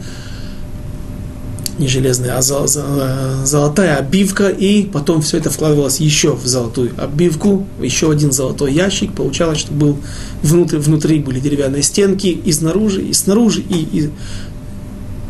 не 1.80 1.88
железная, 1.88 2.36
а 2.36 2.42
золотая 2.42 3.96
обивка, 3.96 4.48
и 4.48 4.84
потом 4.84 5.22
все 5.22 5.38
это 5.38 5.50
вкладывалось 5.50 5.98
еще 5.98 6.34
в 6.34 6.46
золотую 6.46 6.92
обивку, 6.98 7.66
еще 7.80 8.10
один 8.10 8.32
золотой 8.32 8.72
ящик, 8.72 9.14
получалось, 9.14 9.58
что 9.58 9.72
был 9.72 9.96
внутри, 10.42 10.78
внутри 10.78 11.18
были 11.20 11.40
деревянные 11.40 11.82
стенки, 11.82 12.26
и 12.28 12.52
снаружи, 12.52 13.02
и 13.02 13.12
снаружи, 13.14 13.62
и, 13.62 13.76
и 13.76 14.10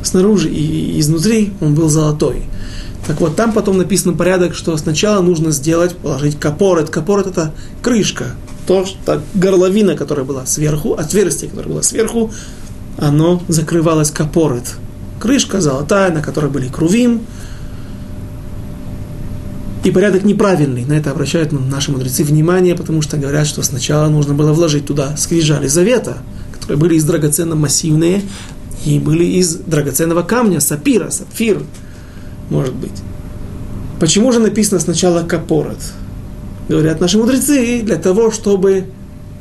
снаружи, 0.02 0.50
и 0.50 0.98
изнутри 0.98 1.52
он 1.60 1.74
был 1.74 1.88
золотой. 1.88 2.42
Так 3.06 3.20
вот, 3.20 3.36
там 3.36 3.52
потом 3.52 3.78
написан 3.78 4.16
порядок, 4.16 4.54
что 4.54 4.76
сначала 4.76 5.22
нужно 5.22 5.52
сделать, 5.52 5.96
положить 5.96 6.38
капорет. 6.38 6.90
Капорет 6.90 7.28
это 7.28 7.54
крышка, 7.80 8.34
то, 8.66 8.84
что 8.84 9.22
горловина, 9.34 9.96
которая 9.96 10.26
была 10.26 10.46
сверху, 10.46 10.94
отверстие, 10.94 11.48
которое 11.48 11.70
было 11.70 11.82
сверху, 11.82 12.30
оно 12.98 13.40
закрывалось 13.48 14.10
капорет 14.10 14.64
крышка 15.20 15.60
золотая, 15.60 16.10
на 16.10 16.22
которой 16.22 16.50
были 16.50 16.68
крувим. 16.68 17.20
И 19.84 19.90
порядок 19.90 20.24
неправильный. 20.24 20.84
На 20.84 20.94
это 20.94 21.10
обращают 21.10 21.52
наши 21.52 21.90
мудрецы 21.92 22.24
внимание, 22.24 22.74
потому 22.74 23.02
что 23.02 23.16
говорят, 23.16 23.46
что 23.46 23.62
сначала 23.62 24.08
нужно 24.08 24.34
было 24.34 24.52
вложить 24.52 24.86
туда 24.86 25.16
скрижали 25.16 25.68
завета, 25.68 26.18
которые 26.52 26.78
были 26.78 26.96
из 26.96 27.04
драгоценно 27.04 27.54
массивные 27.54 28.22
и 28.84 28.98
были 28.98 29.24
из 29.24 29.56
драгоценного 29.56 30.22
камня, 30.22 30.60
сапира, 30.60 31.10
сапфир, 31.10 31.62
может 32.50 32.74
быть. 32.74 33.02
Почему 34.00 34.32
же 34.32 34.40
написано 34.40 34.80
сначала 34.80 35.22
капорот? 35.22 35.78
Говорят 36.68 37.00
наши 37.00 37.18
мудрецы, 37.18 37.82
для 37.82 37.96
того, 37.96 38.30
чтобы 38.30 38.86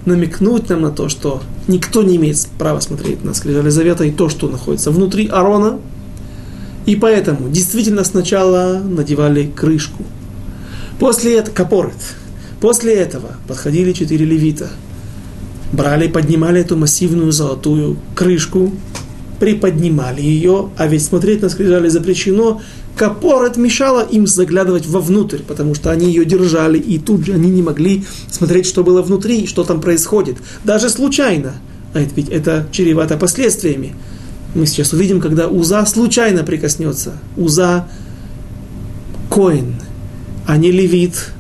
намекнуть 0.06 0.70
нам 0.70 0.82
на 0.82 0.92
то, 0.92 1.10
что 1.10 1.42
никто 1.68 2.04
не 2.04 2.16
имеет 2.16 2.48
права 2.58 2.80
смотреть 2.80 3.24
на 3.24 3.34
скрижали 3.34 3.70
завета 3.70 4.04
и 4.04 4.12
то, 4.12 4.30
что 4.30 4.48
находится 4.48 4.92
внутри 4.92 5.28
Арона. 5.28 5.80
И 6.86 6.96
поэтому 6.96 7.50
действительно 7.50 8.04
сначала 8.04 8.80
надевали 8.80 9.52
крышку. 9.54 10.04
После 11.00 11.38
этого, 11.38 11.54
капорет. 11.54 12.16
После 12.62 12.94
этого 12.96 13.36
подходили 13.48 13.94
четыре 13.94 14.26
левита. 14.26 14.70
Брали, 15.72 16.08
поднимали 16.08 16.62
эту 16.62 16.76
массивную 16.76 17.32
золотую 17.32 17.98
крышку, 18.16 18.72
приподнимали 19.40 20.22
ее, 20.22 20.70
а 20.78 20.88
ведь 20.88 21.04
смотреть 21.04 21.42
на 21.42 21.50
скрижали 21.50 21.90
запрещено, 21.90 22.62
Капорет 22.96 23.56
мешала 23.56 24.02
им 24.02 24.28
заглядывать 24.28 24.86
вовнутрь, 24.86 25.40
потому 25.48 25.74
что 25.74 25.90
они 25.90 26.08
ее 26.08 26.26
держали, 26.26 26.78
и 26.78 27.00
тут 27.00 27.26
же 27.26 27.34
они 27.34 27.50
не 27.50 27.62
могли 27.62 28.04
смотреть, 28.30 28.66
что 28.66 28.84
было 28.84 29.02
внутри, 29.02 29.48
что 29.48 29.64
там 29.64 29.80
происходит, 29.80 30.38
даже 30.66 30.90
случайно. 30.90 31.54
А 31.94 32.00
это 32.02 32.14
ведь 32.16 32.30
это 32.30 32.68
чревато 32.72 33.18
последствиями. 33.18 33.96
Мы 34.54 34.66
сейчас 34.66 34.92
увидим, 34.94 35.22
когда 35.22 35.48
Уза 35.48 35.86
случайно 35.86 36.44
прикоснется. 36.44 37.14
Уза 37.38 37.88
Коин, 39.30 39.76
а 40.46 40.58
не 40.58 40.72
Левит, 40.72 41.32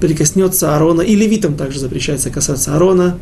прикоснется 0.00 0.74
Аарона, 0.74 1.02
и 1.02 1.14
левитам 1.14 1.54
также 1.54 1.78
запрещается 1.78 2.30
касаться 2.30 2.74
Аарона, 2.74 3.18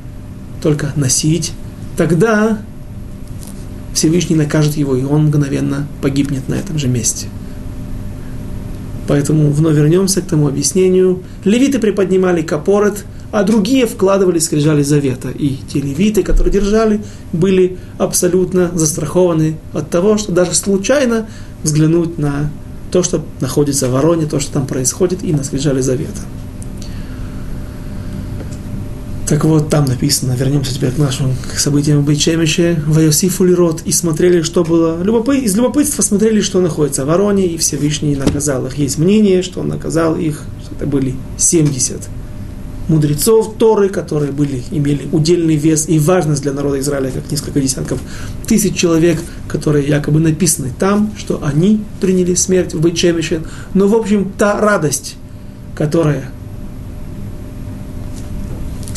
только 0.62 0.92
носить, 0.96 1.52
тогда 1.96 2.58
Всевышний 3.98 4.36
накажет 4.36 4.76
его, 4.76 4.94
и 4.94 5.02
он 5.02 5.26
мгновенно 5.26 5.88
погибнет 6.00 6.48
на 6.48 6.54
этом 6.54 6.78
же 6.78 6.86
месте. 6.86 7.26
Поэтому 9.08 9.50
вновь 9.50 9.74
вернемся 9.74 10.20
к 10.22 10.26
тому 10.26 10.46
объяснению. 10.46 11.24
Левиты 11.42 11.80
приподнимали 11.80 12.42
капорет, 12.42 13.04
а 13.32 13.42
другие 13.42 13.86
вкладывали 13.86 14.38
скрижали 14.38 14.84
завета. 14.84 15.30
И 15.30 15.56
те 15.68 15.80
левиты, 15.80 16.22
которые 16.22 16.52
держали, 16.52 17.00
были 17.32 17.76
абсолютно 17.98 18.70
застрахованы 18.72 19.56
от 19.72 19.90
того, 19.90 20.16
что 20.16 20.30
даже 20.30 20.54
случайно 20.54 21.26
взглянуть 21.64 22.18
на 22.18 22.52
то, 22.92 23.02
что 23.02 23.24
находится 23.40 23.88
в 23.88 23.92
вороне, 23.92 24.26
то, 24.26 24.38
что 24.38 24.52
там 24.52 24.66
происходит, 24.68 25.24
и 25.24 25.32
на 25.32 25.42
скрижали 25.42 25.80
завета. 25.80 26.20
Так 29.28 29.44
вот, 29.44 29.68
там 29.68 29.84
написано, 29.84 30.32
вернемся 30.32 30.74
теперь 30.74 30.90
к 30.90 30.96
нашим 30.96 31.34
событиям 31.54 32.00
в 32.00 32.06
Бейчемище, 32.06 32.82
Вайосифу 32.86 33.44
Лирот, 33.44 33.82
и 33.84 33.92
смотрели, 33.92 34.40
что 34.40 34.64
было, 34.64 35.02
любопы, 35.02 35.36
из 35.36 35.54
любопытства 35.54 36.00
смотрели, 36.00 36.40
что 36.40 36.62
находится 36.62 37.04
в 37.04 37.08
Вороне, 37.08 37.46
и 37.46 37.58
Всевышний 37.58 38.16
наказал 38.16 38.64
их. 38.66 38.78
Есть 38.78 38.96
мнение, 38.96 39.42
что 39.42 39.60
он 39.60 39.68
наказал 39.68 40.16
их, 40.16 40.44
что 40.64 40.74
это 40.76 40.86
были 40.86 41.14
70 41.36 42.08
мудрецов 42.88 43.56
Торы, 43.58 43.90
которые 43.90 44.32
были, 44.32 44.62
имели 44.70 45.06
удельный 45.12 45.56
вес 45.56 45.90
и 45.90 45.98
важность 45.98 46.40
для 46.40 46.54
народа 46.54 46.80
Израиля, 46.80 47.10
как 47.10 47.30
несколько 47.30 47.60
десятков 47.60 48.00
тысяч 48.46 48.74
человек, 48.76 49.20
которые 49.46 49.86
якобы 49.86 50.20
написаны 50.20 50.72
там, 50.78 51.12
что 51.18 51.44
они 51.44 51.82
приняли 52.00 52.34
смерть 52.34 52.72
в 52.72 52.80
Бейчемище. 52.80 53.42
Но, 53.74 53.88
в 53.88 53.94
общем, 53.94 54.32
та 54.38 54.58
радость, 54.58 55.16
которая 55.74 56.30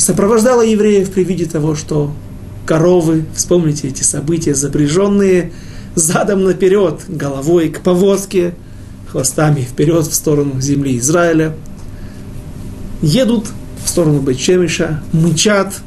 сопровождала 0.02 0.62
евреев 0.62 1.12
при 1.12 1.22
виде 1.22 1.46
того, 1.46 1.76
что 1.76 2.12
коровы, 2.66 3.24
вспомните 3.36 3.86
эти 3.86 4.02
события, 4.02 4.52
запряженные 4.52 5.52
задом 5.94 6.42
наперед, 6.42 7.02
головой 7.06 7.68
к 7.68 7.82
повозке, 7.82 8.54
хвостами 9.06 9.60
вперед 9.60 10.04
в 10.04 10.12
сторону 10.12 10.60
земли 10.60 10.98
Израиля, 10.98 11.54
едут 13.00 13.46
в 13.84 13.88
сторону 13.88 14.20
Бетчемиша, 14.20 15.00
мычат 15.12 15.80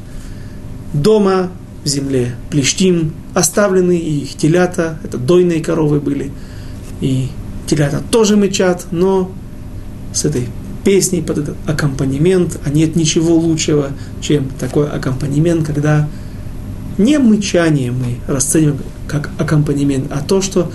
дома 0.94 1.50
в 1.84 1.88
земле 1.88 2.36
Плештим, 2.48 3.12
оставленные 3.34 4.00
и 4.00 4.20
их 4.20 4.36
телята, 4.36 4.98
это 5.04 5.18
дойные 5.18 5.62
коровы 5.62 6.00
были, 6.00 6.30
и 7.02 7.28
телята 7.66 8.00
тоже 8.10 8.36
мычат, 8.36 8.86
но 8.92 9.30
с 10.14 10.24
этой 10.24 10.48
песней, 10.86 11.20
под 11.20 11.38
этот 11.38 11.56
аккомпанемент, 11.66 12.60
а 12.64 12.70
нет 12.70 12.94
ничего 12.94 13.34
лучшего, 13.34 13.90
чем 14.20 14.48
такой 14.50 14.88
аккомпанемент, 14.88 15.66
когда 15.66 16.08
не 16.96 17.18
мычание 17.18 17.90
мы 17.90 18.18
расцениваем 18.28 18.78
как 19.08 19.30
аккомпанемент, 19.36 20.06
а 20.12 20.20
то, 20.20 20.40
что 20.40 20.70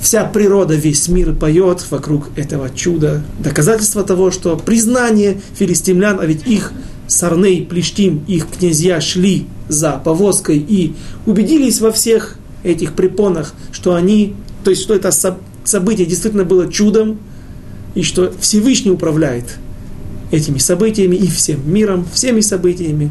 вся 0.00 0.24
природа, 0.24 0.74
весь 0.74 1.06
мир 1.06 1.32
поет 1.32 1.86
вокруг 1.92 2.36
этого 2.36 2.70
чуда. 2.70 3.22
Доказательство 3.38 4.02
того, 4.02 4.32
что 4.32 4.56
признание 4.56 5.40
филистимлян, 5.56 6.18
а 6.18 6.26
ведь 6.26 6.44
их 6.44 6.72
Сарней, 7.06 7.64
Плештим, 7.64 8.24
их 8.26 8.48
князья 8.48 9.00
шли 9.00 9.46
за 9.68 9.92
повозкой 9.92 10.58
и 10.58 10.96
убедились 11.24 11.80
во 11.80 11.92
всех 11.92 12.36
этих 12.64 12.94
препонах, 12.94 13.54
что 13.70 13.94
они, 13.94 14.34
то 14.64 14.70
есть 14.70 14.82
что 14.82 14.92
это 14.92 15.12
событие 15.62 16.04
действительно 16.04 16.44
было 16.44 16.70
чудом, 16.70 17.20
и 17.94 18.02
что 18.02 18.32
Всевышний 18.40 18.90
управляет 18.90 19.58
этими 20.30 20.58
событиями 20.58 21.16
и 21.16 21.26
всем 21.26 21.60
миром, 21.70 22.06
всеми 22.12 22.40
событиями. 22.40 23.10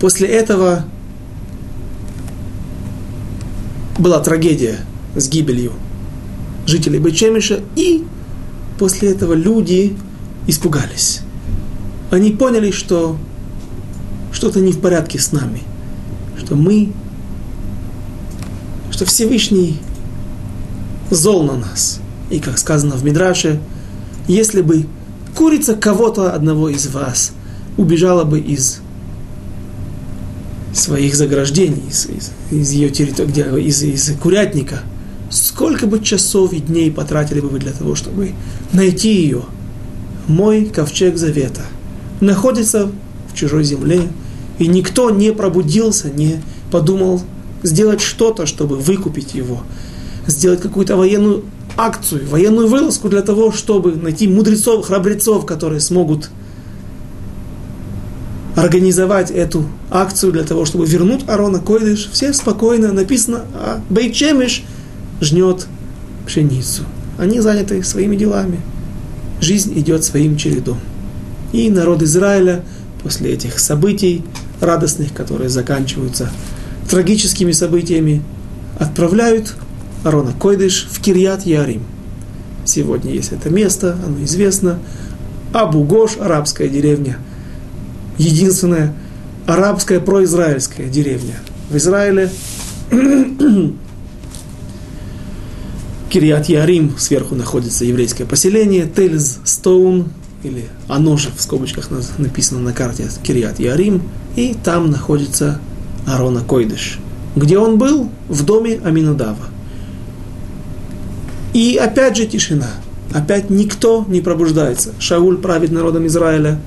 После 0.00 0.26
этого 0.26 0.84
была 3.98 4.18
трагедия 4.20 4.78
с 5.14 5.28
гибелью 5.28 5.72
жителей 6.66 6.98
Бечемиша, 6.98 7.60
и 7.76 8.04
после 8.78 9.12
этого 9.12 9.34
люди 9.34 9.96
испугались. 10.48 11.20
Они 12.10 12.32
поняли, 12.32 12.72
что 12.72 13.16
что-то 14.32 14.60
не 14.60 14.72
в 14.72 14.80
порядке 14.80 15.20
с 15.20 15.30
нами, 15.30 15.60
что 16.38 16.56
мы, 16.56 16.92
что 18.90 19.04
Всевышний 19.04 19.78
зол 21.10 21.44
на 21.44 21.56
нас– 21.56 22.00
и 22.32 22.40
как 22.40 22.58
сказано 22.58 22.96
в 22.96 23.04
Мидраше, 23.04 23.60
если 24.26 24.62
бы 24.62 24.86
курица 25.36 25.74
кого-то 25.74 26.32
одного 26.32 26.70
из 26.70 26.86
вас 26.88 27.32
убежала 27.76 28.24
бы 28.24 28.40
из 28.40 28.80
своих 30.74 31.14
заграждений, 31.14 31.82
из, 31.90 32.06
из, 32.06 32.30
из 32.50 32.70
ее 32.70 32.88
территории, 32.88 33.62
из, 33.64 33.82
из 33.82 34.16
курятника, 34.16 34.80
сколько 35.30 35.86
бы 35.86 36.00
часов 36.02 36.54
и 36.54 36.60
дней 36.60 36.90
потратили 36.90 37.40
бы 37.40 37.48
вы 37.48 37.58
для 37.58 37.72
того, 37.72 37.94
чтобы 37.94 38.32
найти 38.72 39.14
ее? 39.14 39.42
Мой 40.26 40.66
ковчег 40.66 41.18
завета 41.18 41.62
находится 42.20 42.90
в 43.30 43.36
чужой 43.36 43.64
земле, 43.64 44.08
и 44.58 44.66
никто 44.68 45.10
не 45.10 45.32
пробудился, 45.32 46.08
не 46.08 46.40
подумал 46.70 47.20
сделать 47.62 48.00
что-то, 48.00 48.46
чтобы 48.46 48.76
выкупить 48.76 49.34
его, 49.34 49.62
сделать 50.26 50.60
какую-то 50.60 50.96
военную 50.96 51.44
акцию, 51.76 52.28
военную 52.28 52.68
вылазку 52.68 53.08
для 53.08 53.22
того, 53.22 53.52
чтобы 53.52 53.92
найти 53.92 54.28
мудрецов, 54.28 54.86
храбрецов, 54.86 55.46
которые 55.46 55.80
смогут 55.80 56.30
организовать 58.56 59.30
эту 59.30 59.64
акцию 59.90 60.32
для 60.32 60.44
того, 60.44 60.64
чтобы 60.64 60.86
вернуть 60.86 61.28
Арона 61.28 61.58
Койдыш. 61.58 62.10
Все 62.12 62.32
спокойно 62.32 62.92
написано, 62.92 63.42
а 63.54 63.80
Бейчемиш 63.88 64.62
жнет 65.20 65.66
пшеницу. 66.26 66.82
Они 67.18 67.40
заняты 67.40 67.82
своими 67.82 68.16
делами. 68.16 68.60
Жизнь 69.40 69.78
идет 69.78 70.04
своим 70.04 70.36
чередом. 70.36 70.78
И 71.52 71.68
народ 71.70 72.02
Израиля 72.02 72.64
после 73.02 73.32
этих 73.32 73.58
событий 73.58 74.22
радостных, 74.60 75.12
которые 75.12 75.48
заканчиваются 75.48 76.30
трагическими 76.88 77.52
событиями, 77.52 78.22
отправляют 78.78 79.54
Арона 80.04 80.32
Койдыш 80.32 80.88
в 80.90 81.00
Кирьят 81.00 81.46
Ярим. 81.46 81.82
Сегодня 82.64 83.12
есть 83.12 83.32
это 83.32 83.50
место, 83.50 83.96
оно 84.04 84.24
известно. 84.24 84.78
Абу-Гош, 85.52 86.16
арабская 86.18 86.68
деревня. 86.68 87.18
Единственная 88.18 88.94
арабская 89.46 90.00
произраильская 90.00 90.88
деревня. 90.88 91.36
В 91.70 91.76
Израиле 91.76 92.30
Кирьят 96.10 96.48
Ярим, 96.48 96.94
сверху 96.98 97.34
находится 97.34 97.84
еврейское 97.84 98.24
поселение, 98.24 98.86
Тельз 98.86 99.38
Стоун, 99.44 100.08
или 100.42 100.64
оно 100.88 101.16
же 101.16 101.30
в 101.34 101.40
скобочках 101.40 101.90
написано 102.18 102.60
на 102.60 102.72
карте 102.72 103.08
Кирьят 103.22 103.60
Ярим, 103.60 104.02
и 104.36 104.54
там 104.62 104.90
находится 104.90 105.60
Арона 106.06 106.42
Койдыш. 106.42 106.98
Где 107.34 107.58
он 107.58 107.78
был? 107.78 108.10
В 108.28 108.44
доме 108.44 108.80
Аминадава. 108.84 109.51
И 111.52 111.76
опять 111.76 112.16
же 112.16 112.26
тишина. 112.26 112.68
Опять 113.12 113.50
никто 113.50 114.04
не 114.08 114.20
пробуждается. 114.20 114.94
Шауль 114.98 115.38
правит 115.38 115.70
народом 115.70 116.06
Израиля. 116.06 116.58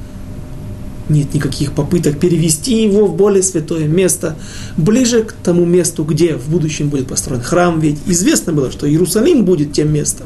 Нет 1.10 1.34
никаких 1.34 1.74
попыток 1.74 2.20
перевести 2.20 2.84
его 2.84 3.06
в 3.06 3.16
более 3.16 3.44
святое 3.44 3.88
место, 3.88 4.36
ближе 4.76 5.24
к 5.24 5.34
тому 5.34 5.64
месту, 5.64 6.04
где 6.04 6.36
в 6.36 6.50
будущем 6.50 6.90
будет 6.90 7.08
построен 7.08 7.42
храм. 7.42 7.80
Ведь 7.80 8.00
известно 8.08 8.54
было, 8.54 8.72
что 8.72 8.90
Иерусалим 8.90 9.46
будет 9.46 9.72
тем 9.72 9.94
местом. 9.94 10.26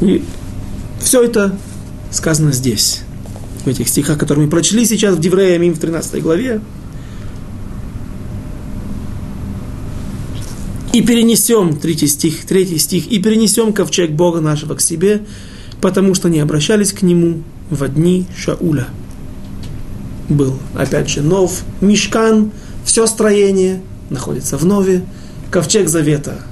И 0.00 0.24
все 1.00 1.22
это 1.22 1.54
сказано 2.10 2.52
здесь, 2.52 3.02
в 3.64 3.68
этих 3.68 3.88
стихах, 3.88 4.18
которые 4.18 4.46
мы 4.46 4.50
прочли 4.50 4.86
сейчас 4.86 5.16
в 5.16 5.20
Деврея 5.20 5.58
Мим 5.58 5.74
в 5.74 5.78
13 5.78 6.22
главе. 6.22 6.60
И 10.92 11.02
перенесем, 11.02 11.76
третий 11.76 12.06
стих, 12.06 12.44
третий 12.46 12.78
стих, 12.78 13.06
и 13.06 13.18
перенесем 13.18 13.72
ковчег 13.72 14.10
Бога 14.10 14.40
нашего 14.40 14.74
к 14.74 14.80
себе, 14.80 15.22
потому 15.80 16.14
что 16.14 16.28
не 16.28 16.40
обращались 16.40 16.92
к 16.92 17.02
нему 17.02 17.42
в 17.70 17.86
дни 17.88 18.26
Шауля. 18.36 18.88
Был, 20.28 20.58
опять 20.74 21.08
же, 21.08 21.22
нов, 21.22 21.62
мешкан, 21.80 22.52
все 22.84 23.06
строение 23.06 23.80
находится 24.10 24.56
в 24.56 24.64
Нове, 24.64 25.04
ковчег 25.50 25.88
Завета 25.88 26.42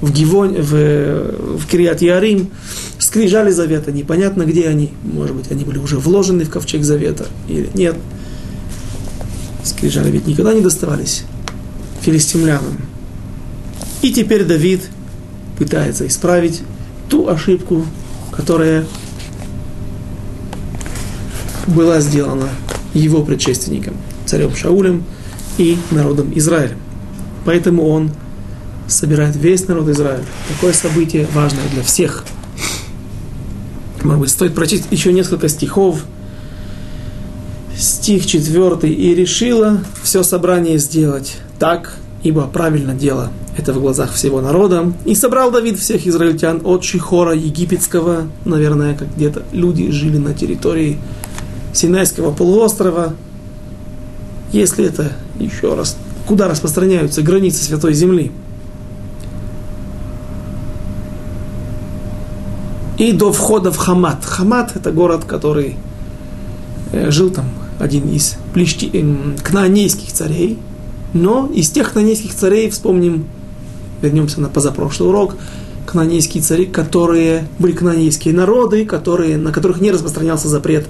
в, 0.00 0.12
Гивон, 0.12 0.54
в, 0.54 1.58
в 1.58 1.66
Кириат 1.66 2.02
Ярим, 2.02 2.50
скрижали 2.98 3.50
Завета, 3.50 3.92
непонятно 3.92 4.44
где 4.44 4.68
они, 4.68 4.92
может 5.04 5.34
быть, 5.34 5.50
они 5.50 5.64
были 5.64 5.78
уже 5.78 5.96
вложены 5.96 6.44
в 6.44 6.50
ковчег 6.50 6.82
Завета 6.82 7.26
или 7.48 7.70
нет. 7.74 7.96
Скрижали 9.64 10.10
ведь 10.10 10.26
никогда 10.26 10.52
не 10.52 10.60
доставались 10.60 11.22
филистимлянам. 12.02 12.91
И 14.02 14.12
теперь 14.12 14.44
Давид 14.44 14.82
пытается 15.56 16.06
исправить 16.06 16.62
ту 17.08 17.28
ошибку, 17.28 17.86
которая 18.32 18.84
была 21.68 22.00
сделана 22.00 22.48
его 22.94 23.22
предшественником, 23.22 23.94
царем 24.26 24.54
Шаулем 24.56 25.04
и 25.56 25.78
народом 25.92 26.32
Израиля. 26.34 26.76
Поэтому 27.44 27.88
он 27.88 28.10
собирает 28.88 29.36
весь 29.36 29.68
народ 29.68 29.88
Израиля. 29.88 30.24
Такое 30.48 30.72
событие 30.72 31.26
важное 31.32 31.68
для 31.72 31.82
всех. 31.82 32.24
Может 34.02 34.20
быть, 34.20 34.30
стоит 34.30 34.54
прочесть 34.54 34.86
еще 34.90 35.12
несколько 35.12 35.48
стихов. 35.48 36.04
Стих 37.76 38.26
четвертый. 38.26 38.92
«И 38.92 39.14
решила 39.14 39.80
все 40.02 40.22
собрание 40.24 40.78
сделать 40.78 41.36
так, 41.58 41.96
ибо 42.22 42.46
правильно 42.46 42.94
дело 42.94 43.30
это 43.56 43.72
в 43.72 43.80
глазах 43.80 44.12
всего 44.12 44.40
народа. 44.40 44.92
И 45.04 45.14
собрал 45.14 45.50
Давид 45.50 45.78
всех 45.78 46.06
израильтян 46.06 46.60
от 46.64 46.84
Шихора 46.84 47.34
египетского, 47.34 48.28
наверное, 48.44 48.94
как 48.94 49.14
где-то 49.14 49.42
люди 49.52 49.90
жили 49.90 50.18
на 50.18 50.32
территории 50.32 50.98
Синайского 51.72 52.32
полуострова. 52.32 53.14
Если 54.52 54.84
это 54.84 55.12
еще 55.38 55.74
раз, 55.74 55.96
куда 56.26 56.48
распространяются 56.48 57.22
границы 57.22 57.64
Святой 57.64 57.94
Земли. 57.94 58.32
И 62.98 63.12
до 63.12 63.32
входа 63.32 63.72
в 63.72 63.78
Хамат. 63.78 64.24
Хамат 64.24 64.76
это 64.76 64.92
город, 64.92 65.24
который 65.24 65.76
э, 66.92 67.10
жил 67.10 67.30
там 67.30 67.46
один 67.80 68.08
из 68.10 68.36
плещи, 68.54 68.90
э, 68.92 69.42
кнаанейских 69.42 70.12
царей, 70.12 70.58
но 71.12 71.50
из 71.52 71.70
тех 71.70 71.92
кнанейских 71.92 72.34
царей 72.34 72.70
вспомним, 72.70 73.26
вернемся 74.00 74.40
на 74.40 74.48
позапрошлый 74.48 75.08
урок, 75.08 75.36
кнанейские 75.86 76.42
цари, 76.42 76.66
которые 76.66 77.46
были 77.58 77.72
кнанейские 77.72 78.34
народы, 78.34 78.84
которые, 78.84 79.36
на 79.36 79.52
которых 79.52 79.80
не 79.80 79.90
распространялся 79.90 80.48
запрет 80.48 80.86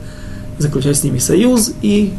заключать 0.58 0.96
с 0.96 1.02
ними 1.02 1.18
союз, 1.18 1.72
и 1.82 2.12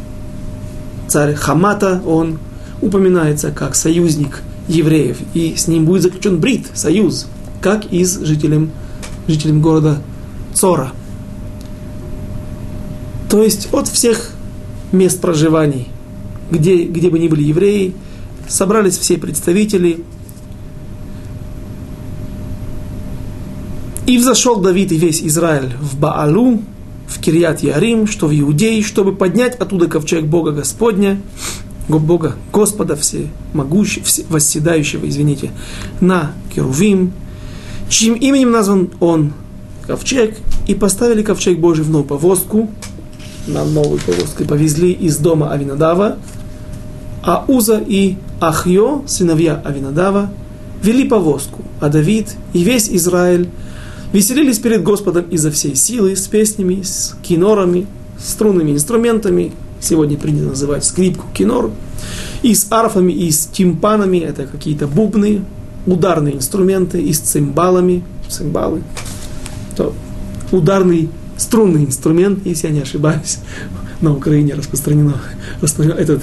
царь 1.08 1.34
Хамата, 1.34 2.02
он 2.04 2.38
упоминается 2.82 3.50
как 3.50 3.74
союзник 3.74 4.42
евреев, 4.68 5.18
и 5.34 5.54
с 5.56 5.68
ним 5.68 5.84
будет 5.84 6.02
заключен 6.02 6.38
брит, 6.38 6.66
союз, 6.74 7.26
как 7.60 7.86
и 7.86 8.04
с 8.04 8.20
жителем, 8.20 8.70
жителем 9.28 9.60
города 9.60 9.98
Цора. 10.52 10.92
То 13.30 13.42
есть 13.42 13.68
от 13.72 13.88
всех 13.88 14.30
мест 14.92 15.20
проживаний 15.20 15.88
где, 16.54 16.84
где 16.84 17.10
бы 17.10 17.18
ни 17.18 17.28
были 17.28 17.42
евреи, 17.42 17.94
собрались 18.48 18.98
все 18.98 19.18
представители. 19.18 20.00
И 24.06 24.18
взошел 24.18 24.60
Давид 24.60 24.92
и 24.92 24.96
весь 24.96 25.22
Израиль 25.22 25.72
в 25.80 25.98
Баалу, 25.98 26.60
в 27.06 27.20
Кирьят 27.20 27.62
Ярим, 27.62 28.06
что 28.06 28.26
в 28.26 28.38
Иудее, 28.38 28.82
чтобы 28.82 29.14
поднять 29.14 29.56
оттуда 29.56 29.88
ковчег 29.88 30.24
Бога 30.24 30.52
Господня, 30.52 31.20
Бога 31.88 32.36
Господа 32.52 32.96
все 32.96 33.28
могущего, 33.52 34.04
восседающего, 34.28 35.08
извините, 35.08 35.50
на 36.00 36.32
Керувим, 36.54 37.12
чьим 37.88 38.14
именем 38.14 38.52
назван 38.52 38.90
он 39.00 39.32
ковчег, 39.86 40.36
и 40.66 40.74
поставили 40.74 41.22
ковчег 41.22 41.58
Божий 41.58 41.84
в 41.84 41.90
новую 41.90 42.06
повозку, 42.06 42.70
на 43.46 43.64
новую 43.64 44.00
повозку, 44.00 44.42
и 44.42 44.46
повезли 44.46 44.92
из 44.92 45.18
дома 45.18 45.52
Авинадава, 45.52 46.16
а 47.26 47.44
Уза 47.48 47.82
и 47.86 48.16
Ахьо, 48.40 49.02
сыновья 49.06 49.60
Авинадава, 49.64 50.30
вели 50.82 51.08
повозку, 51.08 51.62
а 51.80 51.88
Давид 51.88 52.34
и 52.52 52.62
весь 52.62 52.90
Израиль 52.90 53.48
веселились 54.12 54.58
перед 54.58 54.82
Господом 54.82 55.24
изо 55.30 55.50
всей 55.50 55.74
силы, 55.74 56.16
с 56.16 56.28
песнями, 56.28 56.82
с 56.82 57.16
кинорами, 57.22 57.86
струнными 58.18 58.72
инструментами, 58.72 59.52
сегодня 59.80 60.18
принято 60.18 60.44
называть 60.44 60.84
скрипку 60.84 61.26
кинор, 61.32 61.70
и 62.42 62.54
с 62.54 62.66
арфами, 62.70 63.12
и 63.12 63.30
с 63.30 63.46
тимпанами, 63.46 64.18
это 64.18 64.46
какие-то 64.46 64.86
бубны, 64.86 65.42
ударные 65.86 66.36
инструменты, 66.36 67.00
и 67.00 67.12
с 67.12 67.20
цимбалами, 67.20 68.04
цимбалы, 68.28 68.82
то 69.76 69.94
ударный 70.52 71.08
струнный 71.38 71.84
инструмент, 71.84 72.40
если 72.44 72.68
я 72.68 72.72
не 72.72 72.80
ошибаюсь, 72.80 73.38
на 74.02 74.14
Украине 74.14 74.54
распространено, 74.54 75.14
распространено 75.60 75.98
этот 75.98 76.22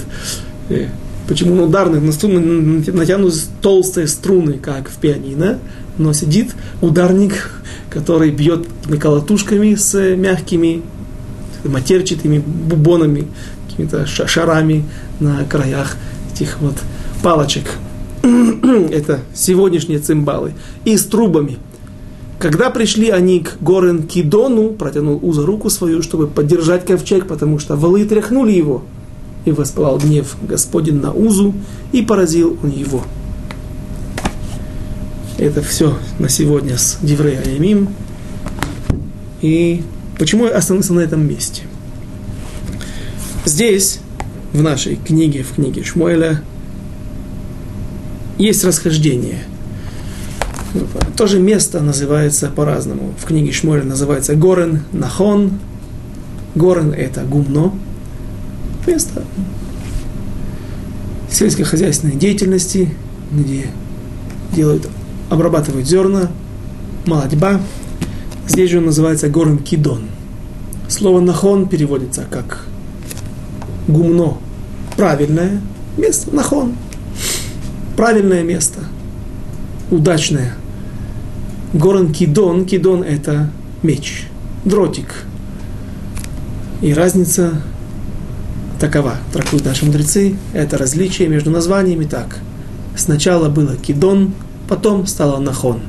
почему 1.28 1.54
на 1.54 1.64
ударных 1.64 2.02
на 2.02 2.12
струны 2.12 2.84
натянуты 2.92 3.36
толстые 3.60 4.06
струны, 4.06 4.54
как 4.54 4.88
в 4.88 4.96
пианино, 4.96 5.58
но 5.98 6.12
сидит 6.12 6.54
ударник, 6.80 7.50
который 7.90 8.30
бьет 8.30 8.66
колотушками 9.00 9.74
с 9.74 10.16
мягкими 10.16 10.82
матерчатыми 11.64 12.38
бубонами, 12.38 13.28
какими-то 13.68 14.06
шарами 14.06 14.84
на 15.20 15.44
краях 15.44 15.96
этих 16.34 16.60
вот 16.60 16.74
палочек. 17.22 17.64
Это 18.22 19.20
сегодняшние 19.34 19.98
цимбалы. 19.98 20.54
И 20.84 20.96
с 20.96 21.04
трубами. 21.04 21.58
Когда 22.38 22.70
пришли 22.70 23.10
они 23.10 23.40
к 23.40 23.58
Горен 23.60 24.02
Кидону, 24.02 24.70
протянул 24.70 25.20
Уза 25.22 25.46
руку 25.46 25.70
свою, 25.70 26.02
чтобы 26.02 26.26
поддержать 26.26 26.84
ковчег, 26.84 27.28
потому 27.28 27.60
что 27.60 27.76
валы 27.76 28.04
тряхнули 28.04 28.52
его– 28.52 28.82
и 29.44 29.50
воспылал 29.50 29.98
гнев 29.98 30.36
Господень 30.42 31.00
на 31.00 31.12
Узу, 31.12 31.54
и 31.92 32.02
поразил 32.02 32.58
он 32.62 32.70
его. 32.70 33.02
Это 35.38 35.62
все 35.62 35.98
на 36.18 36.28
сегодня 36.28 36.78
с 36.78 36.98
Диврей 37.02 37.38
Аямим. 37.38 37.88
И 39.40 39.82
почему 40.18 40.44
я 40.46 40.56
остановился 40.56 40.92
на 40.92 41.00
этом 41.00 41.26
месте? 41.26 41.62
Здесь, 43.44 43.98
в 44.52 44.62
нашей 44.62 44.96
книге, 44.96 45.42
в 45.42 45.54
книге 45.54 45.82
Шмуэля, 45.82 46.42
есть 48.38 48.64
расхождение. 48.64 49.42
Тоже 51.16 51.40
место 51.40 51.80
называется 51.80 52.48
по-разному. 52.48 53.12
В 53.20 53.24
книге 53.24 53.52
Шмуэля 53.52 53.84
называется 53.84 54.36
Горен 54.36 54.82
Нахон. 54.92 55.58
Горен– 56.54 56.92
это 56.96 57.22
гумно, 57.24 57.72
место 58.86 59.22
сельскохозяйственной 61.30 62.14
деятельности, 62.14 62.94
где 63.32 63.66
делают, 64.54 64.88
обрабатывают 65.30 65.86
зерна, 65.86 66.30
молодьба. 67.06 67.60
Здесь 68.46 68.70
же 68.70 68.78
он 68.78 68.86
называется 68.86 69.28
горн 69.28 69.58
кидон. 69.58 70.02
Слово 70.88 71.20
нахон 71.20 71.68
переводится 71.68 72.26
как 72.30 72.66
гумно, 73.88 74.36
правильное 74.96 75.60
место, 75.96 76.34
нахон, 76.34 76.74
правильное 77.96 78.42
место, 78.42 78.80
удачное. 79.90 80.54
Горн 81.72 82.12
кидон, 82.12 82.66
кидон 82.66 83.02
это 83.02 83.50
меч, 83.82 84.26
дротик. 84.66 85.24
И 86.82 86.92
разница 86.92 87.62
такова, 88.82 89.14
трактуют 89.32 89.64
наши 89.64 89.86
мудрецы, 89.86 90.34
это 90.52 90.76
различие 90.76 91.28
между 91.28 91.52
названиями 91.52 92.04
так. 92.04 92.40
Сначала 92.96 93.48
было 93.48 93.76
кидон, 93.76 94.34
потом 94.68 95.06
стало 95.06 95.38
нахон. 95.38 95.82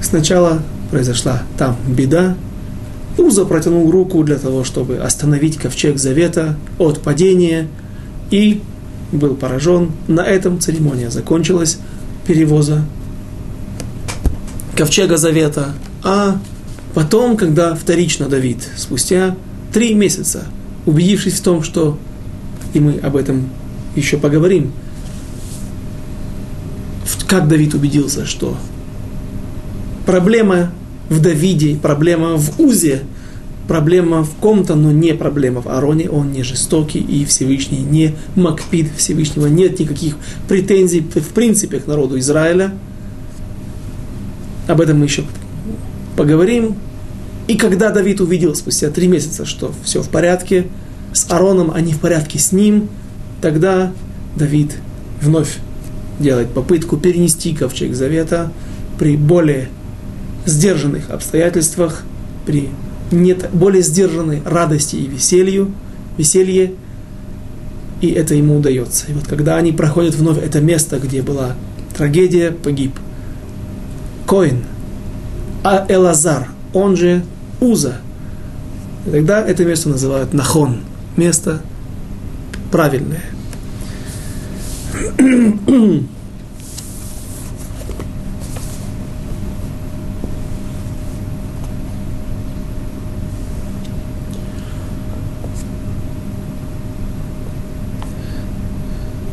Сначала 0.00 0.62
произошла 0.92 1.42
там 1.58 1.76
беда, 1.88 2.36
Уза 3.18 3.44
протянул 3.44 3.90
руку 3.90 4.22
для 4.22 4.36
того, 4.36 4.62
чтобы 4.62 4.98
остановить 4.98 5.56
ковчег 5.58 5.98
завета 5.98 6.56
от 6.78 7.02
падения, 7.02 7.66
и 8.30 8.62
был 9.10 9.34
поражен. 9.34 9.90
На 10.06 10.20
этом 10.20 10.60
церемония 10.60 11.10
закончилась 11.10 11.78
перевоза 12.28 12.84
ковчега 14.76 15.16
завета. 15.16 15.70
А 16.04 16.38
потом, 16.94 17.36
когда 17.36 17.74
вторично 17.74 18.28
Давид, 18.28 18.66
спустя 18.76 19.34
три 19.72 19.94
месяца, 19.94 20.44
убедившись 20.86 21.34
в 21.34 21.42
том, 21.42 21.62
что, 21.62 21.98
и 22.74 22.80
мы 22.80 22.98
об 22.98 23.16
этом 23.16 23.48
еще 23.96 24.16
поговорим, 24.18 24.72
как 27.26 27.48
Давид 27.48 27.72
убедился, 27.72 28.26
что 28.26 28.58
проблема 30.04 30.70
в 31.08 31.20
Давиде, 31.20 31.76
проблема 31.76 32.36
в 32.36 32.60
Узе, 32.60 33.04
проблема 33.68 34.22
в 34.22 34.34
ком-то, 34.34 34.74
но 34.74 34.92
не 34.92 35.14
проблема 35.14 35.62
в 35.62 35.68
Ароне, 35.68 36.10
он 36.10 36.32
не 36.32 36.42
жестокий, 36.42 36.98
и 36.98 37.24
Всевышний 37.24 37.78
не 37.78 38.14
Макпид, 38.34 38.88
Всевышнего 38.98 39.46
нет 39.46 39.78
никаких 39.80 40.16
претензий 40.46 41.00
в 41.00 41.28
принципе 41.28 41.80
к 41.80 41.86
народу 41.86 42.18
Израиля. 42.18 42.74
Об 44.68 44.82
этом 44.82 44.98
мы 44.98 45.06
еще 45.06 45.24
поговорим. 46.16 46.76
И 47.48 47.56
когда 47.56 47.90
Давид 47.90 48.20
увидел 48.20 48.54
спустя 48.54 48.90
три 48.90 49.08
месяца, 49.08 49.44
что 49.44 49.72
все 49.84 50.02
в 50.02 50.08
порядке 50.08 50.66
с 51.12 51.30
Ароном, 51.30 51.72
а 51.74 51.80
не 51.80 51.92
в 51.92 52.00
порядке 52.00 52.38
с 52.38 52.52
ним, 52.52 52.88
тогда 53.40 53.92
Давид 54.36 54.76
вновь 55.20 55.58
делает 56.18 56.50
попытку 56.50 56.96
перенести 56.96 57.54
ковчег 57.54 57.94
завета 57.94 58.52
при 58.98 59.16
более 59.16 59.68
сдержанных 60.46 61.10
обстоятельствах, 61.10 62.02
при 62.46 62.70
нет 63.10 63.50
более 63.52 63.82
сдержанной 63.82 64.42
радости 64.44 64.96
и 64.96 65.06
веселью, 65.06 65.72
веселье, 66.16 66.74
и 68.00 68.10
это 68.10 68.34
ему 68.34 68.56
удается. 68.56 69.06
И 69.08 69.12
вот 69.12 69.26
когда 69.26 69.56
они 69.56 69.72
проходят 69.72 70.14
вновь 70.14 70.38
это 70.38 70.60
место, 70.60 70.98
где 70.98 71.22
была 71.22 71.54
трагедия, 71.96 72.50
погиб 72.50 72.92
Коин, 74.26 74.64
а 75.62 75.86
Элазар, 75.88 76.48
он 76.72 76.96
же 76.96 77.24
Уза, 77.60 77.96
и 79.06 79.10
тогда 79.10 79.40
это 79.46 79.64
место 79.64 79.88
называют 79.88 80.32
Нахон, 80.32 80.80
место 81.16 81.60
правильное. 82.70 83.22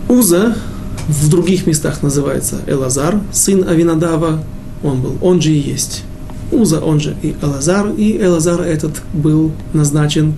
Уза 0.07 0.55
в 1.07 1.29
других 1.29 1.65
местах 1.65 2.03
называется 2.03 2.57
Элазар, 2.67 3.19
сын 3.31 3.67
Авинадава, 3.67 4.43
он 4.83 5.01
был, 5.01 5.17
он 5.21 5.41
же 5.41 5.51
и 5.51 5.59
есть. 5.59 6.03
Уза, 6.59 6.81
он 6.81 6.99
же 6.99 7.15
и 7.21 7.35
Элазар, 7.41 7.89
и 7.97 8.17
Элазар 8.17 8.61
этот 8.61 9.01
был 9.13 9.51
назначен 9.73 10.33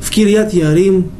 в 0.00 0.10
Кирьят 0.10 0.52
Ярим, 0.52 1.10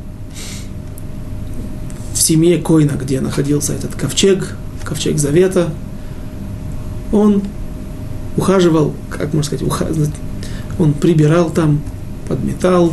в 2.13 2.21
семье 2.21 2.59
Койна, 2.59 2.93
где 2.93 3.21
находился 3.21 3.73
этот 3.73 3.95
ковчег, 3.95 4.57
ковчег 4.85 5.19
Завета. 5.19 5.71
Он 7.13 7.43
ухаживал, 8.37 8.93
как 9.11 9.33
можно 9.33 9.43
сказать, 9.43 9.67
ухаживал, 9.67 10.09
он 10.79 10.93
прибирал 10.93 11.51
там, 11.51 11.81
подметал, 12.29 12.93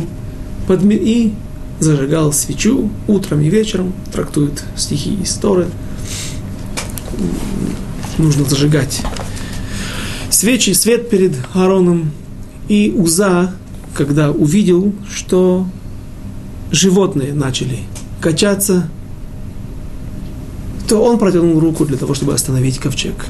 подме... 0.66 0.96
и 0.96 1.34
зажигал 1.78 2.32
свечу 2.32 2.90
утром 3.08 3.40
и 3.40 3.48
вечером, 3.48 3.92
трактует 4.12 4.64
стихи 4.76 5.14
из 5.14 5.34
Торы. 5.34 5.66
Нужно 8.18 8.44
зажигать 8.44 9.02
свечи, 10.40 10.72
свет 10.72 11.10
перед 11.10 11.34
Аароном. 11.52 12.12
И 12.66 12.94
Уза, 12.96 13.52
когда 13.94 14.30
увидел, 14.30 14.94
что 15.12 15.66
животные 16.70 17.34
начали 17.34 17.80
качаться, 18.22 18.88
то 20.88 21.02
он 21.02 21.18
протянул 21.18 21.60
руку 21.60 21.84
для 21.84 21.98
того, 21.98 22.14
чтобы 22.14 22.32
остановить 22.32 22.78
ковчег. 22.78 23.26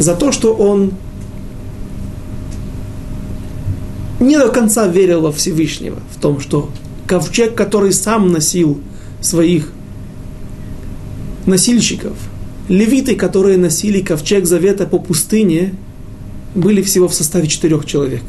За 0.00 0.16
то, 0.16 0.32
что 0.32 0.52
он 0.52 0.94
не 4.18 4.36
до 4.36 4.48
конца 4.48 4.88
верил 4.88 5.20
во 5.20 5.30
Всевышнего, 5.30 6.00
в 6.12 6.20
том, 6.20 6.40
что 6.40 6.70
ковчег, 7.06 7.54
который 7.54 7.92
сам 7.92 8.32
носил 8.32 8.80
своих 9.20 9.70
носильщиков, 11.46 12.16
левиты, 12.68 13.16
которые 13.16 13.58
носили 13.58 14.00
ковчег 14.00 14.46
завета 14.46 14.86
по 14.86 14.98
пустыне, 14.98 15.74
были 16.54 16.82
всего 16.82 17.08
в 17.08 17.14
составе 17.14 17.48
четырех 17.48 17.84
человек. 17.84 18.22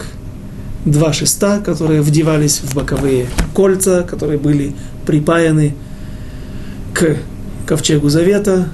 Два 0.85 1.13
шеста, 1.13 1.61
которые 1.63 2.01
вдевались 2.01 2.59
в 2.59 2.75
боковые 2.75 3.27
кольца, 3.53 4.03
которые 4.03 4.37
были 4.37 4.73
припаяны 5.05 5.75
к 6.93 7.17
ковчегу 7.65 8.09
завета. 8.09 8.69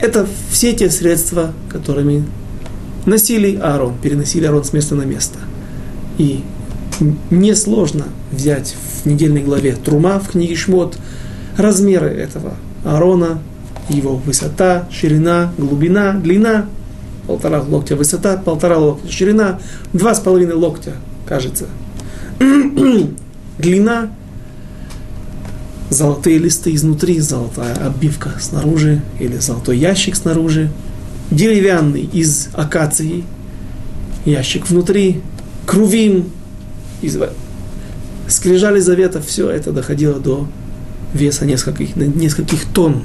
Это 0.00 0.26
все 0.50 0.74
те 0.74 0.90
средства, 0.90 1.52
которыми 1.70 2.24
носили 3.06 3.56
Аарон, 3.56 3.96
переносили 4.02 4.44
Аарон 4.44 4.64
с 4.64 4.72
места 4.72 4.94
на 4.94 5.02
место. 5.02 5.38
И 6.18 6.42
несложно 7.30 8.06
взять 8.32 8.74
в 9.02 9.06
недельной 9.06 9.42
главе 9.42 9.74
Трума 9.76 10.18
в 10.18 10.30
книге 10.30 10.54
Шмот 10.54 10.98
размеры 11.56 12.08
этого 12.08 12.54
Аарона, 12.84 13.40
его 13.88 14.16
высота, 14.16 14.88
ширина, 14.90 15.52
глубина, 15.58 16.12
длина, 16.14 16.66
полтора 17.26 17.62
локтя 17.62 17.96
высота, 17.96 18.36
полтора 18.36 18.78
локтя 18.78 19.10
ширина, 19.10 19.60
два 19.92 20.14
с 20.14 20.20
половиной 20.20 20.54
локтя, 20.54 20.94
кажется. 21.26 21.66
длина, 23.58 24.10
золотые 25.90 26.38
листы 26.38 26.74
изнутри, 26.74 27.20
золотая 27.20 27.74
обивка 27.76 28.30
снаружи 28.40 29.02
или 29.20 29.36
золотой 29.38 29.78
ящик 29.78 30.16
снаружи– 30.16 30.70
деревянный 31.30 32.02
из 32.02 32.48
акации, 32.52 33.24
ящик 34.24 34.68
внутри, 34.68 35.22
крувим, 35.66 36.30
из... 37.02 37.18
скрижали 38.28 38.80
завета, 38.80 39.20
все 39.20 39.50
это 39.50 39.72
доходило 39.72 40.18
до 40.18 40.46
веса 41.12 41.46
нескольких, 41.46 41.96
нескольких 41.96 42.64
тонн. 42.66 43.02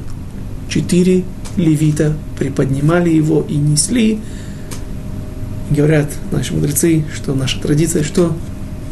Четыре 0.72 1.24
левита 1.58 2.14
приподнимали 2.40 3.10
его 3.10 3.46
и 3.48 3.56
несли. 3.56 4.20
Говорят 5.70 6.10
наши 6.32 6.54
мудрецы, 6.54 7.06
что 7.14 7.36
наша 7.36 7.62
традиция, 7.62 8.04
что 8.04 8.36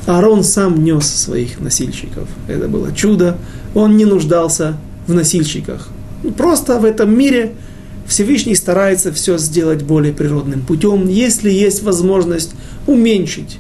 Аарон 0.06 0.44
сам 0.44 0.84
нес 0.84 1.08
своих 1.08 1.60
носильщиков. 1.60 2.28
Это 2.48 2.68
было 2.68 2.94
чудо. 2.94 3.38
Он 3.74 3.98
не 3.98 4.06
нуждался 4.06 4.78
в 5.08 5.14
носильщиках. 5.14 5.90
Просто 6.38 6.80
в 6.80 6.86
этом 6.86 7.18
мире– 7.18 7.54
Всевышний 8.10 8.56
старается 8.56 9.14
все 9.14 9.38
сделать 9.38 9.84
более 9.84 10.12
природным 10.12 10.62
путем, 10.62 11.08
если 11.08 11.52
есть 11.52 11.84
возможность 11.84 12.54
уменьшить 12.88 13.60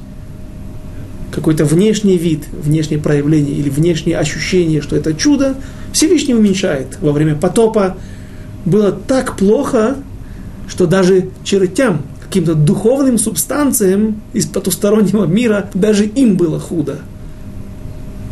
какой-то 1.31 1.65
внешний 1.65 2.17
вид, 2.17 2.43
внешнее 2.51 2.99
проявление 2.99 3.55
или 3.55 3.69
внешнее 3.69 4.17
ощущение, 4.17 4.81
что 4.81 4.95
это 4.95 5.13
чудо, 5.13 5.55
Всевышний 5.93 6.33
уменьшает. 6.33 6.97
Во 7.01 7.11
время 7.11 7.35
потопа 7.35 7.97
было 8.65 8.91
так 8.91 9.37
плохо, 9.37 9.97
что 10.67 10.85
даже 10.85 11.29
чертям, 11.43 12.03
каким-то 12.23 12.53
духовным 12.53 13.17
субстанциям 13.17 14.21
из 14.33 14.45
потустороннего 14.45 15.25
мира, 15.25 15.69
даже 15.73 16.05
им 16.05 16.37
было 16.37 16.59
худо. 16.59 16.99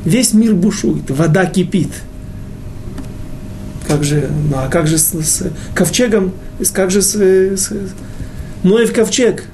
Весь 0.05 0.33
мир 0.33 0.53
бушует, 0.53 1.09
вода 1.09 1.45
кипит. 1.45 1.89
Как 3.87 4.03
же, 4.03 4.29
ну 4.51 4.57
а 4.57 4.67
как 4.67 4.87
же 4.87 4.97
с, 4.97 5.13
с 5.13 5.51
ковчегом, 5.73 6.31
как 6.73 6.91
же 6.91 7.01
с, 7.01 7.15
с 7.15 7.71
Ноев 8.63 8.93
ковчег? 8.93 9.45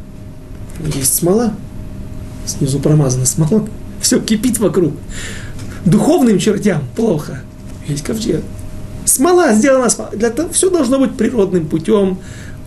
Есть 0.93 1.15
смола, 1.15 1.53
снизу 2.45 2.79
промазана 2.79 3.25
смола, 3.25 3.67
все 4.01 4.19
кипит 4.19 4.59
вокруг. 4.59 4.93
Духовным 5.85 6.39
чертям 6.39 6.83
плохо, 6.95 7.41
есть 7.87 8.03
ковчег. 8.03 8.41
Смола 9.05 9.53
сделана. 9.53 9.89
Для 10.13 10.29
того, 10.29 10.49
все 10.53 10.69
должно 10.69 10.99
быть 10.99 11.15
природным 11.15 11.67
путем. 11.67 12.19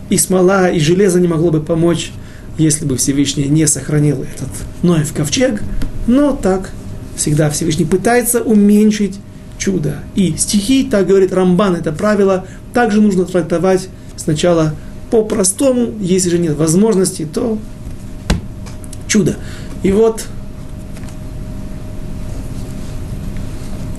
И 0.09 0.17
смола, 0.17 0.69
и 0.69 0.79
железо 0.79 1.19
не 1.19 1.27
могло 1.27 1.51
бы 1.51 1.59
помочь, 1.59 2.11
если 2.57 2.85
бы 2.85 2.95
Всевышний 2.95 3.45
не 3.45 3.67
сохранил 3.67 4.23
этот 4.23 4.49
Ноев 4.81 5.11
ковчег. 5.13 5.61
Но 6.05 6.31
так 6.31 6.71
всегда 7.17 7.49
Всевышний 7.49 7.85
пытается 7.85 8.41
уменьшить 8.41 9.19
чудо. 9.57 9.95
И 10.15 10.35
стихи, 10.37 10.87
так 10.89 11.07
говорит 11.07 11.33
Рамбан, 11.33 11.75
это 11.75 11.91
правило, 11.91 12.45
также 12.73 13.01
нужно 13.01 13.25
трактовать 13.25 13.89
сначала 14.15 14.73
по-простому, 15.09 15.93
если 15.99 16.29
же 16.29 16.37
нет 16.37 16.55
возможности, 16.55 17.27
то 17.31 17.57
чудо. 19.07 19.35
И 19.83 19.91
вот 19.91 20.25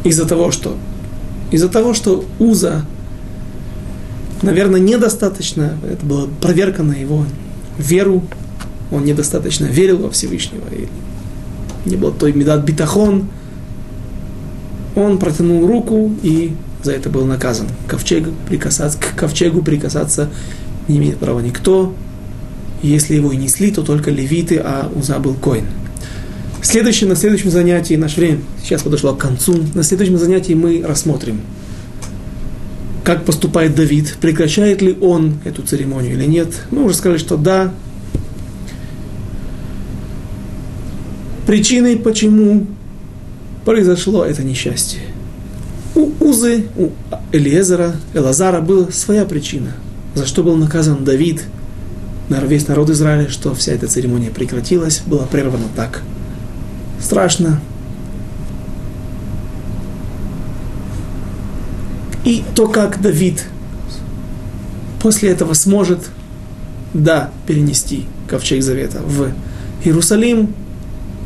из-за 0.04 0.26
того, 0.26 0.50
что 0.50 0.76
из-за 1.50 1.68
того, 1.68 1.94
что 1.94 2.24
Уза, 2.38 2.84
наверное, 4.42 4.80
недостаточно, 4.80 5.78
это 5.88 6.04
была 6.04 6.26
проверка 6.40 6.82
на 6.82 6.92
его 6.92 7.24
веру, 7.78 8.22
он 8.90 9.04
недостаточно 9.04 9.66
верил 9.66 9.98
во 9.98 10.10
Всевышнего, 10.10 10.64
и 10.72 10.88
не 11.88 11.96
было 11.96 12.12
той 12.12 12.32
медат 12.32 12.64
битахон, 12.64 13.28
он 14.94 15.18
протянул 15.18 15.66
руку 15.66 16.12
и 16.22 16.54
за 16.82 16.92
это 16.92 17.08
был 17.08 17.24
наказан. 17.24 17.66
Ковчег 17.86 18.28
прикасаться, 18.48 18.98
к 18.98 19.14
ковчегу 19.14 19.62
прикасаться 19.62 20.28
не 20.86 20.98
имеет 20.98 21.18
права 21.18 21.40
никто. 21.40 21.94
Если 22.82 23.14
его 23.14 23.32
и 23.32 23.36
несли, 23.36 23.70
то 23.70 23.82
только 23.82 24.10
левиты, 24.10 24.60
а 24.62 24.90
Уза 24.94 25.18
был 25.18 25.34
коин. 25.34 25.64
Следующее, 26.62 27.08
на 27.08 27.16
следующем 27.16 27.50
занятии, 27.50 27.94
наше 27.94 28.20
время 28.20 28.40
сейчас 28.62 28.82
подошло 28.82 29.14
к 29.14 29.18
концу, 29.18 29.64
на 29.74 29.82
следующем 29.82 30.18
занятии 30.18 30.54
мы 30.54 30.82
рассмотрим, 30.86 31.40
как 33.04 33.24
поступает 33.24 33.74
Давид, 33.74 34.16
прекращает 34.20 34.82
ли 34.82 34.96
он 35.00 35.38
эту 35.44 35.62
церемонию 35.62 36.14
или 36.14 36.24
нет. 36.24 36.48
Мы 36.70 36.84
уже 36.84 36.94
сказали, 36.94 37.18
что 37.18 37.36
да. 37.36 37.72
Причиной, 41.46 41.96
почему 41.96 42.66
произошло 43.64 44.24
это 44.24 44.42
несчастье. 44.42 45.00
У 45.94 46.10
Узы, 46.20 46.66
у 46.76 46.90
Элиезера, 47.32 47.96
Элазара 48.14 48.60
была 48.60 48.90
своя 48.90 49.24
причина, 49.24 49.72
за 50.14 50.26
что 50.26 50.42
был 50.42 50.56
наказан 50.56 51.04
Давид, 51.04 51.44
весь 52.46 52.68
народ 52.68 52.90
Израиля, 52.90 53.28
что 53.28 53.54
вся 53.54 53.72
эта 53.72 53.86
церемония 53.86 54.30
прекратилась, 54.30 55.02
была 55.06 55.24
прервана 55.26 55.66
так– 55.74 56.02
страшно. 57.00 57.60
И 62.24 62.44
то, 62.54 62.68
как 62.68 63.00
Давид 63.00 63.44
после 65.00 65.30
этого 65.30 65.54
сможет, 65.54 66.10
да, 66.92 67.30
перенести 67.46 68.06
ковчег 68.28 68.62
завета 68.62 69.00
в 69.00 69.32
Иерусалим, 69.84 70.54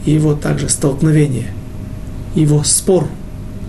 и 0.05 0.13
его 0.13 0.35
также 0.35 0.69
столкновение, 0.69 1.53
его 2.35 2.63
спор, 2.65 3.09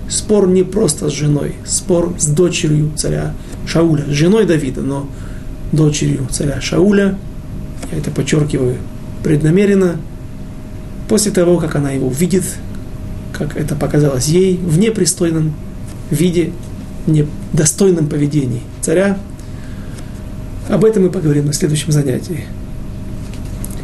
спор 0.09 0.47
не 0.47 0.63
просто 0.63 1.09
с 1.09 1.13
женой, 1.13 1.55
спор 1.65 2.13
с 2.19 2.25
дочерью 2.25 2.91
царя 2.95 3.33
Шауля, 3.65 4.05
с 4.05 4.11
женой 4.11 4.45
Давида, 4.45 4.81
но 4.81 5.07
дочерью 5.73 6.27
царя 6.31 6.61
Шауля, 6.61 7.17
я 7.91 7.97
это 7.97 8.11
подчеркиваю 8.11 8.77
преднамеренно, 9.23 9.97
после 11.09 11.31
того, 11.31 11.57
как 11.57 11.75
она 11.75 11.91
его 11.91 12.09
видит, 12.09 12.43
как 13.33 13.57
это 13.57 13.75
показалось 13.75 14.27
ей, 14.27 14.57
в 14.57 14.77
непристойном 14.77 15.53
виде, 16.09 16.51
недостойном 17.07 18.07
поведении 18.07 18.61
царя. 18.81 19.17
Об 20.69 20.85
этом 20.85 21.03
мы 21.03 21.09
поговорим 21.09 21.45
на 21.45 21.53
следующем 21.53 21.91
занятии. 21.91 22.45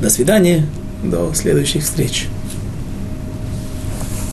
До 0.02 0.10
свидания, 0.10 0.66
до 1.04 1.34
следующих 1.34 1.84
встреч. 1.84 2.28